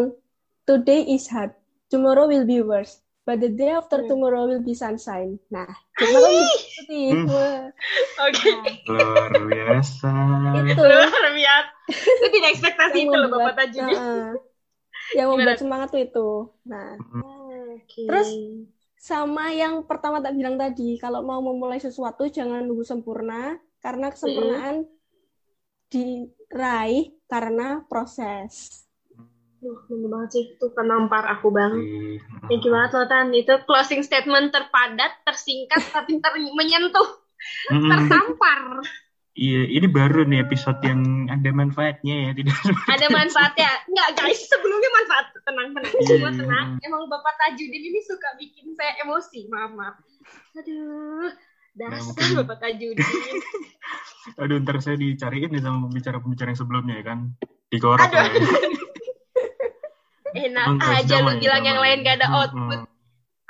today 0.70 1.02
is 1.16 1.28
hard, 1.34 1.52
tomorrow 1.92 2.26
will 2.32 2.48
be 2.48 2.62
worse, 2.64 3.04
but 3.28 3.38
the 3.44 3.50
day 3.52 3.70
after 3.76 4.00
Hmm. 4.02 4.10
tomorrow 4.10 4.48
will 4.50 4.64
be 4.64 4.74
sunshine. 4.74 5.38
Nah, 5.52 5.68
Jack 6.00 6.10
Ma 6.14 6.20
kan 6.24 6.32
gitu 6.32 6.82
nih. 6.90 7.12
Hmm. 7.26 7.72
Oke 8.26 8.50
Luar 8.88 9.32
biasa. 9.52 10.12
itu 10.56 10.82
luar 10.82 11.26
biasa 11.36 11.72
itu 11.92 12.26
tidak 12.34 12.50
ekspektasi 12.56 12.98
itu 13.06 13.16
loh 13.16 13.30
bapak 13.30 13.54
Tajudin 13.60 13.94
Heeh. 13.94 14.34
yang 15.18 15.28
membuat 15.32 15.58
semangat 15.62 15.88
tuh 15.94 16.02
itu. 16.02 16.28
Nah, 16.68 16.98
Oke. 17.76 18.02
Terus, 18.08 18.30
sama 19.06 19.54
yang 19.54 19.86
pertama 19.86 20.18
tak 20.18 20.34
bilang 20.34 20.58
tadi, 20.58 20.98
kalau 20.98 21.22
mau 21.22 21.38
memulai 21.38 21.78
sesuatu 21.78 22.26
jangan 22.26 22.66
nunggu 22.66 22.82
sempurna, 22.82 23.54
karena 23.78 24.10
kesempurnaan 24.10 24.82
diraih 25.94 27.14
karena 27.30 27.86
proses. 27.86 28.82
Duh, 29.62 29.78
bener 29.86 30.10
banget 30.10 30.30
sih 30.34 30.44
itu 30.58 30.68
penampar 30.74 31.26
aku 31.26 31.50
banget 31.50 31.86
Ih, 31.86 32.22
Thank 32.50 32.66
you 32.66 32.74
banget 32.74 32.92
loh 32.98 33.06
Tan. 33.06 33.30
Itu 33.34 33.54
closing 33.70 34.02
statement 34.02 34.50
terpadat, 34.50 35.22
tersingkat, 35.22 35.86
tapi 35.94 36.18
ter 36.18 36.34
menyentuh, 36.58 37.10
Mm-mm. 37.78 38.10
Iya, 39.36 39.68
ini 39.68 39.88
baru 39.92 40.24
nih 40.24 40.48
episode 40.48 40.80
yang 40.80 41.28
ada 41.28 41.52
manfaatnya 41.52 42.32
ya, 42.32 42.32
tidak 42.40 42.56
Ada 42.96 43.08
manfaatnya. 43.12 43.68
Enggak 43.84 44.10
guys, 44.16 44.40
sebelumnya 44.48 44.90
manfaat. 44.96 45.26
Tenang, 45.44 45.68
tenang. 45.76 45.92
Semua 46.08 46.32
iya. 46.32 46.40
tenang. 46.40 46.68
Emang 46.80 47.04
Bapak 47.12 47.36
Tajudin 47.44 47.84
ini 47.84 48.00
suka 48.00 48.32
bikin 48.40 48.72
saya 48.80 48.96
emosi. 49.04 49.52
Maaf, 49.52 49.76
maaf. 49.76 49.96
Aduh, 50.56 51.36
dasar 51.76 52.16
mungkin- 52.16 52.48
Bapak 52.48 52.58
Tajudin. 52.64 53.04
Aduh, 54.42 54.56
ntar 54.64 54.80
saya 54.80 54.96
dicariin 54.96 55.52
nih 55.52 55.62
sama 55.62 55.92
pembicara-pembicara 55.92 56.56
yang 56.56 56.60
sebelumnya 56.64 56.96
ya 56.96 57.04
kan. 57.04 57.20
Dikorek 57.68 58.08
Aduh. 58.08 58.16
ya. 58.16 58.32
Enak 60.48 60.80
aja 60.80 61.16
lu 61.28 61.32
bilang 61.44 61.64
yang 61.64 61.80
lain 61.84 62.08
gak 62.08 62.24
ada 62.24 62.32
output. 62.32 62.88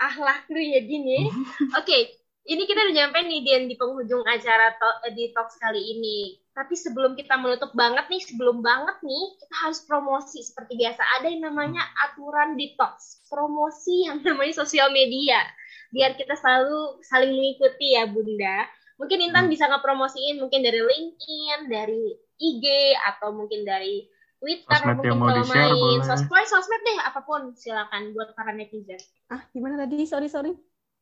Ahlak 0.01 0.49
lu 0.49 0.57
ya, 0.57 0.81
Din 0.81 1.05
ya. 1.05 1.29
Oke, 1.77 2.24
ini 2.45 2.63
kita 2.63 2.79
udah 2.79 2.95
nyampe 2.95 3.19
nih 3.19 3.41
Din 3.41 3.63
di 3.65 3.75
penghujung 3.75 4.21
acara 4.21 4.73
to- 4.73 4.99
eh, 5.03 5.13
di 5.13 5.33
Talks 5.33 5.57
kali 5.57 5.81
ini. 5.81 6.19
Tapi 6.51 6.71
sebelum 6.71 7.13
kita 7.13 7.35
menutup 7.35 7.73
banget 7.73 8.05
nih, 8.05 8.21
sebelum 8.21 8.61
banget 8.61 8.95
nih, 9.01 9.25
kita 9.35 9.55
harus 9.61 9.83
promosi 9.83 10.39
seperti 10.39 10.77
biasa. 10.77 11.01
Ada 11.19 11.27
yang 11.27 11.43
namanya 11.43 11.81
aturan 12.01 12.53
di 12.53 12.71
Talks. 12.73 13.25
Promosi 13.27 14.05
yang 14.05 14.21
namanya 14.21 14.53
sosial 14.55 14.87
media. 14.89 15.41
Biar 15.89 16.13
kita 16.13 16.33
selalu 16.33 17.01
saling 17.03 17.33
mengikuti 17.33 17.87
ya 17.91 18.05
Bunda. 18.05 18.63
Mungkin 18.95 19.19
Intan 19.21 19.47
Hmm. 19.47 19.51
bisa 19.51 19.67
ngepromosiin 19.67 20.39
mungkin 20.39 20.63
dari 20.63 20.79
LinkedIn, 20.79 21.67
dari 21.67 22.15
IG, 22.37 22.65
atau 23.05 23.33
mungkin 23.33 23.63
dari 23.63 24.07
Twitter, 24.37 24.69
Sosmed 24.77 25.01
mungkin 25.01 25.17
kalau 25.17 25.45
main. 25.49 25.73
boleh. 25.73 26.03
Sos- 26.03 26.23
pokoknya 26.23 26.47
sosmed 26.47 26.81
deh, 26.83 26.99
apa 27.01 27.19
pun. 27.19 27.41
Silakan 27.51 28.13
buat 28.13 28.31
para 28.31 28.51
netizen. 28.51 28.99
Ah, 29.27 29.43
gimana 29.49 29.81
tadi? 29.81 30.05
Sorry, 30.05 30.27
sorry. 30.27 30.53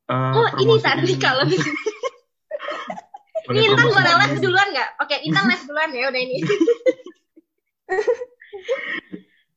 Eh, 0.04 0.34
Oh, 0.36 0.48
ini 0.60 0.76
tadi 0.84 1.16
kalau 1.16 1.48
misalnya 1.48 1.80
ini 3.56 3.68
Intan 3.68 3.88
boleh 3.88 4.14
les 4.20 4.40
duluan 4.40 4.68
nggak? 4.72 4.90
Oke, 5.00 5.16
Intan 5.24 5.46
les 5.48 5.62
duluan 5.64 5.90
ya 5.92 6.12
udah 6.12 6.22
ini. 6.22 6.38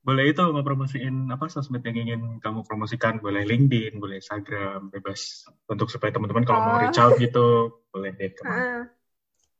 Boleh 0.07 0.30
itu 0.30 0.38
mau 0.38 0.62
promosiin 0.62 1.34
apa 1.34 1.51
sosmed 1.51 1.82
yang 1.82 1.99
ingin 1.99 2.38
kamu 2.38 2.62
promosikan, 2.62 3.18
boleh 3.18 3.42
LinkedIn, 3.42 3.99
boleh 3.99 4.22
Instagram, 4.22 4.86
bebas 4.86 5.42
untuk 5.66 5.90
supaya 5.90 6.14
teman-teman 6.14 6.47
kalau 6.47 6.62
mau 6.62 6.78
Oh. 6.78 6.82
reach 6.86 6.94
out 6.94 7.18
gitu, 7.18 7.74
boleh 7.90 8.14
deh 8.14 8.30
ke 8.30 8.47
mana. 8.47 8.55
Ah. 8.55 8.82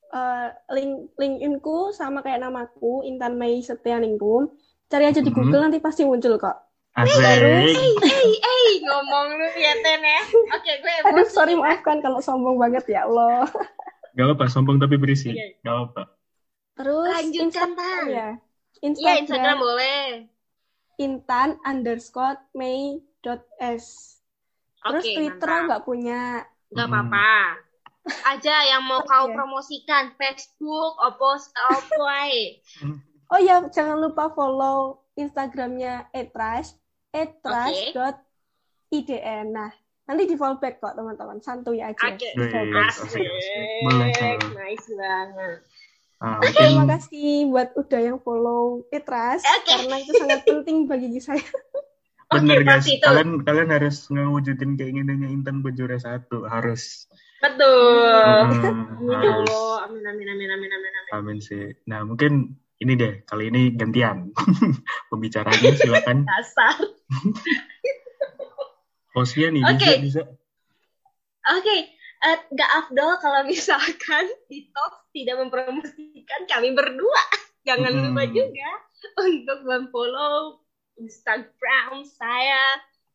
Eh, 0.07 0.49
link 0.71 1.19
LinkedIn-ku 1.19 1.91
sama 1.91 2.23
kayak 2.23 2.47
namaku, 2.47 3.03
Intan 3.03 3.35
Mei 3.35 3.59
Setianingrum. 3.59 4.55
Cari 4.87 5.11
aja 5.11 5.19
di 5.19 5.35
Mhm. 5.35 5.51
Google 5.51 5.67
nanti 5.67 5.83
pasti 5.83 6.07
muncul 6.07 6.39
kok. 6.39 6.66
Asik. 6.97 7.21
Eh, 7.21 8.33
eh, 8.41 8.69
ngomong 8.83 9.27
lu 9.37 9.49
ya 9.55 9.73
Ten 9.79 10.01
ya. 10.01 10.21
Oke, 10.51 10.73
gue 10.81 10.95
Aduh, 11.05 11.23
emosi. 11.23 11.29
sorry 11.29 11.53
maafkan 11.53 12.01
kalau 12.01 12.19
sombong 12.19 12.57
banget 12.57 12.89
ya 12.89 13.05
Allah. 13.05 13.45
Gak 14.17 14.33
apa, 14.33 14.45
sombong 14.49 14.81
tapi 14.81 14.97
berisi. 14.97 15.29
Oke. 15.31 15.61
Gak 15.61 15.77
apa. 15.77 16.03
Terus 16.75 17.09
Lanjutkan, 17.13 17.45
Instagram 17.45 17.73
Tan. 17.77 18.05
ya. 18.09 18.29
Iya, 18.77 18.83
Instagram, 18.83 19.17
Instagram 19.21 19.57
boleh. 19.59 20.03
intan 20.97 21.49
underscore 21.63 22.41
Mei 22.53 23.01
dot 23.21 23.45
s. 23.57 24.17
Terus 24.81 25.05
Oke, 25.05 25.13
Twitter 25.13 25.45
mantap. 25.51 25.67
nggak 25.69 25.83
punya. 25.85 26.21
Nggak 26.73 26.89
Mm-mm. 26.89 27.01
apa-apa. 27.05 27.33
Aja 28.25 28.55
yang 28.65 28.87
mau 28.87 29.03
kau 29.03 29.27
Oke. 29.27 29.35
promosikan 29.35 30.15
Facebook, 30.15 30.95
opo, 30.97 31.37
opo 31.37 32.01
ae. 32.07 32.63
Oh 33.27 33.37
ya, 33.37 33.67
jangan 33.69 33.99
lupa 33.99 34.31
follow 34.31 35.03
Instagramnya 35.13 36.07
etrash, 36.13 36.71
etrash.idn. 37.17 39.47
Nah, 39.49 39.73
nanti 40.05 40.29
di 40.29 40.37
follow 40.37 40.61
back 40.61 40.85
kok 40.85 40.93
teman-teman. 40.93 41.41
Santuy 41.41 41.81
aja. 41.81 41.97
Back. 41.97 42.21
Asik, 42.93 43.25
Asik. 43.25 44.45
Nice 44.53 44.93
banget. 44.93 45.65
Nah, 46.17 46.41
Terima 46.41 46.81
mungkin 46.81 46.97
kasih 46.97 47.53
buat 47.53 47.77
udah 47.77 48.01
yang 48.01 48.17
follow 48.25 48.81
Etras 48.89 49.45
Oke. 49.45 49.69
karena 49.69 50.01
itu 50.01 50.13
sangat 50.17 50.41
penting 50.49 50.89
bagi 50.89 51.21
saya. 51.21 51.45
bener 52.33 52.65
Oke, 52.65 52.67
guys, 52.67 52.89
kalian 53.05 53.45
kalian 53.45 53.71
harus 53.71 54.09
ngewujudin 54.11 54.81
keinginannya 54.81 55.29
Intan 55.31 55.63
buat 55.63 55.77
juara 55.77 56.01
satu, 56.01 56.49
harus. 56.49 57.05
Betul. 57.45 58.49
Hmm, 58.49 58.97
Amin 59.05 59.13
ya 59.13 59.29
harus. 59.29 59.53
Allah. 59.53 59.77
Amin, 59.87 60.03
amin, 60.09 60.27
amin, 60.33 60.49
amin, 60.51 60.71
amin, 60.73 60.93
amin. 60.97 61.13
Amin 61.13 61.39
sih. 61.45 61.77
Nah, 61.85 62.01
mungkin 62.03 62.57
ini 62.77 62.93
deh, 62.93 63.25
kali 63.25 63.49
ini 63.49 63.73
gantian. 63.73 64.37
Pembicaranya 65.11 65.73
silakan 65.77 66.25
Dasar. 66.29 66.77
hostnya 69.17 69.49
nih, 69.49 69.65
Oke. 69.65 69.81
bisa, 69.81 69.97
bisa. 70.05 70.23
Oke, 71.47 71.77
eh, 71.97 72.39
nggak 72.53 72.71
afdol 72.85 73.17
kalau 73.23 73.49
misalkan 73.49 74.29
TikTok 74.51 74.93
tidak 75.17 75.41
mempromosikan 75.41 76.45
kami 76.45 76.77
berdua. 76.77 77.23
Jangan 77.65 77.97
Mm-mm. 77.97 78.13
lupa 78.13 78.29
juga 78.29 78.71
untuk 79.25 79.65
memfollow 79.65 80.61
Instagram 81.01 82.05
saya 82.05 82.61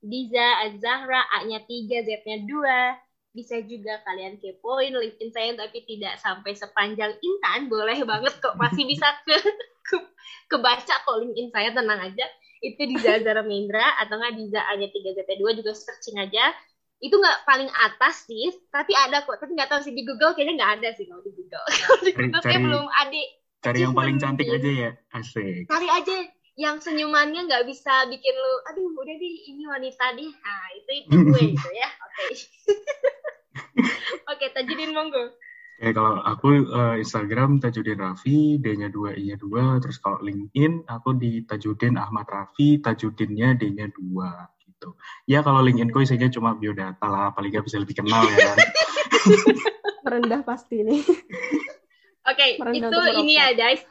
Diza 0.01 0.65
Azahra 0.65 1.21
A-nya 1.37 1.61
3, 1.61 2.01
Z-nya 2.01 2.37
2. 2.49 3.10
Bisa 3.31 3.63
juga 3.63 4.03
kalian 4.03 4.43
kepoin 4.43 4.91
LinkedIn 4.91 5.31
saya 5.31 5.55
tapi 5.55 5.87
tidak 5.87 6.19
sampai 6.19 6.51
sepanjang 6.51 7.15
Intan. 7.23 7.71
Boleh 7.71 8.03
banget 8.03 8.35
kok 8.43 8.59
masih 8.59 8.83
bisa 8.83 9.07
ke, 9.23 9.39
ke 9.87 9.97
kebaca 10.51 10.95
kok 11.01 11.17
LinkedIn 11.23 11.47
saya 11.49 11.71
tenang 11.71 11.99
aja. 11.99 12.25
Itu 12.61 12.83
Diza 12.85 13.17
Azahra 13.17 13.41
Mendra 13.41 13.97
atau 14.03 14.19
nggak 14.19 14.35
Diza 14.37 14.61
A-nya 14.67 14.91
3, 14.91 15.15
Z-nya 15.17 15.35
2 15.39 15.51
juga 15.57 15.71
searching 15.73 16.19
aja 16.21 16.53
itu 17.01 17.17
nggak 17.17 17.49
paling 17.49 17.65
atas 17.65 18.29
sih, 18.29 18.53
tapi 18.69 18.93
ada 18.93 19.25
kok. 19.25 19.41
Tapi 19.41 19.57
nggak 19.57 19.73
tahu 19.73 19.81
sih 19.81 19.89
di 19.89 20.05
Google 20.05 20.37
kayaknya 20.37 20.53
nggak 20.61 20.73
ada 20.79 20.89
sih 20.93 21.09
kalau 21.09 21.25
di 21.25 21.33
Google. 21.33 21.65
Kalau 21.81 21.97
di 22.05 22.11
Cari- 22.13 22.29
Google 22.29 22.41
kayak 22.45 22.53
cari- 22.53 22.65
belum 22.69 22.85
ada. 22.93 23.21
Cari 23.61 23.79
yang 23.81 23.93
paling 23.97 24.17
cantik 24.21 24.47
aja 24.49 24.69
ya. 24.69 24.91
Asik. 25.17 25.65
Cari 25.65 25.87
aja 25.89 26.15
yang 26.61 26.77
senyumannya 26.77 27.49
nggak 27.49 27.65
bisa 27.65 28.05
bikin 28.05 28.35
lu, 28.37 28.53
aduh 28.69 28.85
udah 28.93 29.15
deh 29.17 29.35
ini 29.49 29.63
wanita 29.65 30.13
deh. 30.13 30.29
Nah 30.29 30.65
itu 30.77 30.91
itu 30.93 31.15
gue 31.25 31.41
gitu 31.57 31.69
ya. 31.73 31.89
Oke. 32.05 32.25
Oke, 34.31 34.45
Tajudin 34.55 34.91
monggo. 34.95 35.35
Oke, 35.81 35.89
kalau 35.97 36.21
aku 36.21 36.49
eh, 36.61 36.95
Instagram 37.01 37.57
Tajudin 37.57 37.97
Raffi, 37.97 38.61
D-nya 38.61 38.93
2, 38.93 39.17
I-nya 39.17 39.37
2. 39.41 39.81
Terus 39.81 39.97
kalau 39.97 40.21
LinkedIn, 40.21 40.85
aku 40.85 41.17
di 41.17 41.41
Tajudin 41.41 41.97
Ahmad 41.97 42.29
Raffi, 42.29 42.77
Tajudinnya 42.77 43.57
D-nya 43.57 43.89
2. 43.89 44.61
Gitu. 44.61 44.89
Ya 45.25 45.41
kalau 45.41 45.61
LinkedIn 45.65 45.89
ku 45.89 46.05
isinya 46.05 46.29
cuma 46.29 46.53
biodata 46.53 47.05
lah, 47.09 47.33
paling 47.33 47.49
nggak 47.49 47.65
bisa 47.65 47.81
lebih 47.81 47.97
kenal 47.97 48.21
ya 48.29 48.37
kan. 48.53 48.57
Merendah 50.05 50.41
pasti 50.45 50.81
nih. 50.81 51.01
Oke, 52.29 52.61
Merendah 52.61 52.89
itu 52.89 52.99
ini 53.25 53.33
ya 53.37 53.53
guys. 53.57 53.81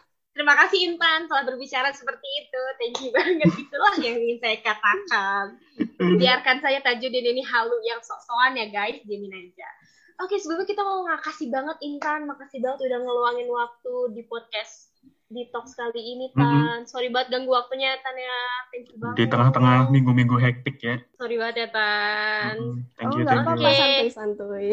Terima 0.40 0.56
kasih 0.56 0.88
Intan 0.88 1.28
telah 1.28 1.44
berbicara 1.44 1.92
seperti 1.92 2.24
itu. 2.40 2.62
Thank 2.74 2.96
you 2.98 3.10
banget. 3.12 3.52
Itulah 3.60 3.92
yang 4.00 4.16
ingin 4.16 4.40
saya 4.40 4.56
katakan. 4.58 5.60
biarkan 6.00 6.56
saya 6.58 6.80
Tajudin 6.80 7.28
ini 7.28 7.44
halu 7.44 7.76
yang 7.82 8.00
sok-sokan 8.00 8.56
ya 8.56 8.72
guys 8.72 9.04
diamin 9.04 9.32
aja 9.34 9.68
oke 10.16 10.32
sebelumnya 10.32 10.64
kita 10.64 10.80
mau 10.80 11.04
makasih 11.04 11.48
banget 11.48 11.76
Intan 11.80 12.24
makasih 12.24 12.56
banget 12.58 12.88
udah 12.88 12.98
ngeluangin 12.98 13.48
waktu 13.48 13.94
di 14.12 14.22
podcast 14.24 14.88
di 15.28 15.44
talks 15.48 15.72
kali 15.72 16.00
ini 16.00 16.32
Tan 16.32 16.82
sorry 16.84 17.06
banget 17.06 17.30
ganggu 17.30 17.52
waktunya 17.52 17.94
Tan 17.96 18.16
ya 18.16 18.38
thank 18.68 18.88
you 18.88 18.96
banget 18.96 19.14
Di 19.14 19.24
tengah-tengah 19.28 19.76
minggu-minggu 19.88 20.36
hektik 20.36 20.76
ya. 20.80 20.96
sorry 21.14 21.36
banget 21.36 21.56
ya 21.58 21.68
Tan 21.70 22.54
Mm, 22.56 22.74
Thank 22.96 23.08
oh, 23.08 23.14
you, 23.14 23.22
nggak 23.22 23.36
thank 23.36 23.44
you. 23.44 23.54
apa-apa, 23.54 23.68
Oke. 23.70 23.78
santuy-santuy. 23.78 24.68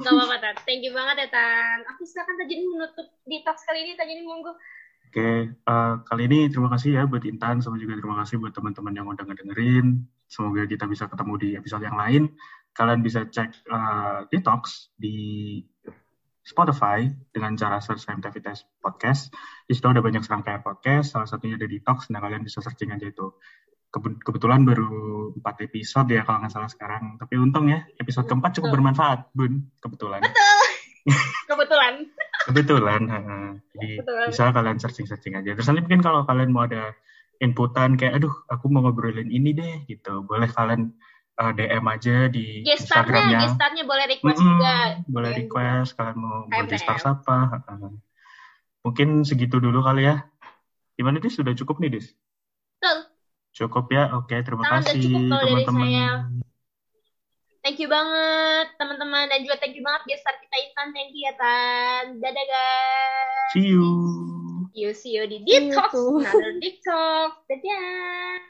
nggak 0.00 0.12
apa-apa 0.12 0.36
Tan 0.38 0.54
thank 0.64 0.80
you 0.80 0.92
banget 0.92 1.16
ya 1.22 1.28
Tan 1.30 1.78
aku 1.86 2.02
silakan 2.02 2.34
Tajudin 2.36 2.66
menutup 2.66 3.06
di 3.22 3.36
talks 3.40 3.62
kali 3.62 3.84
ini 3.84 3.92
Tajudin 3.94 4.24
monggo 4.24 4.56
Oke, 5.08 5.56
eh, 5.56 5.94
kali 6.04 6.22
ini 6.28 6.52
terima 6.52 6.68
kasih 6.68 7.00
ya 7.00 7.02
buat 7.08 7.24
Intan, 7.24 7.64
sama 7.64 7.80
juga 7.80 7.96
terima 7.96 8.20
kasih 8.20 8.36
buat 8.44 8.52
teman-teman 8.52 8.92
yang 8.92 9.08
udah 9.08 9.24
ngedengerin. 9.24 10.04
Semoga 10.28 10.68
kita 10.68 10.84
bisa 10.84 11.08
ketemu 11.08 11.32
di 11.40 11.48
episode 11.56 11.80
yang 11.80 11.96
lain. 11.96 12.28
Kalian 12.76 13.00
bisa 13.00 13.24
cek 13.24 13.64
eh, 13.72 14.18
Detox 14.28 14.92
di 15.00 15.16
Spotify 16.44 17.08
dengan 17.32 17.56
cara 17.56 17.80
search 17.80 18.04
MTVTS 18.04 18.84
Podcast. 18.84 19.32
Di 19.64 19.72
situ 19.72 19.88
ada 19.88 20.04
banyak 20.04 20.20
serangkaian 20.20 20.60
podcast, 20.60 21.16
salah 21.16 21.24
satunya 21.24 21.56
ada 21.56 21.64
Detox, 21.64 22.12
nah 22.12 22.20
kalian 22.20 22.44
bisa 22.44 22.60
searching 22.60 22.92
aja 22.92 23.08
itu. 23.08 23.32
Kebe- 23.88 24.20
kebetulan 24.20 24.68
baru 24.68 25.32
4 25.40 25.64
episode 25.72 26.12
ya 26.12 26.20
kalau 26.28 26.44
nggak 26.44 26.52
salah 26.52 26.68
sekarang. 26.68 27.16
Tapi 27.16 27.40
untung 27.40 27.72
ya, 27.72 27.80
episode 27.96 28.28
keempat 28.28 28.60
cukup 28.60 28.76
Betul. 28.76 28.76
bermanfaat, 28.76 29.32
Bun. 29.32 29.72
Kebetulan. 29.80 30.20
kebetulan 31.48 32.04
Kebetulan, 32.48 33.02
heeh. 33.04 33.46
jadi 33.76 33.90
Betul. 34.00 34.24
bisa 34.32 34.48
kalian 34.56 34.80
searching-searching 34.80 35.36
aja. 35.36 35.52
Terus 35.52 35.68
nanti 35.68 35.84
mungkin 35.84 36.00
kalau 36.00 36.24
kalian 36.24 36.48
mau 36.48 36.64
ada 36.64 36.96
inputan 37.44 37.94
kayak, 38.00 38.16
aduh, 38.18 38.32
aku 38.48 38.72
mau 38.72 38.80
ngobrolin 38.88 39.28
ini 39.28 39.52
deh, 39.52 39.84
gitu. 39.84 40.24
Boleh 40.24 40.48
kalian 40.48 40.88
uh, 41.36 41.52
DM 41.52 41.84
aja 41.84 42.26
di 42.32 42.64
Instagramnya. 42.64 43.52
gestarnya 43.52 43.84
boleh 43.84 44.04
request 44.08 44.40
Mm-mm, 44.40 44.56
juga 44.58 44.74
boleh 45.06 45.30
Yang 45.30 45.38
request, 45.44 45.90
kalian 46.00 46.16
mau 46.16 46.36
HMTF. 46.48 46.72
gestar 46.72 46.96
siapa. 46.96 47.36
heeh. 47.52 47.92
Mungkin 48.80 49.08
segitu 49.28 49.60
dulu 49.60 49.84
kali 49.84 50.08
ya. 50.08 50.24
Gimana, 50.96 51.20
Dis? 51.20 51.36
Sudah 51.36 51.52
cukup 51.52 51.84
nih, 51.84 52.00
Dis? 52.00 52.16
Betul. 52.80 52.98
Cukup 53.52 53.92
ya? 53.92 54.16
Oke, 54.16 54.40
terima 54.40 54.64
udah 54.64 54.80
kasih 54.80 55.04
teman-teman. 55.36 56.40
Thank 57.68 57.84
you 57.84 57.92
banget 57.92 58.80
teman-teman 58.80 59.28
dan 59.28 59.44
juga 59.44 59.60
thank 59.60 59.76
you 59.76 59.84
banget 59.84 60.16
gestar 60.16 60.32
kita 60.40 60.56
Intan. 60.56 60.88
Thank 60.96 61.12
you 61.12 61.28
ya 61.28 61.36
Tan. 61.36 62.16
Dadah 62.16 62.44
guys. 62.48 63.52
See 63.52 63.68
you. 63.68 63.84
See 64.72 64.88
you 64.88 64.92
see 64.96 65.12
you 65.12 65.28
di 65.28 65.44
Detox. 65.44 65.92
too. 65.92 66.16
Another 66.16 66.56
Detox. 66.64 67.44
Dadah. 67.44 68.40